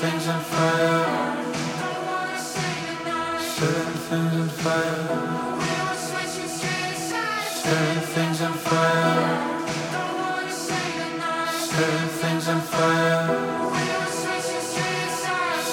[0.00, 1.06] things on fire.
[3.56, 5.06] Setting things on fire.
[7.62, 9.18] Setting things on fire.
[11.70, 13.26] Setting things on fire.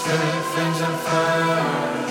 [0.03, 2.10] Setting things on fire.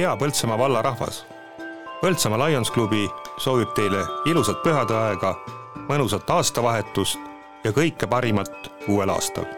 [0.00, 1.24] hea Põltsamaa valla rahvas.
[2.00, 3.04] Põltsamaa Lions klubi
[3.38, 4.00] soovib teile
[4.30, 5.34] ilusat pühadeaega,
[5.88, 7.18] mõnusat aastavahetust
[7.64, 9.48] ja kõike parimat uuel aastal.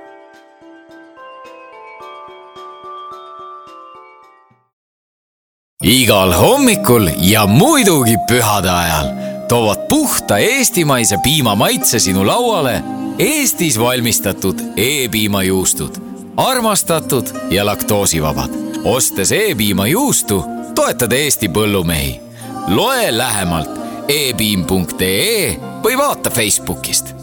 [5.83, 9.09] igal hommikul ja muidugi pühade ajal
[9.51, 12.77] toovad puhta eestimaise piima maitse sinu lauale
[13.19, 16.12] Eestis valmistatud E-piimajuustud.
[16.37, 18.51] Armastatud ja laktoosivabad.
[18.85, 20.45] ostes E-piimajuustu,
[20.75, 22.21] toetad Eesti põllumehi.
[22.69, 23.71] loe lähemalt
[24.09, 27.23] epiim.ee või vaata Facebookist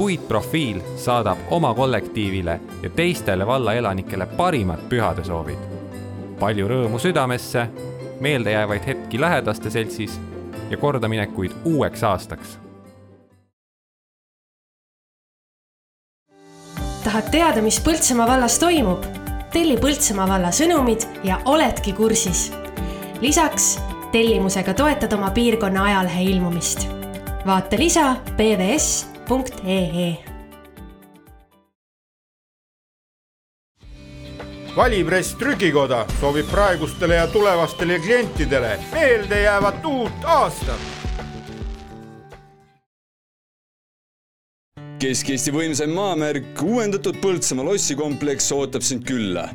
[0.00, 5.58] puitprofiil saadab oma kollektiivile ja teistele valla elanikele parimad pühadesoovid.
[6.40, 7.66] palju rõõmu südamesse,
[8.20, 10.20] meeldejäävaid hetki lähedaste seltsis
[10.70, 12.58] ja kordaminekuid uueks aastaks.
[17.04, 19.04] Tahad teada, mis Põltsamaa vallas toimub?
[19.52, 22.52] telli Põltsamaa valla sõnumid ja oledki kursis.
[23.20, 23.78] lisaks
[24.12, 26.88] tellimusega toetad oma piirkonna ajalehe ilmumist.
[27.46, 29.06] vaata lisa pvs
[29.64, 30.16] ee
[34.76, 40.99] valipress Trükikoda soovib praegustele ja tulevastele klientidele meeldejäävat uut aastat.
[45.00, 49.46] Kesk-Eesti võimsaim maamärk, uuendatud Põltsamaa lossikompleks ootab sind külla.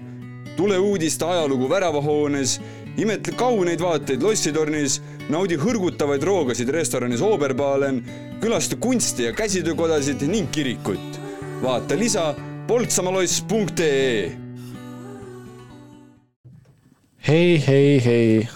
[0.58, 2.56] tule uudiste ajalugu väravahoones,
[2.98, 8.02] imetle kauneid vaateid lossitornis, naudi hõrgutavaid roogasid restoranis Oberbalen,
[8.42, 11.20] külasta kunsti ja käsitöökodasid ning kirikut.
[11.62, 12.34] vaata lisa
[12.68, 14.32] poltsamaloss.ee
[17.28, 18.48] hei, hei, hei.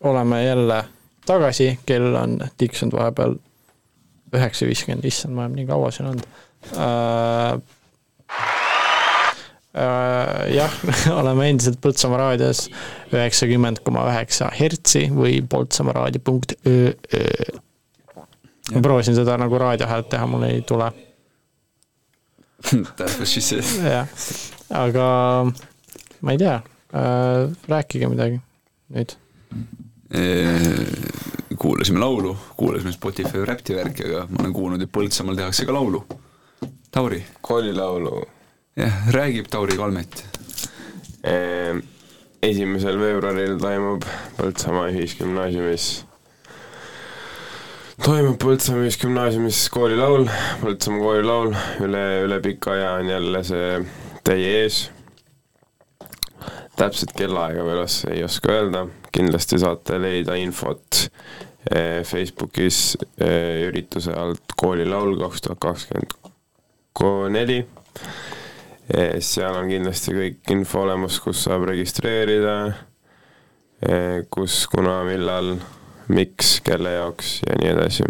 [0.00, 0.84] oleme jälle
[1.26, 3.34] tagasi, kell on tiksunud vahepeal
[4.36, 6.26] üheksa viiskümmend, issand, ma olen nii kaua siin olnud
[6.76, 7.60] äh,.
[9.70, 10.72] Äh, jah,
[11.20, 12.64] oleme endiselt Põltsamaa raadios
[13.14, 16.88] üheksakümmend koma üheksa hertsi või poltsamaaraadio.öö.
[18.74, 20.90] ma proovisin seda nagu raadiohäält teha, mul ei tule.
[22.98, 23.62] That's what she said.
[23.86, 24.10] jah,
[24.74, 25.06] aga
[26.20, 26.58] ma ei tea
[26.90, 28.42] äh,, rääkige midagi
[28.90, 29.14] nüüd.
[31.60, 36.00] Kuulasime laulu, kuulasime Spotify räpti värki, aga ma olen kuulnud, et Põltsamaal tehakse ka laulu.
[36.90, 37.24] Tauri.
[37.40, 38.22] koolilaulu.
[38.76, 40.24] jah, räägib Tauri Kalmet.
[42.42, 44.06] esimesel veebruaril toimub
[44.38, 45.88] Põltsamaa Ühisgümnaasiumis,
[48.06, 50.24] toimub Põltsamaa Ühisgümnaasiumis koolilaul,
[50.62, 51.52] Põltsamaa koolilaul,
[51.84, 53.82] üle, üle pika aja on jälle see
[54.24, 54.80] teie ees.
[56.80, 57.84] täpset kellaaega veel
[58.14, 61.10] ei oska öelda, kindlasti saate leida infot
[62.06, 66.16] Facebookis eh, ürituse alt koolilaul kaks tuhat kakskümmend
[67.32, 67.58] neli.
[69.22, 72.56] seal on kindlasti kõik info olemas, kus saab registreerida,
[74.34, 75.54] kus, kuna, millal,
[76.10, 78.08] miks, kelle jaoks ja nii edasi.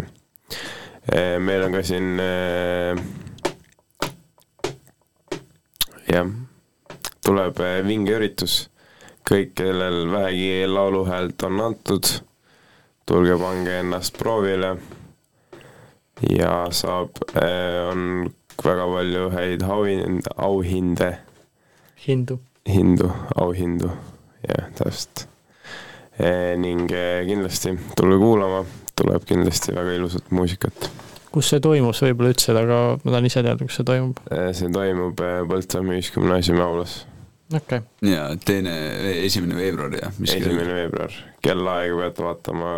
[1.45, 3.03] meil on ka siin eh,
[6.11, 6.27] jah,
[7.23, 8.65] tuleb eh, vinge üritus,
[9.27, 12.09] kõik, kellel vähegi lauluhäält on antud,
[13.11, 14.75] tulge pange ennast proovile
[16.29, 17.17] ja saab,
[17.91, 18.29] on
[18.65, 21.11] väga palju häid auhind-, auhinde,
[22.07, 22.39] hindu.
[22.69, 23.91] hindu, auhindu,
[24.47, 25.27] jah, täpselt.
[26.61, 28.63] ning eh, kindlasti tulge kuulama,
[28.99, 30.91] tuleb kindlasti väga ilusat muusikat.
[31.31, 34.19] kus see toimus, võib-olla ütlesid, aga ma tahan ise teada, kus see toimub.
[34.57, 36.99] see toimub eh, Põltsamaa Ühisgümnaasiumi aulas.
[37.49, 38.11] okei okay..
[38.13, 38.75] ja teine,
[39.25, 40.13] esimene veebruar jah.
[40.27, 42.75] esimene veebruar, kellaaega peate vaatama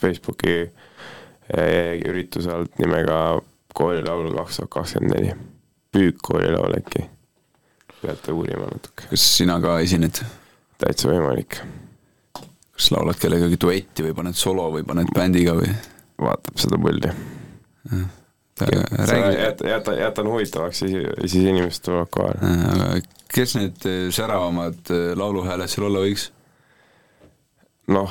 [0.00, 3.40] Facebooki eh, ürituse alt nimega
[3.76, 5.36] koolilaul kaks tuhat kakskümmend neli.
[5.96, 7.06] püükkoolilaul äkki,
[8.02, 9.08] peate uurima natuke.
[9.10, 10.22] kas sina ka esined?
[10.80, 11.60] täitsa võimalik.
[12.76, 15.72] kas laulad kellegagi duetti või paned solo või paned bändiga või?
[16.20, 17.12] vaatab seda pulli.
[18.60, 20.96] jäta, jäta, jätan huvitavaks, siis,
[21.26, 22.54] siis inimesed tulevad kohale.
[22.72, 22.88] aga
[23.34, 26.30] kes need eh, säravamad eh, lauluhääled seal olla võiks?
[27.92, 28.10] noh,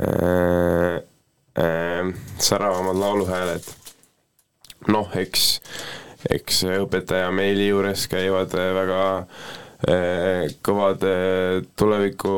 [0.00, 0.96] äh,
[1.64, 3.64] äh, säravamad lauluhääled.
[4.88, 5.60] noh, eks,
[6.30, 12.36] eks õpetaja meili juures käivad äh, väga äh, kõvad äh, tuleviku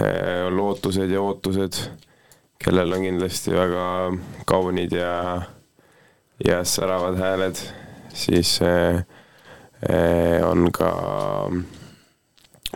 [0.00, 1.76] äh, lootused ja ootused,
[2.58, 3.84] kellel on kindlasti väga
[4.48, 5.42] kaunid ja,
[6.44, 7.60] ja säravad hääled,
[8.14, 9.04] siis äh,
[9.84, 10.90] äh, on ka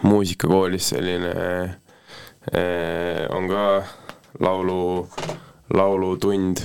[0.03, 3.65] muusikakoolis selline äh,, on ka
[4.41, 5.09] laulu,
[5.75, 6.63] laulutund,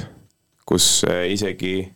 [0.66, 1.94] kus äh, isegi,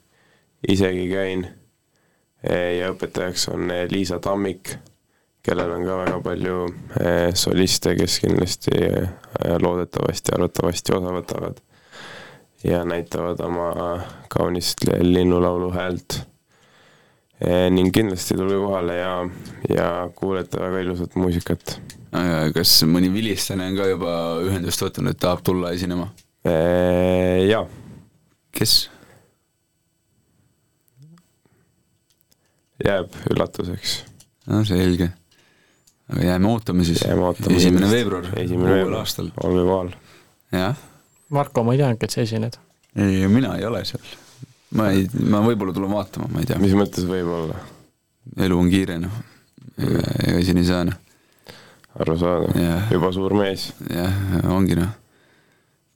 [0.67, 4.75] isegi käin äh, ja õpetajaks on Liisa Tammik,
[5.43, 6.57] kellel on ka väga palju
[7.39, 8.73] soliste, kes kindlasti
[9.63, 11.61] loodetavasti, arvatavasti osa võtavad
[12.63, 13.69] ja näitavad oma
[14.29, 16.19] kaunist linnulaulu häält.
[16.19, 16.36] Eh,
[17.45, 19.11] ning kindlasti tulge kohale ja,
[19.69, 21.77] ja kuulete väga ilusat muusikat.
[22.55, 24.13] kas mõni vilistlane on ka juba
[24.47, 26.09] ühendust võtnud, et tahab tulla esinema?
[26.47, 27.65] Eh, jaa.
[28.57, 28.89] kes?
[32.85, 33.95] jääb üllatuseks.
[34.47, 35.09] no selge.
[36.09, 37.01] aga jääme ootama siis.
[37.57, 39.91] esimene veebruar, esimene uuel veebruar aastal., olge kohal.
[40.51, 40.85] jah.
[41.29, 42.59] Marko, ma ei teadnudki, et sa esined.
[42.95, 44.15] ei, mina ei ole seal.
[44.75, 46.59] Ma ei, ma võib-olla tulen vaatama, ma ei tea.
[46.61, 47.59] mis mõttes võib-olla?
[48.43, 49.19] elu on kiire, noh.
[49.77, 50.97] ega, siin ei saa, noh.
[52.01, 52.57] arusaadav,
[52.91, 53.69] juba suur mees.
[53.93, 54.17] jah,
[54.51, 54.91] ongi noh.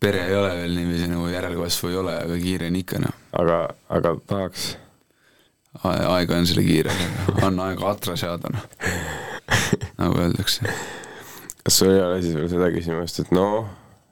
[0.02, 3.19] pere ei ole veel niiviisi nagu järelkasvu ei ole, aga kiire on ikka noh.
[3.43, 3.60] aga,
[3.98, 4.72] aga tahaks.
[5.84, 7.11] aega on selle kiirega,
[7.48, 8.65] anna aega atra seada noh,
[9.99, 10.73] nagu öeldakse.
[11.61, 13.48] kas sul ei ole siis veel seda küsimust, et no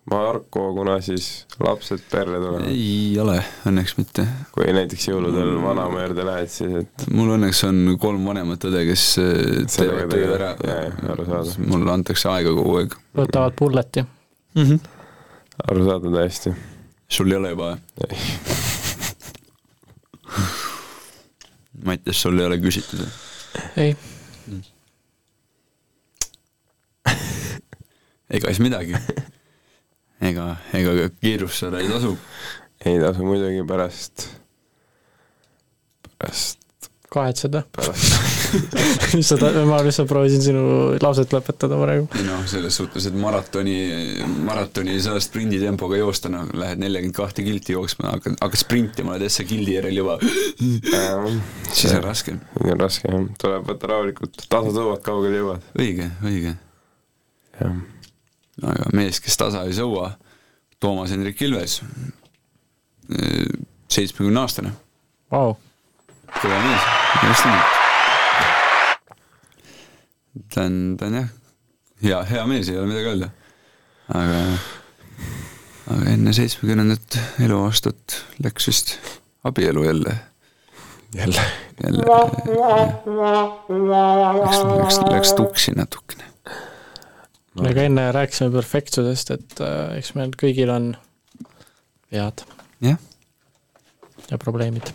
[0.10, 2.68] Marko, kuna siis lapsed perre tulevad?
[2.72, 3.38] ei ole,
[3.70, 4.26] õnneks mitte.
[4.56, 9.04] kui näiteks jõuludel vanaema juurde lähed, siis et mul õnneks on kolm vanemat õde, kes
[9.14, 10.52] Sellega teevad töö ära
[11.62, 12.92] mulle antakse aega kogu aeg
[13.22, 14.64] võtavad pulleti mm.
[14.64, 14.80] -hmm.
[15.68, 16.50] arusaadav täiesti.
[17.08, 17.68] sul ei ole juba?
[21.86, 23.12] Mattias, sul ei ole küsitud või?
[23.78, 23.92] ei,
[28.40, 28.94] ega siis midagi.
[30.22, 32.18] ega, ega kiirustada ei tasu.
[32.86, 34.28] ei tasu muidugi pärast,
[36.18, 36.60] pärast,
[37.10, 37.66] kahetsed või?
[39.18, 39.38] mis sa,
[39.68, 40.64] ma lihtsalt proovisin sinu
[41.02, 42.08] lauset lõpetada praegu.
[42.18, 43.78] ei noh, selles suhtes, et maratoni,
[44.46, 49.28] maratoni ei saa sprinditempoga joosta, no lähed neljakümmend kahte kilti jooksma, hakkad, hakkad sprintima, oled
[49.28, 50.18] täitsa gildi järel juba.
[51.72, 52.36] siis on raske.
[52.64, 55.72] on raske jah, tuleb võtta rahulikult, tasa tõuvad, kaugele jõuad.
[55.80, 56.58] õige, õige.
[57.62, 57.80] jah,
[58.64, 60.12] aga mees, kes tasa ei sõua,
[60.80, 61.82] Toomas Hendrik Ilves,
[63.90, 64.72] seitsmekümne aastane,
[65.32, 65.54] Vau,
[66.40, 66.88] kõva mees,
[67.28, 67.72] just nimelt.
[70.54, 71.30] ta on, ta on jah,
[72.04, 73.30] hea, hea mees, ei ole midagi öelda.
[74.16, 74.40] aga,
[75.96, 78.96] aga enne seitsmekümnendat eluaastat läks vist
[79.44, 80.16] abielu jälle.
[81.16, 81.44] jälle.
[81.84, 82.06] jälle,
[84.40, 86.29] läks, läks, läks tuksi natukene.
[87.68, 90.90] Ega enne rääkisime perfektsusest, et äh, eks meil kõigil on
[92.14, 92.44] vead
[92.86, 93.00] jah,
[94.30, 94.94] ja probleemid.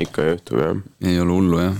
[0.00, 1.76] ikka juhtub jah, ei ole hullu jah.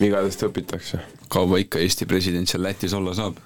[0.00, 1.00] vigadest õpitakse.
[1.32, 3.40] kaua ikka Eesti president seal Lätis olla saab?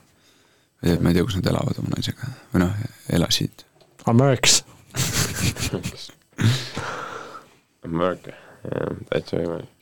[0.83, 2.75] ma ei tea, kus nad elavad oma naisega või noh,
[3.17, 3.65] elasid.
[4.07, 4.61] Ameriks.
[7.87, 8.37] America,
[8.67, 9.76] jah, täitsa võimalik.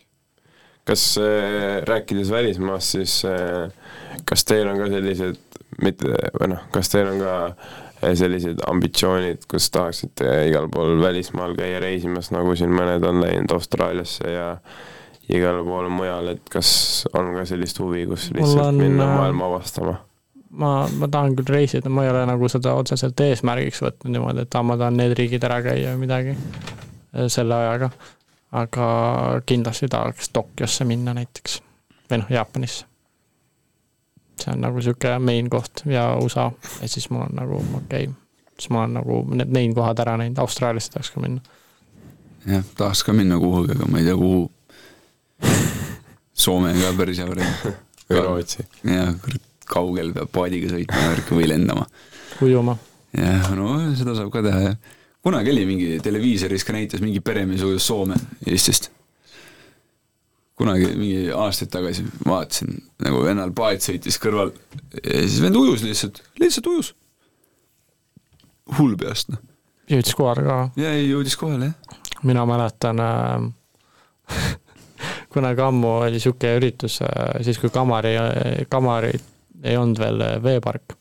[0.88, 3.70] Kas äh, rääkides välismaast, siis äh,
[4.28, 5.40] kas teil on ka sellised,
[5.82, 11.56] mitte, või noh, kas teil on ka äh, sellised ambitsioonid, kus tahaksite igal pool välismaal
[11.58, 14.48] käia reisimas, nagu siin mõned on läinud Austraaliasse ja
[15.32, 16.70] igale poole mujale, et kas
[17.16, 19.96] on ka sellist huvi, kus lihtsalt on, minna äh, maailma avastama?
[20.54, 24.54] ma, ma tahan küll reisida, ma ei ole nagu seda otseselt eesmärgiks võtnud niimoodi, et
[24.54, 27.90] aa, ma tahan need riigid ära käia või midagi äh, selle ajaga.
[28.54, 28.88] Aga
[29.46, 31.60] kindlasti tahaks Tokyosse minna näiteks
[32.10, 32.86] või noh, Jaapanisse.
[34.40, 36.50] see on nagu sihuke main koht ja USA
[36.82, 38.14] ja siis mul on nagu okei okay.,
[38.58, 41.40] siis ma olen nagu need main kohad ära näinud, Austraaliasse tahaks ka minna.
[42.46, 44.50] jah, tahaks ka minna kuhugi, aga ma ei tea, kuhu.
[46.34, 47.82] Soome on ka päris hea variant.
[48.10, 48.66] või Rootsi.
[48.84, 49.14] jah,
[49.66, 51.86] kaugel peab paadiga sõitma või lendama.
[52.42, 52.76] ujuma.
[53.16, 54.76] jah, no seda saab ka teha jah.
[55.24, 58.90] Kunagi oli mingi televiisoris ka näitas mingi peremees ujus Soome Eestist.
[60.54, 64.52] kunagi mingi aastaid tagasi vaatasin, nagu vennal paat sõitis kõrval
[65.00, 66.92] ja siis vend ujus lihtsalt, lihtsalt ujus.
[68.78, 69.40] hull peast noh.
[69.90, 70.58] jõudis kohale ka.
[70.76, 72.02] ja ei jõudis kohale jah.
[72.22, 73.48] mina mäletan äh,
[75.34, 78.12] kunagi ammu oli sihuke üritus äh,, siis kui Kamari,
[78.68, 79.16] Kamari
[79.64, 80.98] ei olnud veel veepark,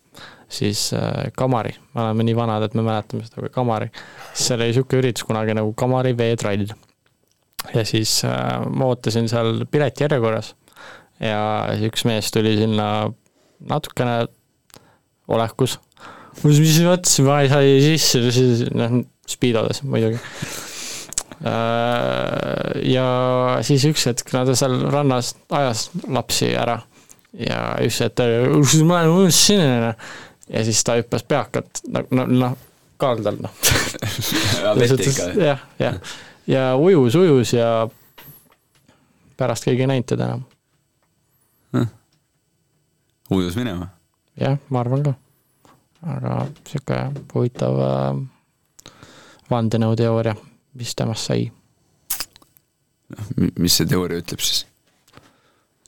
[0.54, 3.90] siis äh, Kamari, me oleme nii vanad, et me mäletame seda kui Kamari,
[4.38, 6.68] seal oli sihuke üritus kunagi nagu Kamari veetrall.
[7.74, 10.54] ja siis äh, ma ootasin seal piletijärjekorras
[11.24, 11.42] ja
[11.88, 12.88] üks mees tuli sinna
[13.70, 14.26] natukene
[15.32, 15.78] olekus,
[16.44, 20.20] mis, mis mõttes ma ei sai sisse, siis noh, speedodes muidugi.
[21.44, 23.08] Äh, ja
[23.68, 26.82] siis üks hetk nad seal rannas ajas lapsi ära.
[27.34, 29.34] Ja üks hetk ta oli, ma olen?
[29.34, 29.96] Sinine
[30.50, 32.58] ja siis ta hüppas peakalt, no, noh, noh.
[34.80, 35.24] vette ikka.
[35.44, 36.00] jah, jah,
[36.48, 37.90] ja ujus, ujus ja
[39.38, 40.46] pärast keegi ei näinud teda enam.
[43.32, 43.88] ujus minema.
[44.40, 45.14] jah, ma arvan ka.
[46.16, 47.00] aga sihuke
[47.34, 48.94] huvitav äh,
[49.52, 50.36] vandenõuteooria,
[50.80, 51.48] mis temast sai,
[53.10, 54.66] noh, mis see teooria ütleb siis?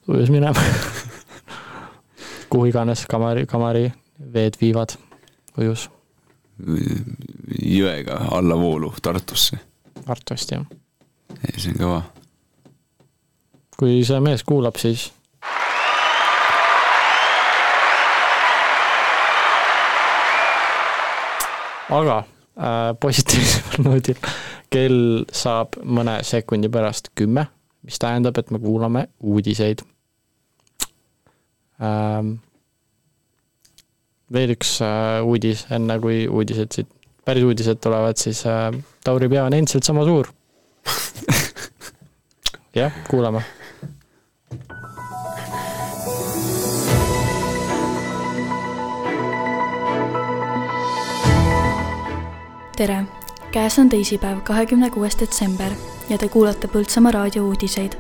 [0.08, 0.60] ujus minema.
[2.50, 3.90] kuhu iganes kamari, kamari
[4.20, 4.96] veed viivad,
[5.58, 5.90] ujus
[6.60, 9.58] jõega allavoolu Tartusse.
[10.06, 10.64] Tartust jah.
[11.44, 12.02] ei, see on kõva.
[13.76, 15.10] kui see mees kuulab, siis
[21.92, 24.32] aga äh, positiivsemal noodil,
[24.72, 27.50] kell saab mõne sekundi pärast kümme,
[27.84, 29.84] mis tähendab, et me kuulame uudiseid
[31.84, 32.38] ähm,.
[34.34, 36.90] Veel üks äh, uudis, enne kui uudised siit,
[37.26, 38.72] päris uudised tulevad, siis äh,
[39.04, 40.32] Tauri pea on endiselt sama suur.
[42.80, 43.46] jah, kuulame
[52.76, 53.04] tere,
[53.52, 55.72] käes on teisipäev, kahekümne kuues detsember
[56.10, 57.96] ja te kuulate Põltsamaa raadio uudiseid.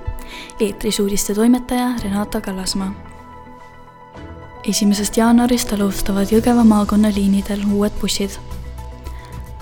[0.60, 3.05] eetris uudiste toimetaja Renata Kallasmaa.
[4.70, 8.38] Esimesest jaanuarist alustavad Jõgeva maakonna liinidel uued bussid.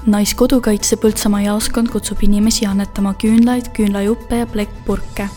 [0.06, 5.28] naiskodukaitse Põltsamaa jaoskond kutsub inimesi annetama küünlaid, küünlajuppe ja plekkpurke,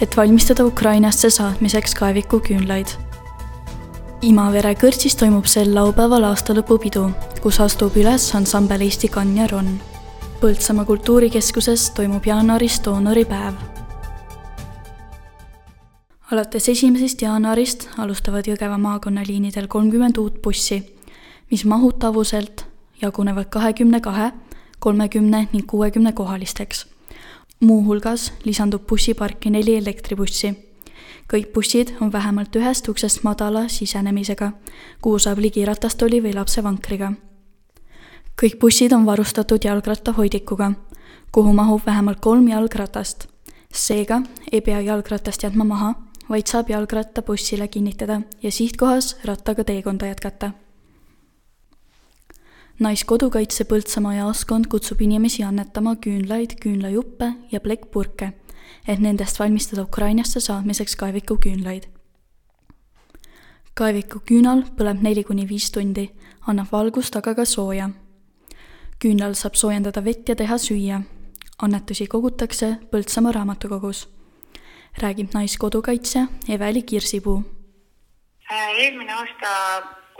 [0.00, 2.96] et valmistada Ukrainasse saatmiseks kaeviku küünlaid.
[4.22, 7.10] Imavere kõrtsis toimub sel laupäeval aastalõpupidu,
[7.42, 9.80] kus astub üles ansambel Eesti Kann ja Ronn.
[10.40, 13.69] Põltsamaa kultuurikeskuses toimub jaanuaris doonoripäev.
[16.30, 20.78] Alates esimesest jaanuarist alustavad Jõgeva maakonnaliinidel kolmkümmend uut bussi,
[21.50, 22.64] mis mahutavuselt
[23.02, 24.30] jagunevad kahekümne kahe,
[24.78, 26.86] kolmekümne ning kuuekümne kohalisteks.
[27.60, 30.54] muuhulgas lisandub bussiparki neli elektribussi.
[31.32, 34.52] kõik bussid on vähemalt ühest uksest madala sisenemisega,
[35.00, 37.12] kuhu saab ligi ratastooli või lapsevankriga.
[38.42, 40.72] kõik bussid on varustatud jalgrattahoidikuga,
[41.32, 43.26] kuhu mahub vähemalt kolm jalgratast.
[43.72, 50.06] seega ei pea jalgratast jätma maha, vaid saab jalgratta bussile kinnitada ja sihtkohas rattaga teekonda
[50.06, 50.52] jätkata
[52.80, 58.32] naiskodukaitse Põltsamaa jaoskond kutsub inimesi annetama küünlaid, küünlajuppe ja plekkpurke,
[58.88, 61.88] et nendest valmistada Ukrainasse saatmiseks kaeviku küünlaid.
[63.74, 66.10] kaeviku küünal põleb neli kuni viis tundi,
[66.46, 67.90] annab valgust, aga ka sooja.
[68.98, 71.02] küünal saab soojendada vett ja teha süüa.
[71.62, 74.19] annetusi kogutakse Põltsamaa raamatukogus.
[75.02, 77.44] Räägib naiskodukaitsja Eveli Kirsipuu.
[78.50, 79.48] eelmine aasta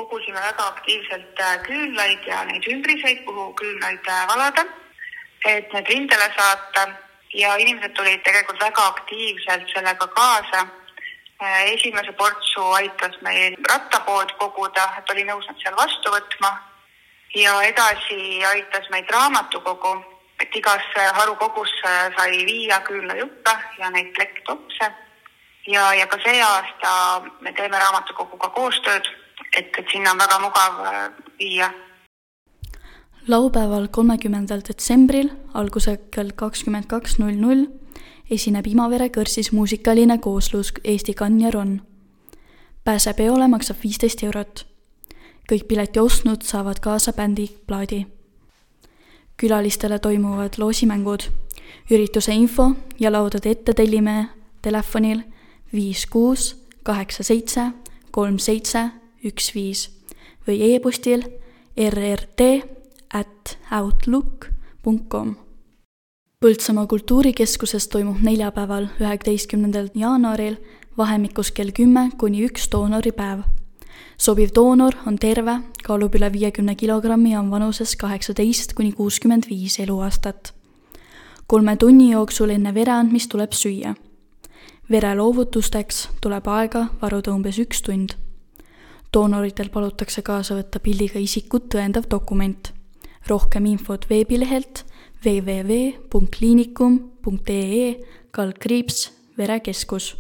[0.01, 4.65] kogusime väga aktiivselt äh, küünlaid ja neid ümbriseid, kuhu küünlaid äh, valada,
[5.45, 6.87] et need rindele saata
[7.35, 10.67] ja inimesed tulid tegelikult väga aktiivselt sellega kaasa.
[11.43, 16.55] Äh, esimese portsu aitas meil rattapood koguda, et oli nõus nad seal vastu võtma
[17.35, 19.95] ja edasi aitas meid raamatukogu,
[20.41, 24.93] et igasse harukogusse sai viia küünlajuppe ja neid plekktopse
[25.67, 26.93] ja, ja ka see aasta
[27.41, 29.11] me teeme raamatukoguga koostööd
[29.57, 31.71] et, et sinna on väga mugav äh, viia.
[33.29, 37.67] laupäeval, kolmekümnendal detsembril algusega kell kakskümmend kaks null null
[38.31, 41.81] esineb Imavere kõrtsis muusikaline kooslus Eesti Kann ja Ronn.
[42.85, 44.67] pääsepeole maksab viisteist eurot.
[45.53, 48.07] kõik pileti ostnud saavad kaasa bändi plaadi.
[49.41, 51.25] Külalistele toimuvad loosimängud,
[51.91, 54.29] ürituse info ja laudade ette tellime
[54.63, 55.23] telefonil
[55.73, 56.53] viis kuus
[56.83, 57.71] kaheksa seitse
[58.11, 58.91] kolm seitse
[59.25, 59.87] üks viis
[60.47, 61.25] või e-postil
[61.81, 62.43] rrt
[63.15, 64.51] at outlook
[64.83, 65.37] punkt kom.
[66.41, 70.57] Põltsamaa kultuurikeskuses toimub neljapäeval, üheksateistkümnendal jaanuaril
[70.97, 73.45] vahemikus kell kümme kuni üks doonoripäev.
[74.21, 79.81] Sobiv doonor on terve, kaalub üle viiekümne kilogrammi ja on vanuses kaheksateist kuni kuuskümmend viis
[79.81, 80.53] eluaastat.
[81.47, 83.95] kolme tunni jooksul enne vere andmist tuleb süüa.
[84.91, 88.21] vere loovutusteks tuleb aega varuda umbes üks tund
[89.15, 92.73] doonoritel palutakse kaasa võtta pildiga isikut tõendav dokument.
[93.29, 94.85] rohkem infot veebilehelt
[95.25, 100.17] www.kliinikum.ee kaldkriips verekeskus.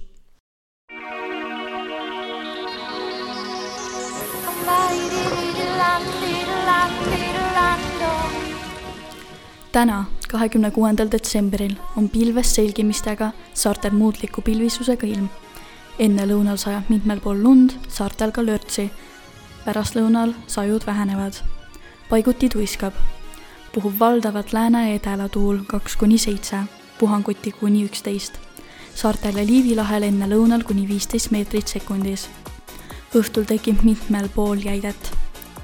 [9.72, 15.28] Täna, kahekümne kuuendal detsembril on pilves selgimistega saartel muutliku pilvisusega ilm
[16.01, 18.90] ennelõunal sajab mitmel pool lund, saartel ka lörtsi.
[19.64, 21.34] pärastlõunal sajud vähenevad.
[22.09, 22.94] paiguti tuiskab.
[23.72, 26.56] puhub valdavalt lääne-edela tuul kaks kuni seitse,
[26.98, 28.32] puhanguti kuni üksteist.
[28.94, 32.28] saartel ja Liivi lahel ennelõunal kuni viisteist meetrit sekundis.
[33.14, 35.16] õhtul tekib mitmel pool jäidet.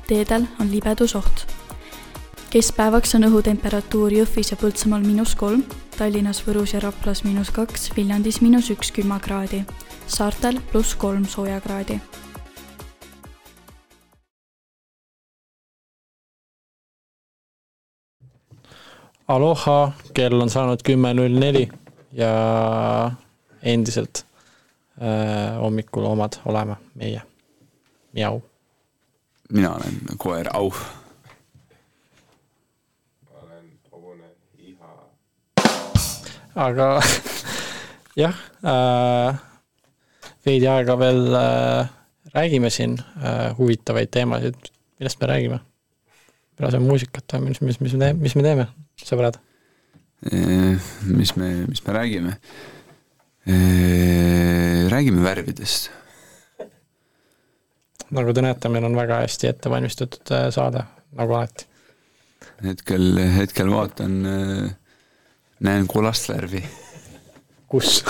[0.07, 1.56] teedel on libedusoht
[2.51, 5.65] keskpäevaks on õhutemperatuur Jõhvis ja Põltsamaal miinus kolm,
[5.99, 9.65] Tallinnas, Võrus ja Raplas miinus kaks, Viljandis miinus üks külma kraadi
[10.07, 12.01] saartel pluss kolm soojakraadi.
[19.29, 21.65] Aloha, kell on saanud kümme null neli
[22.15, 23.11] ja
[23.63, 24.23] endiselt
[25.03, 27.23] äh, hommikuloomad oleme meie,
[28.15, 28.41] miau.
[29.53, 30.71] mina olen koer Au.
[36.57, 36.89] Aga
[38.23, 39.37] jah äh,,
[40.47, 41.89] veidi aega veel äh,
[42.35, 45.59] räägime siin äh, huvitavaid teemasid, millest me räägime?
[46.57, 48.65] peale muusikat või mis, mis, mis me teeme, mis me teeme,
[49.05, 49.37] sõbrad?
[51.05, 52.39] mis me, mis me räägime?
[54.91, 55.91] räägime värvidest.
[58.17, 60.87] nagu te näete, meil on väga hästi ette valmistatud äh, saade,
[61.19, 61.69] nagu alati.
[62.65, 64.17] hetkel, hetkel vaatan,
[65.61, 66.63] näen kollast värvi.
[67.69, 68.05] kus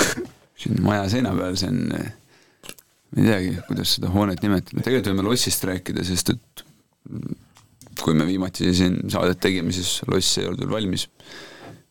[0.57, 5.29] siin maja seina peal, see on ma ei teagi, kuidas seda hoonet nimetada, tegelikult võime
[5.29, 6.65] lossist rääkida, sest et
[8.03, 11.09] kui me viimati siin saadet tegime, siis loss ei olnud veel valmis.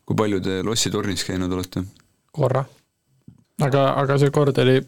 [0.06, 1.84] kui palju te Lossi tornis käinud olete?
[2.32, 2.66] korra.
[3.62, 4.82] aga, aga see kord oli,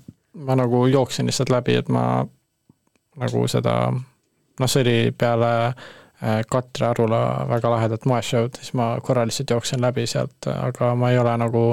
[0.45, 2.25] ma nagu jooksin lihtsalt läbi, et ma
[3.17, 3.75] nagu seda,
[4.59, 5.51] noh, see oli peale
[6.49, 11.19] Katre Arula väga lahedat moeshow'd, siis ma korra lihtsalt jooksin läbi sealt, aga ma ei
[11.21, 11.63] ole nagu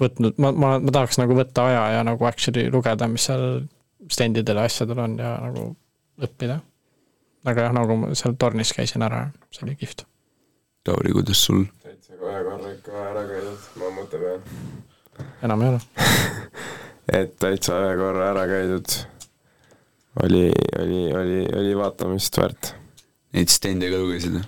[0.00, 3.66] võtnud, ma, ma, ma tahaks nagu võtta aja ja nagu actually lugeda, mis seal
[4.08, 5.64] stendidel ja asjadel on ja nagu
[6.24, 6.60] õppida.
[7.48, 10.06] aga jah, nagu ma seal tornis käisin ära, see oli kihvt.
[10.88, 11.66] Tauri, kuidas sul?
[11.82, 14.40] täitsa kohe korra ikka ära käidud, ma mõtte peal.
[15.42, 15.80] enam ei ole
[17.20, 18.98] et täitsa ühe korra ära käidud.
[20.24, 20.44] oli,
[20.80, 22.74] oli, oli, oli vaatamist väärt.
[23.36, 24.38] Neid stende ka lugesid?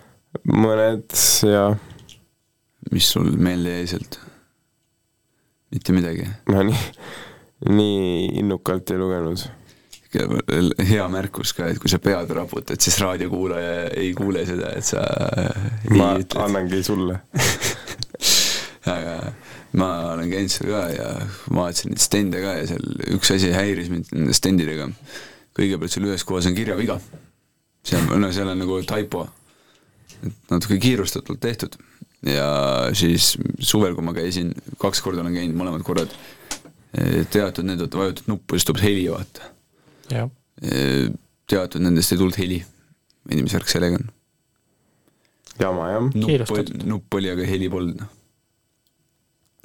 [0.47, 1.11] mõned,
[1.43, 1.74] jaa.
[2.94, 4.20] mis sul meelde jäi sealt?
[5.74, 6.28] mitte midagi?
[6.51, 6.85] ma nii,
[7.70, 9.43] nii innukalt ei lugenud.
[10.90, 15.05] hea märkus ka, et kui sa pead raputad, siis raadiokuulaja ei kuule seda, et sa
[15.94, 17.20] ma annangi sulle
[18.94, 19.16] aga
[19.78, 21.09] ma olen käinud seal ka ja
[21.55, 22.86] vaatasin neid stende ka ja seal
[23.16, 24.89] üks asi häiris mind nende stendidega.
[25.57, 26.98] kõigepealt seal ühes kohas on kirjaviga.
[27.86, 29.28] Seal, no seal on nagu typo.
[30.20, 31.78] et natuke kiirustatult tehtud
[32.27, 32.48] ja
[32.97, 33.32] siis
[33.65, 36.12] suvel, kui ma käisin, kaks korda olen käinud, mõlemad korrad,
[37.32, 39.51] teatud nendelt vajutad nuppu, siis tuleb heli, vaata.
[41.51, 42.62] teatud nendest ei tulnud heli.
[43.31, 44.09] mis värk sellega on.
[45.61, 46.09] jama jah.
[46.15, 48.16] nupp, nupp oli, aga heli polnud, noh.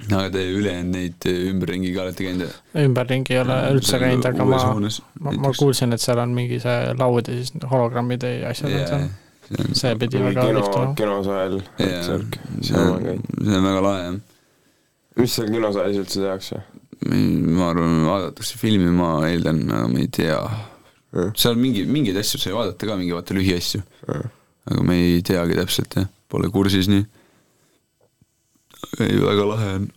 [0.06, 2.56] Aga te ülejäänud neid ümberringi ka olete käinud?
[2.86, 4.64] ümberringi ei ole üldse käinud, aga ma,
[5.20, 8.90] ma, ma kuulsin, et seal on mingi see laud ja siis hologrammid ja asjad on
[8.90, 9.06] seal
[9.76, 10.94] see pidi väga kino, kihvt olema.
[10.98, 14.16] kinosääl, särk, see on, see on väga lahe, jah.
[15.20, 16.62] mis seal kinosaalis üldse tehakse?
[17.06, 20.40] ma arvan, vaadatakse filmi, ma eeldan, aga ma ei tea.
[21.38, 23.82] seal mingi, mingeid asju sai vaadata ka, mingi vaata lühiasju.
[24.66, 27.06] aga me ei teagi täpselt, jah, pole kursis nii.
[29.00, 29.88] Ei, väga lahe on.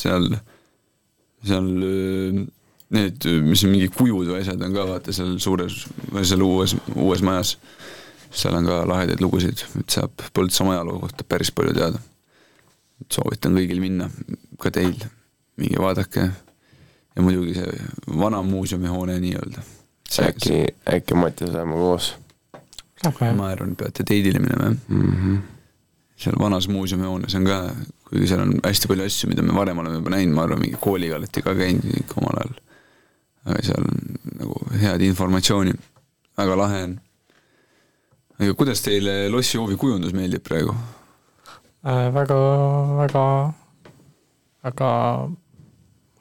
[0.00, 0.26] seal,
[1.46, 1.68] seal
[2.90, 6.76] need, mis on mingid kujud või asjad on ka vaata seal suures, või seal uues,
[6.94, 7.56] uues majas.
[8.30, 11.98] seal on ka lahedaid lugusid, et saab Põltsamaa ajaloo kohta päris palju teada.
[13.10, 14.10] soovitan kõigil minna,
[14.60, 14.96] ka teil,
[15.56, 16.30] minge vaadake.
[17.16, 19.62] ja muidugi see vana muuseumihoone nii-öelda.
[20.26, 22.14] äkki, äkki Mattias läheme koos?
[23.36, 25.12] ma arvan, peate teidile minema, jah mm.
[25.12, 25.59] -hmm.
[26.20, 27.60] Seal vanas muuseumihoones on ka,
[28.08, 30.80] kuigi seal on hästi palju asju, mida me varem oleme juba näinud, ma arvan, mingi
[30.80, 32.58] kooliga olete ka käinud ikka omal ajal
[33.46, 35.72] aga seal on nagu head informatsiooni,
[36.38, 36.96] väga lahe on.
[38.40, 40.74] aga kuidas teile Lossi hoovi kujundus meeldib praegu
[41.84, 42.08] äh,?
[42.14, 42.38] väga,
[43.00, 43.24] väga,
[44.68, 44.92] väga,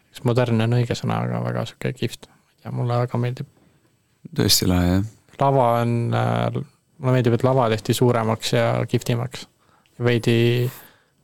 [0.09, 3.53] kas modernne on õige sõna, aga väga sihuke kihvt, ma ei tea, mulle väga meeldib.
[4.39, 5.07] tõesti lahe, jah?
[5.43, 6.59] lava on äh,,
[6.99, 9.47] mulle meeldib, et lava tehti suuremaks ja kihvtimaks.
[10.03, 10.69] Veidi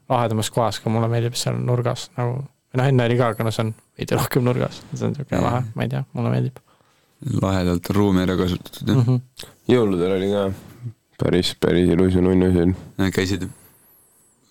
[0.10, 2.44] lahedamas kohas, kui mulle meeldib seal nurgas nagu
[2.76, 5.42] või noh, enne oli ka, aga no see on veidi rohkem nurgas, see on niisugune
[5.46, 6.64] lahe, ma ei tea, mulle meeldib.
[7.42, 9.52] lahedalt ruumi ära kasutatud, jah mm -hmm.
[9.72, 10.50] jõuludel oli ka
[11.24, 12.76] päris, päris ilus ja nunnu siin.
[13.14, 13.48] käisid?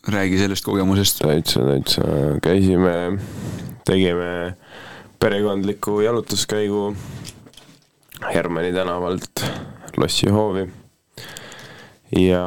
[0.08, 1.18] räägi sellest kogemusest.
[1.18, 2.02] täitsa, täitsa,
[2.42, 3.18] käisime,
[3.84, 4.56] tegime
[5.18, 6.96] perekondliku jalutuskäigu
[8.34, 9.44] Hermanni tänavalt
[9.96, 10.68] Lossi hoovi
[12.18, 12.42] ja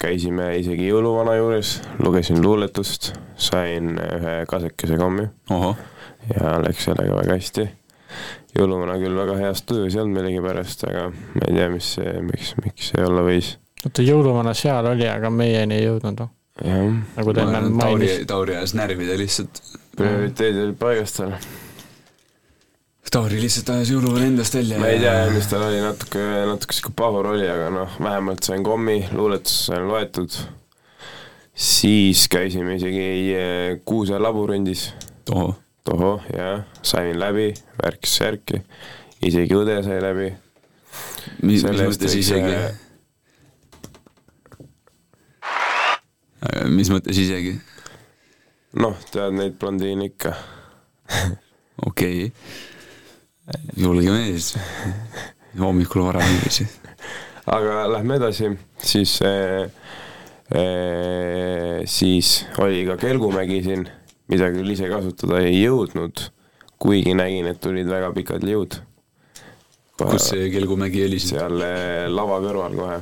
[0.00, 5.28] käisime isegi jõuluvana juures, lugesin luuletust, sain ühe kasekese kommi.
[6.34, 7.68] ja läks sellega väga hästi.
[8.58, 12.54] jõuluvana küll väga heas tujus ei olnud millegipärast, aga ma ei tea, mis see, miks,
[12.64, 13.54] miks see olla võis.
[13.84, 16.36] oota, jõuluvana seal oli, aga meieni ei jõudnud noh.
[17.16, 18.16] nagu ta enne mainis.
[18.16, 19.62] Tauri, Tauri ajas närvida lihtsalt.
[19.96, 21.36] prioriteedid olid paigast seal
[23.10, 24.76] Tauri lihtsalt ajas jõuluvana endast välja.
[24.78, 28.62] ma ei tea, mis tal oli, natuke, natuke sihuke pahur oli, aga noh, vähemalt sain
[28.62, 30.36] kommi, luuletus sain loetud.
[31.54, 34.92] siis käisime isegi eh, Kuuse labürindis.
[35.26, 35.56] tohoh.
[35.84, 37.48] tohoh, jah, sain läbi,
[37.82, 38.62] värk-särki,
[39.26, 40.30] isegi õde sai läbi.
[41.42, 42.56] mis, mis mõttes isegi?
[46.78, 47.58] mis mõttes isegi?
[48.78, 50.36] noh, tead neid blondiine ikka
[51.90, 52.68] okei okay
[53.76, 54.54] julge mees,
[55.58, 56.66] hommikul vara niiviisi.
[57.50, 59.70] aga lähme edasi, siis äh,
[60.54, 63.86] äh, siis oli ka Kelgumägi siin,
[64.30, 66.28] mida küll ise kasutada ei jõudnud,
[66.80, 68.78] kuigi nägin, et tulid väga pikad liud.
[70.00, 71.34] kus see Kelgumägi oli siis?
[71.34, 73.00] seal äh, lava kõrval kohe.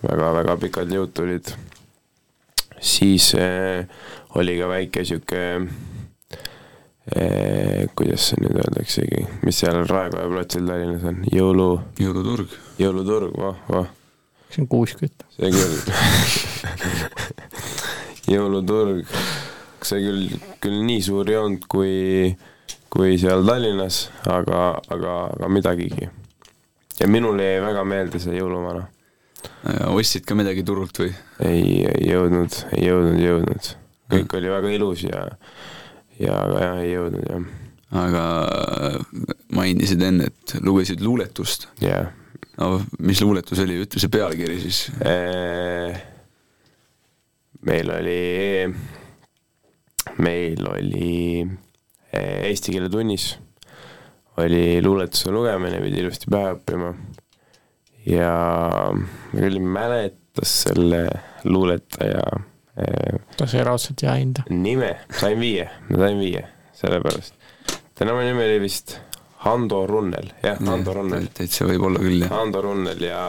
[0.00, 1.54] väga-väga pikad liud tulid.
[2.80, 3.86] siis äh,
[4.34, 5.44] oli ka väike sihuke
[7.98, 11.70] kuidas see nüüd öeldaksegi, mis seal Raekoja platsil Tallinnas on, jõulu.
[11.98, 12.52] jõuluturg.
[12.78, 13.88] jõuluturg, voh, voh.
[14.50, 15.24] see on kuuskütt.
[15.34, 15.74] see küll
[18.34, 19.10] jõuluturg,
[19.82, 22.30] see küll, küll nii suur ei olnud, kui,
[22.92, 24.62] kui seal Tallinnas, aga,
[24.94, 26.06] aga, aga midagigi.
[27.00, 28.86] ja minule jäi väga meelde see jõuluvana.
[29.90, 31.10] ostsid ka midagi turult või?
[31.42, 33.74] ei, ei jõudnud, ei jõudnud, ei jõudnud.
[34.14, 35.26] kõik oli väga ilus ja
[36.20, 37.48] ja, aga jah, ei jõudnud jah.
[38.04, 38.24] aga
[39.56, 41.68] mainisid enne, et lugesid luuletust.
[41.82, 42.46] jah yeah..
[42.60, 44.84] no mis luuletus oli, ütle see pealkiri siis.
[47.66, 48.20] meil oli,
[50.24, 51.14] meil oli
[52.10, 53.32] eesti keele tunnis
[54.40, 56.92] oli luuletuse lugemine, pidi ilusti pähe õppima.
[58.08, 58.30] ja
[58.92, 61.02] ma küll ei mäleta selle
[61.44, 62.22] luuletaja
[63.36, 64.46] ta sai raudselt hea hinda.
[64.50, 66.44] nime, sain viie, ma sain viie,
[66.78, 67.34] sellepärast.
[67.98, 68.98] tema nimi oli vist
[69.44, 71.30] Hando Runnel, jah, Hando Runnel.
[71.34, 72.32] täitsa võib olla küll, jah.
[72.36, 73.24] Hando Runnel ja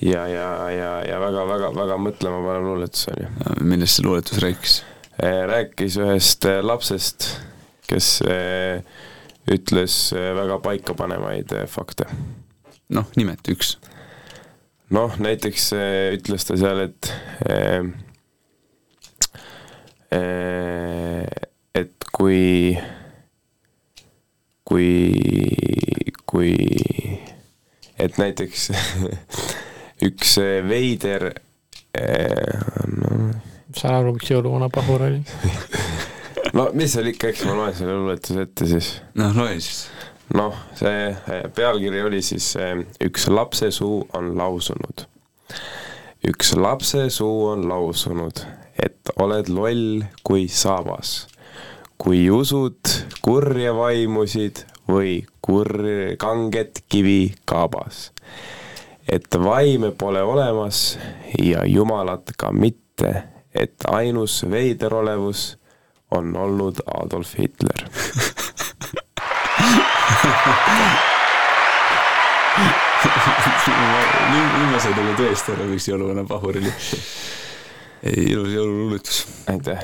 [0.00, 3.28] ja, ja, ja, ja väga-väga-väga mõtlemapanev luuletus oli.
[3.62, 4.78] millest see luuletus rääkis?
[5.22, 7.28] rääkis ühest lapsest,
[7.86, 8.08] kes
[9.54, 12.08] ütles väga paikapanevaid fakte.
[12.88, 13.76] noh, nimeta üks.
[14.90, 15.70] noh, näiteks
[16.18, 17.12] ütles ta seal, et
[20.14, 22.76] et kui,
[24.64, 24.90] kui,
[26.26, 26.52] kui,
[27.98, 28.68] et näiteks
[30.08, 30.36] üks
[30.68, 31.30] veider
[31.94, 33.10] no,
[33.74, 35.22] saan aru, miks jõuluvana pahur oli
[36.54, 38.90] no mis seal ikka, eks ma loen selle luuletuse ette siis.
[39.18, 39.86] noh, loe siis.
[40.36, 42.52] noh, see pealkiri oli siis
[43.04, 45.06] Üks lapsesuu on lausunud.
[46.28, 48.44] üks lapsesuu on lausunud,
[48.82, 51.26] et oled loll kui saabas.
[51.98, 52.90] kui usud
[53.22, 58.12] kurja vaimusid või kur-, kanget kivi kaabas.
[59.08, 60.98] et vaime pole olemas
[61.42, 63.22] ja jumalat ka mitte,
[63.54, 65.58] et ainus veider olevus
[66.10, 67.84] on olnud Adolf Hitler
[74.54, 76.72] nüüd ma sain nagu tõesti aru, miks jõuluvana pahur oli
[78.04, 79.20] ilus jõululuuletus.
[79.52, 79.76] aga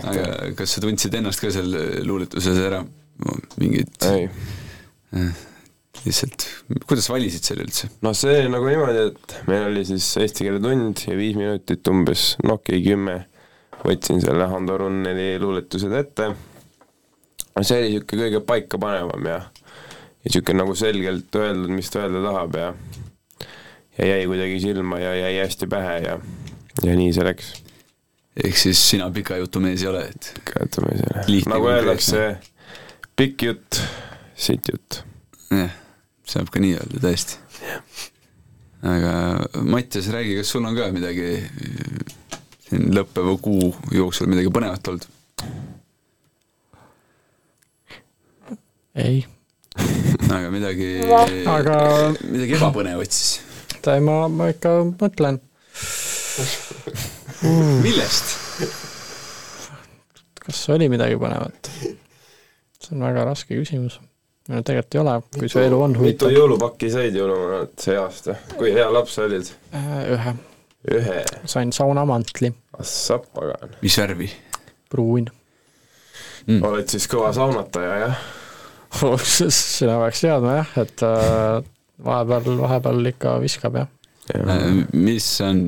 [0.58, 1.70] kas sa tundsid ennast ka seal
[2.06, 2.82] luuletuses ära?
[3.60, 5.32] mingit äh,
[6.04, 6.46] lihtsalt,
[6.88, 7.90] kuidas valisid selle üldse?
[8.04, 12.34] no see nagu niimoodi, et meil oli siis eesti keele tund ja viis minutit umbes,
[12.46, 13.16] Nokia kümme,
[13.84, 16.30] võtsin selle Hando Runneli luuletused ette,
[17.60, 22.60] see oli niisugune kõige paikapanevam ja ja niisugune nagu selgelt öeldud, mis ta öelda tahab
[22.60, 22.68] ja
[23.98, 26.20] ja jäi kuidagi silma ja jäi hästi pähe ja
[26.84, 27.52] ja nii see läks
[28.36, 31.70] ehk siis sina pika jutu mees ei ole, et pika jutu mees ei ole, nagu
[31.72, 32.24] öeldakse,
[33.18, 33.80] pikk jutt,
[34.38, 35.02] sitt jutt.
[35.50, 35.74] jah,
[36.30, 37.40] saab ka nii öelda, tõesti.
[38.86, 39.12] aga
[39.66, 41.34] Mattias, räägi, kas sul on ka midagi
[42.70, 45.10] siin lõppeva kuu jooksul midagi põnevat olnud?
[49.00, 49.24] ei.
[50.30, 50.90] aga midagi
[51.58, 51.78] aga
[52.22, 53.40] midagi ebapõnevat siis?
[54.06, 55.40] ma, ma ikka mõtlen
[57.42, 57.80] mm..
[57.84, 58.36] millest?
[60.40, 61.70] kas oli midagi põnevat?
[62.80, 63.98] see on väga raske küsimus.
[64.50, 66.30] no tegelikult ei ole, kui su elu on huvitav.
[66.30, 69.52] mitu jõulupakki said jõuluvanalt see aasta, kui hea laps olid?
[69.76, 70.34] Äh, ühe.
[70.96, 71.20] ühe?
[71.50, 72.52] sain saunamantli.
[72.78, 73.76] assap, pagan.
[73.84, 74.30] mis värvi?
[74.90, 75.30] pruun
[76.46, 76.60] mm..
[76.66, 78.26] oled siis kõva saunataja, jah?
[79.30, 81.70] sina peaks teadma jah, et äh,
[82.04, 83.96] vahepeal, vahepeal ikka viskab jah
[84.92, 85.60] mis on,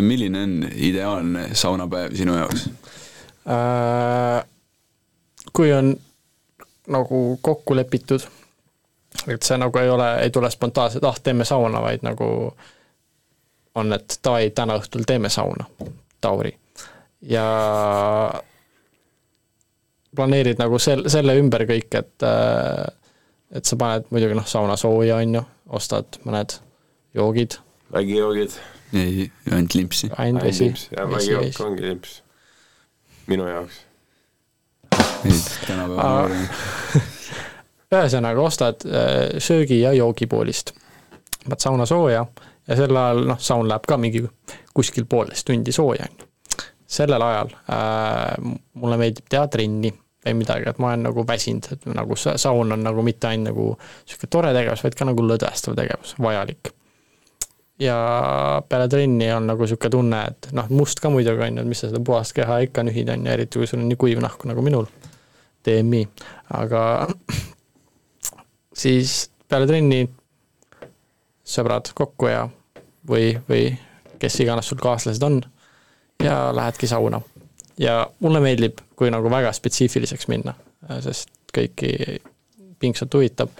[0.00, 2.68] milline on ideaalne saunapäev sinu jaoks?
[3.46, 4.46] Äh,
[5.52, 5.96] kui on
[6.88, 8.24] nagu kokku lepitud,
[9.28, 12.28] et see nagu ei ole, ei tule spontaanselt, ah, teeme sauna, vaid nagu
[13.76, 15.66] on, et davai, täna õhtul teeme sauna,
[16.20, 16.52] Tauri.
[17.22, 17.46] ja
[20.16, 22.28] planeerid nagu sel-, selle ümber kõik, et
[23.56, 25.44] et sa paned muidugi noh, sauna sooja, on ju,
[25.78, 26.58] ostad mõned
[27.14, 27.60] joogid
[27.92, 28.50] vägijoogid.
[28.94, 30.10] ei, ainult limpsi.
[30.16, 30.74] ainult vesi.
[30.96, 32.22] jah, vägijook ongi limps.
[33.26, 33.82] minu jaoks.
[37.96, 40.72] ühesõnaga, ostad äh, söögi- ja joogipoolist.
[41.44, 42.26] paned sauna sooja
[42.66, 44.24] ja sel ajal noh, saun läheb ka mingi
[44.74, 46.64] kuskil poolteist tundi sooja, on ju.
[46.86, 49.92] sellel ajal äh, mulle meeldib teha trenni
[50.26, 53.68] või midagi, et ma olen nagu väsinud, et nagu saun on nagu mitte ainult nagu
[53.78, 56.72] niisugune tore tegevus, vaid ka nagu lõdvestav tegevus, vajalik
[57.78, 57.96] ja
[58.68, 61.82] peale trenni on nagu niisugune tunne, et noh, must ka muidugi on ju, et mis
[61.82, 64.46] sa seda puhast keha ikka nühid, on ju, eriti kui sul on nii kuiv nahk
[64.48, 64.88] nagu minul.
[65.66, 66.04] TMI,
[66.56, 66.82] aga
[68.82, 70.04] siis peale trenni
[71.46, 72.46] sõbrad kokku ja
[73.08, 73.68] või, või
[74.22, 75.40] kes iganes sul kaaslased on
[76.22, 77.20] ja lähedki sauna.
[77.78, 80.54] ja mulle meeldib, kui nagu väga spetsiifiliseks minna,
[81.04, 82.20] sest kõiki
[82.80, 83.52] pingsalt huvitab,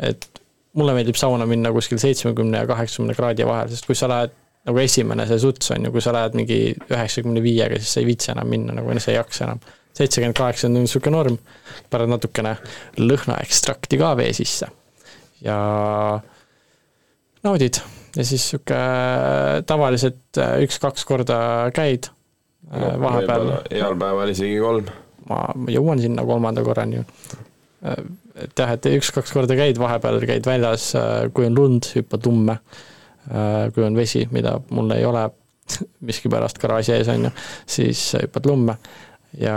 [0.00, 0.41] et
[0.78, 4.34] mulle meeldib sauna minna kuskil seitsmekümne ja kaheksakümne kraadi vahel, sest kui sa lähed
[4.68, 8.08] nagu esimene see suts on ju, kui sa lähed mingi üheksakümne viiega, siis sa ei
[8.08, 9.62] viitsi enam minna nagu, sa ei jaksa enam.
[9.92, 11.40] seitsekümmend kaheksa on niisugune norm,
[11.92, 12.54] paned natukene
[13.00, 14.70] lõhnaekstrakti ka vee sisse
[15.44, 15.56] ja
[17.44, 17.80] naudid
[18.16, 18.80] ja siis sihuke
[19.66, 21.38] tavaliselt äh, üks-kaks korda
[21.74, 22.08] käid
[22.70, 23.54] äh, vahepeal.
[23.70, 24.90] heal päeval isegi kolm.
[25.28, 27.06] ma ma jõuan sinna kolmanda korrani ju.
[28.34, 30.92] Et jah, et üks-kaks korda käid, vahepeal käid väljas,
[31.34, 32.58] kui on lund, hüppad lumme.
[33.74, 35.28] kui on vesi, mida mul ei ole
[36.08, 37.30] miskipärast garaaži ees on ju,
[37.70, 38.76] siis hüppad lumme
[39.38, 39.54] ja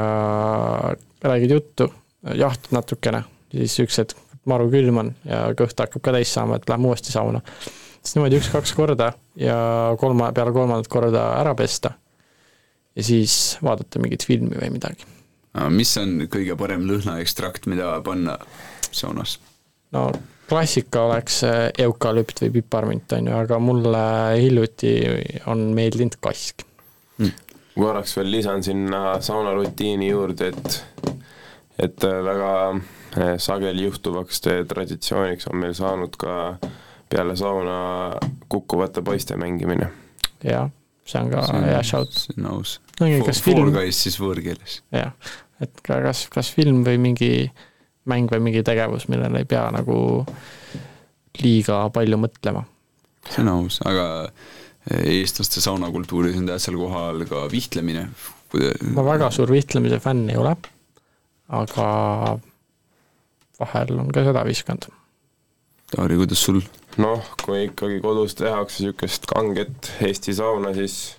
[1.23, 1.89] räägid juttu,
[2.37, 6.69] jahtad natukene, siis üks hetk maru külm on ja kõht hakkab ka täis saama, et
[6.69, 7.41] lähme uuesti sauna.
[8.01, 9.57] siis niimoodi üks-kaks korda ja
[9.99, 11.95] kolma, peale kolmandat korda ära pesta.
[12.95, 15.14] ja siis vaadata mingit filmi või midagi
[15.69, 18.37] mis on kõige parem lõhnaekstrakt, mida panna
[18.91, 19.39] saunas?
[19.95, 20.09] no
[20.49, 24.05] klassika oleks äh, eukalüpt või piparmint, on ju, aga mulle
[24.39, 24.93] hiljuti
[25.51, 26.65] on meeldinud kask
[27.17, 27.33] mm..
[27.75, 31.11] korraks veel lisan sinna saunarutiini juurde, et,
[31.87, 36.57] et väga äh, sageli juhtuvaks traditsiooniks on meil saanud ka
[37.09, 37.77] peale sauna
[38.49, 39.89] kukkuvate poiste mängimine.
[40.43, 40.69] jah,
[41.05, 42.13] see on ka see on, hea shout.
[42.13, 42.79] see on aus.
[43.45, 43.73] film.
[43.73, 44.81] Guys siis võõrkeeles.
[44.93, 45.13] jah,
[45.63, 47.31] et ka kas, kas film või mingi
[48.09, 49.97] mäng või mingi tegevus, millele ei pea nagu
[51.41, 52.65] liiga palju mõtlema.
[53.29, 54.05] see on aus, aga
[54.85, 58.07] eestlaste saunakultuuris on tähtsal kohal ka vihtlemine.
[58.93, 60.55] ma väga suur vihtlemise fänn ei ole,
[61.49, 61.87] aga
[63.59, 64.91] vahel on ka seda viskanud.
[65.91, 66.61] Taari, kuidas sul?
[67.01, 71.17] noh, kui ikkagi kodus tehakse niisugust kanget Eesti sauna, siis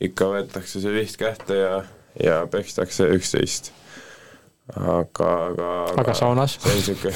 [0.00, 1.72] ikka võetakse see viht kätte ja,
[2.22, 3.72] ja pekstakse üksteist.
[4.76, 5.70] aga, aga
[6.02, 6.58] aga saunas?
[6.60, 7.14] see on niisugune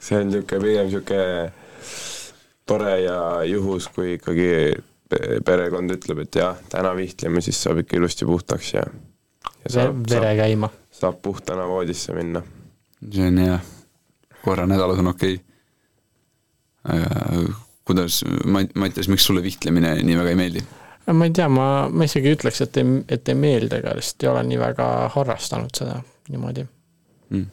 [0.00, 1.52] see on niisugune pigem niisugune
[2.68, 4.48] tore ja juhus, kui ikkagi
[5.44, 8.82] perekond ütleb, et jah, täna vihtleme, siis saab ikka ilusti puhtaks ja,
[9.64, 10.68] ja saab, vere käima.
[10.92, 12.42] saab puhtana voodisse minna.
[13.12, 13.58] see on hea,
[14.44, 15.40] korra nädalas on okei
[16.84, 17.00] okay..
[17.00, 20.64] aga kuidas, Mattias, miks sulle vihtlemine nii väga ei meeldi?
[21.12, 24.30] ma ei tea, ma, ma isegi ütleks, et ei, et ei meeldi, aga lihtsalt ei
[24.32, 26.64] ole nii väga harrastanud seda niimoodi
[27.30, 27.46] mm..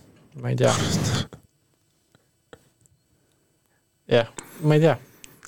[0.44, 0.74] ma ei tea.
[4.18, 4.34] jah,
[4.64, 4.98] ma ei tea.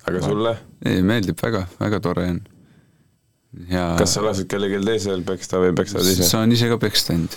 [0.07, 0.56] aga sulle?
[0.85, 2.40] ei, meeldib väga, väga tore on.
[3.74, 6.32] ja kas sa lased kellelgi teisel peksta või peksad ise?
[6.32, 7.35] saan ise ka peksta end.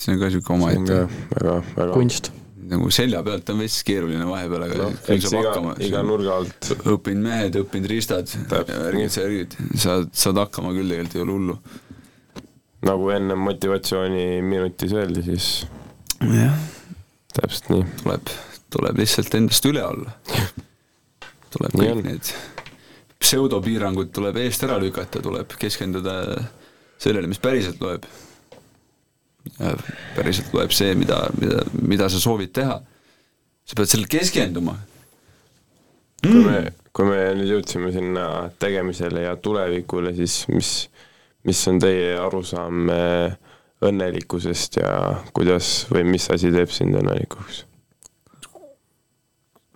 [0.00, 1.04] see on ka niisugune omaette.
[1.36, 2.32] väga, väga kunst.
[2.70, 5.74] Nagu selja pealt on veits keeruline vahepeal, aga no, küll saab hakkama.
[5.86, 6.70] iga nurga alt.
[6.94, 11.58] õppinud mehed, õppinud riistad, värgid, särgid, saad, saad hakkama küll, tegelikult ei ole hullu.
[12.86, 15.48] nagu enne motivatsiooniminutis öeldi, siis
[16.22, 16.58] jah,
[17.34, 17.86] täpselt nii.
[18.02, 18.36] tuleb,
[18.76, 20.18] tuleb lihtsalt endast üle olla.
[21.56, 22.36] tuleb kõik need
[23.26, 26.16] pseudopiirangud tuleb eest ära lükata, tuleb keskenduda
[27.00, 28.04] sellele, mis päriselt loeb.
[30.16, 32.80] Päriselt loeb see, mida, mida, mida sa soovid teha.
[33.66, 34.76] sa pead sellele keskenduma
[36.26, 36.60] kui me,
[36.94, 38.26] kui me nüüd jõudsime sinna
[38.62, 40.72] tegemisele ja tulevikule, siis mis,
[41.46, 42.90] mis on teie arusaam
[43.86, 44.90] õnnelikkusest ja
[45.36, 47.64] kuidas või mis asi teeb sind õnnelikuks?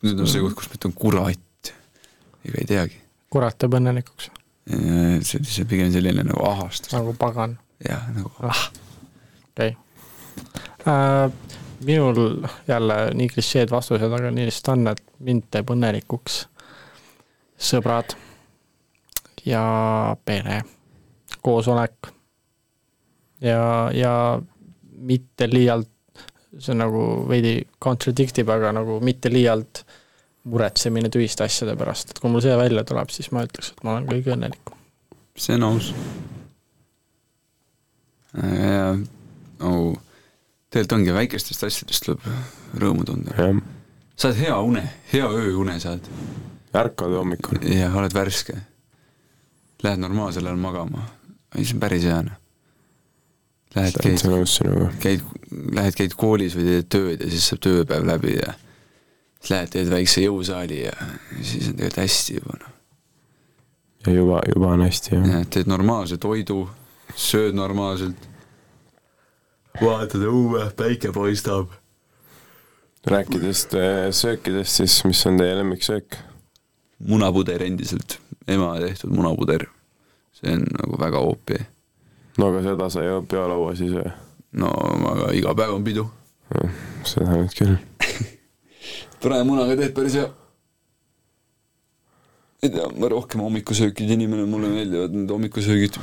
[0.01, 1.73] nüüd on see koht, kus ma ütlen kurat,
[2.49, 3.01] ega ei teagi.
[3.33, 4.31] kurat teeb õnnelikuks?
[4.71, 6.95] see oli see pigem selline nagu ahastus.
[6.97, 7.59] nagu pagan?
[7.85, 8.69] jah, nagu ah.
[9.61, 10.95] Okei okay.
[10.95, 11.33] äh,.
[11.85, 16.43] minul jälle nii klišeed vastused, aga nii lihtsalt on, et mind teeb õnnelikuks
[17.61, 18.13] sõbrad
[19.49, 19.63] ja
[20.25, 20.59] pere,
[21.41, 22.11] koosolek
[23.41, 24.13] ja, ja
[25.01, 25.89] mitte liialt,
[26.59, 29.85] see nagu veidi contradict ib, aga nagu mitte liialt
[30.53, 33.97] muretsemine tühiste asjade pärast, et kui mul see välja tuleb, siis ma ütleks, et ma
[33.97, 34.77] olen kõige õnnelikum.
[35.37, 35.95] see on aus.
[39.61, 39.75] No
[40.71, 42.27] tegelikult ongi väikestest asjadest tuleb
[42.81, 43.53] rõõmu tunda.
[44.17, 46.11] saad hea une, hea ööune saad.
[46.75, 47.63] ärkad hommikul.
[47.67, 48.59] jah, oled värske.
[49.83, 51.07] Lähed normaalsel ajal magama,
[51.57, 52.41] see on päris hea noh
[53.75, 54.23] Lähed, käid,
[54.99, 55.21] käid,
[55.73, 58.57] lähed, käid koolis või teed tööd ja siis saab tööpäev läbi ja
[59.39, 60.95] siis lähed, teed väikse jõusaali ja
[61.39, 62.73] siis on tegelikult hästi juba noh.
[64.09, 65.29] ja juba, juba on hästi jah.
[65.37, 66.65] jah, teed normaalse toidu,
[67.15, 68.27] sööd normaalselt,
[69.79, 71.77] vaatad õue, päike paistab.
[73.07, 76.19] rääkides äh, söökidest, siis mis on teie lemmiksöök?
[77.09, 78.19] munapuder endiselt,
[78.49, 79.67] ema tehtud munapuder.
[80.33, 81.61] see on nagu väga oopi.
[82.39, 84.11] no aga seda sa ei joo peolauas siis või?
[84.53, 84.73] no
[85.13, 86.07] aga iga päev on pidu.
[87.05, 87.79] seda nüüd küll.
[89.23, 90.29] prae munaga teed päris hea.
[92.63, 95.97] ei tea, ma rohkem hommikusöökide inimene, mulle meeldivad need hommikusöögid.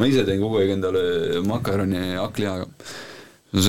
[0.00, 1.02] Ma ise teen kogu aeg endale
[1.46, 2.68] makaroni hakklihaga.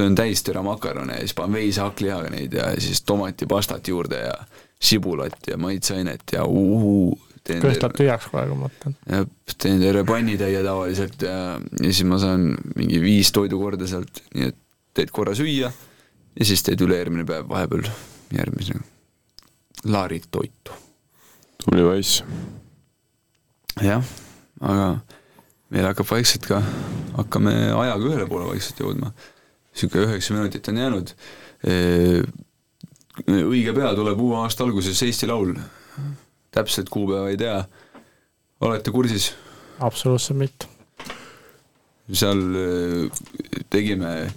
[0.06, 4.36] on täistera makarone ja siis panen veise hakklihaga neid ja siis tomatipastat juurde ja
[4.82, 7.20] sibulat ja maitseainet ja uhuu.
[7.50, 8.96] läheb tühjaks praegu, ma mõtlen.
[9.10, 9.26] jah,
[9.58, 14.60] teen terve pannitäie tavaliselt ja, ja siis ma saan mingi viis toidukorda sealt, nii et
[14.94, 17.90] teed korra süüa ja siis teed ülejärgmine päev vahepeal
[18.38, 18.78] järgmise
[19.90, 20.78] laarid toitu.
[21.64, 22.24] tubli poiss.
[23.82, 24.06] jah,
[24.62, 24.88] aga
[25.72, 26.62] meil hakkab vaikselt ka,
[27.18, 29.12] hakkame ajaga ühele poole vaikselt jõudma.
[29.72, 31.14] niisugune üheksa minutit on jäänud.
[33.32, 35.56] õige pea tuleb uue aasta alguses Eesti Laul.
[36.52, 37.64] täpset kuupäeva ei tea.
[38.62, 39.32] olete kursis?
[39.80, 40.68] absoluutselt mitte.
[42.12, 42.42] seal
[43.70, 44.32] tegime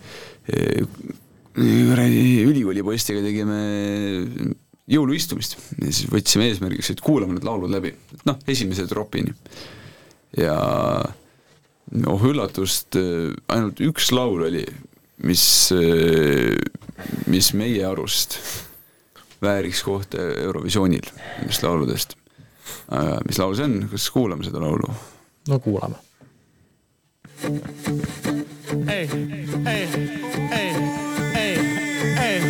[1.55, 3.59] kuradi ülikooli poistega tegime
[4.91, 7.95] jõuluistumist ja siis võtsime eesmärgiks, et kuulame need laulud läbi,
[8.29, 9.35] noh, esimese tropini.
[10.37, 10.55] ja
[12.07, 12.97] oh üllatust,
[13.49, 14.65] ainult üks laul oli,
[15.25, 15.45] mis,
[17.31, 18.39] mis meie arust
[19.45, 21.07] vääriks kohta Eurovisioonil
[21.41, 22.17] nendest lauludest.
[22.89, 24.91] aga mis laul see on, kas kuulame seda laulu?
[25.49, 26.01] no kuulame.
[28.89, 29.09] ei,
[29.67, 29.89] ei,
[30.53, 30.71] ei,
[31.37, 31.59] ei,
[32.25, 32.41] ei,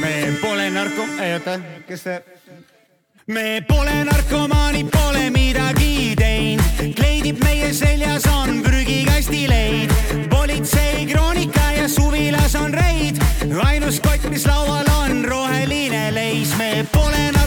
[0.00, 2.20] me pole narko, oota, kes see?
[3.26, 9.92] Me pole narkomaanid, pole midagi teinud, kleidib meie seljas on prügikastileid,
[10.30, 13.20] politsei kroonika ja suvilas on reid,
[13.64, 17.41] ainus kott, mis laual on roheline leis, me pole narkomaanid,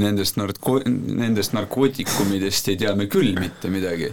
[0.00, 4.10] nendest narko-, nendest narkootikumidest ei tea me küll mitte midagi.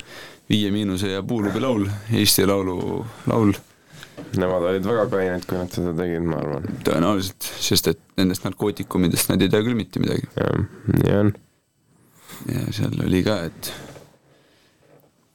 [0.49, 2.77] Viie Miinuse ja Puulubi laul, Eesti Laulu
[3.29, 3.53] laul.
[4.39, 6.65] Nemad olid väga kained, kui nad seda tegid, ma arvan.
[6.85, 10.27] tõenäoliselt, sest et nendest narkootikumidest nad ei tea küll mitte midagi.
[10.35, 10.57] jah,
[10.97, 11.31] nii on.
[12.49, 13.71] ja seal oli ka, et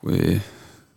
[0.04, 0.36] kui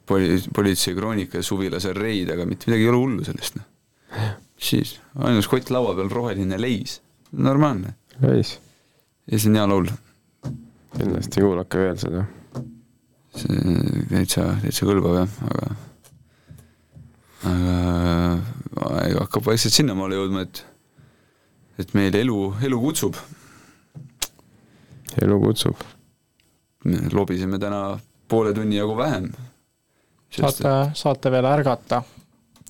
[0.10, 4.30] poli-, politsei kroonika ja suvilas on reid, aga mitte midagi ei ole hullu sellest, noh.
[4.58, 7.00] siis, ainus kott laua peal, roheline leis,
[7.32, 7.96] normaalne.
[8.26, 8.58] leis.
[9.32, 9.92] Ja see on hea laul.
[10.98, 12.24] kindlasti kuulake veel seda.
[13.38, 13.78] see
[14.10, 15.76] täitsa, täitsa kõlbab jah, aga
[17.48, 20.64] aga aeg hakkab vaikselt sinnamaale jõudma, et
[21.78, 23.18] et meil elu, elu kutsub.
[25.22, 25.84] elu kutsub.
[26.86, 29.32] me lobiseme täna poole tunni jagu vähem.
[30.30, 32.04] saate, saate veel ärgata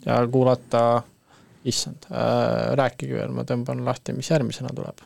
[0.06, 1.02] ja kuulata,
[1.66, 5.02] issand äh,, rääkige veel, ma tõmban lahti, mis järgmisena tuleb.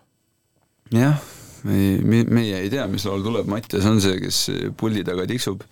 [0.91, 1.21] jah,
[1.67, 4.43] me, meie ei tea, mis laul tuleb, Mattias on see, kes
[4.77, 5.63] puldi taga tiksub,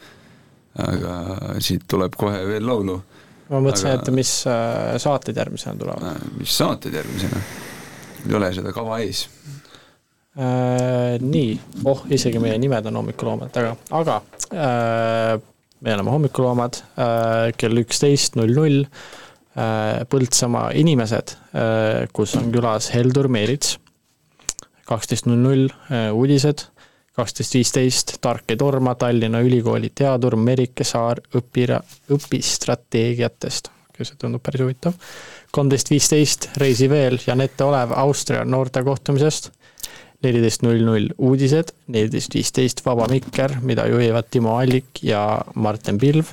[0.79, 1.15] aga
[1.63, 2.99] siit tuleb kohe veel laulu.
[3.49, 6.31] ma mõtlesin aga..., et mis äh, saated järgmisena tulevad.
[6.37, 7.43] mis saated järgmisena?
[8.27, 9.25] ei ole seda kava ees
[10.37, 11.17] äh,.
[11.19, 11.53] Nii,
[11.89, 14.19] oh, isegi meie nimed on hommikuloomad taga, aga
[14.53, 15.39] äh,
[15.81, 18.85] me oleme hommikuloomad äh, kell üksteist null null.
[19.57, 23.77] äh, Põltsamaa inimesed äh,, kus on külas Heldur Meerits.
[24.89, 26.65] Kaksteist null null äh, uudised,
[27.17, 33.75] kaksteist viisteist Tark ei torma, Tallinna Ülikooli teadur Merike Saar õpira-, õpistrateegiatest.
[33.99, 34.95] see tundub päris huvitav
[35.51, 39.51] kolmteist viisteist Reisi veel Janette Olev Austria noorte kohtumisest.
[40.23, 46.25] neliteist null null uudised, neliteist viisteist Vaba Mikker, mida juhivad Timo Allik ja Martin Pilv.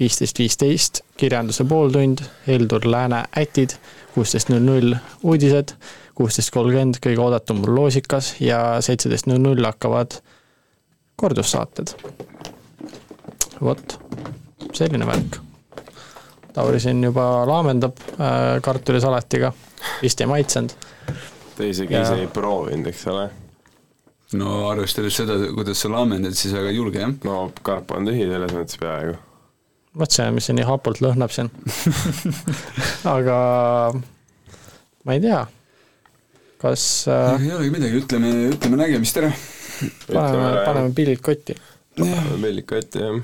[0.00, 3.76] viisteist viisteist kirjanduse pooltund, Heldur Lääne ätid,
[4.14, 5.76] kuusteist null null uudised,
[6.14, 10.20] kuusteist kolmkümmend kõige oodatum loosikas ja seitseteist null null hakkavad
[11.20, 11.94] kordussaated.
[13.62, 13.98] vot,
[14.74, 15.44] selline värk
[16.54, 19.52] Tauri siin juba laamendab äh, kartulisalatiga,
[20.02, 20.70] vist ei maitsenud.
[21.56, 23.24] ta isegi ise ei proovinud, eks ole?
[24.38, 27.14] no arvestades seda, kuidas sa laamendad, siis väga julge, jah?
[27.26, 29.16] no karp on tühi selles mõttes peaaegu.
[29.98, 31.50] vot see, mis see nii hapult lõhnab siin
[33.16, 33.36] aga
[35.04, 35.42] ma ei tea,
[36.64, 39.30] kas äh, ei olegi midagi, ütleme, ütleme nägemist ära.
[40.08, 41.56] paneme, paneme pillid kotti.
[41.98, 43.20] paneme pillid kotti, jah.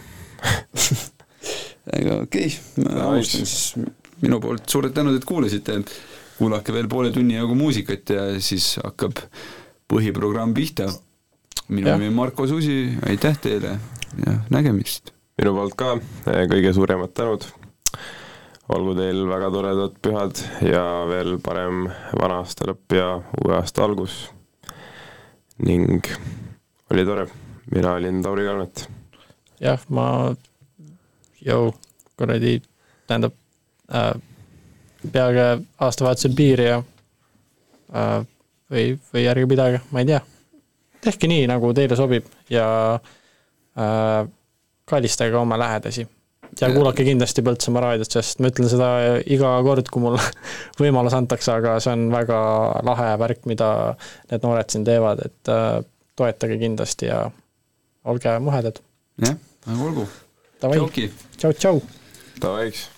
[1.96, 2.50] Aga okei.
[2.50, 3.86] Okay,, ma alustan siis
[4.20, 4.66] minu poolt.
[4.68, 5.78] Suured tänud, et kuulasite,
[6.36, 9.24] kuulake veel poole tunni jagu muusikat ja siis hakkab
[9.90, 10.90] põhiprogramm pihta.
[11.68, 13.78] minu nimi on Marko Susi, aitäh teile
[14.26, 15.14] ja nägemist!
[15.40, 15.94] minu poolt ka.
[16.28, 17.48] Kõige suuremad tänud,
[18.70, 21.86] olgu teil väga toredad pühad ja veel parem
[22.20, 23.08] vana aasta lõpp ja
[23.42, 24.22] uue aasta algus
[25.66, 26.06] ning
[26.90, 27.26] oli tore,
[27.74, 28.88] mina olin Tauri Kalmet.
[29.60, 30.06] jah, ma
[31.44, 31.70] jõu,
[32.16, 32.60] kuradi,
[33.06, 33.34] tähendab
[33.92, 34.14] äh,,
[35.12, 35.46] peage
[35.80, 36.80] aastavahetusel piiri ja
[37.94, 38.20] äh,
[38.70, 40.20] või, või ärge pidage, ma ei tea.
[41.00, 42.66] tehke nii, nagu teile sobib ja
[42.96, 44.28] äh,
[44.90, 46.06] kallistage oma lähedasi
[46.60, 48.90] ja kuulake kindlasti Põltsamaa raadiot, sest ma ütlen seda
[49.30, 50.18] iga kord, kui mul
[50.80, 52.40] võimalus antakse, aga see on väga
[52.86, 53.70] lahe värk, mida
[54.32, 55.80] need noored siin teevad, et äh,
[56.18, 57.24] toetage kindlasti ja
[58.10, 58.80] olge muhedad.
[59.24, 60.06] jah, aga olgu.
[61.36, 61.84] tšau, tšau.
[62.40, 62.88] Davai, eks.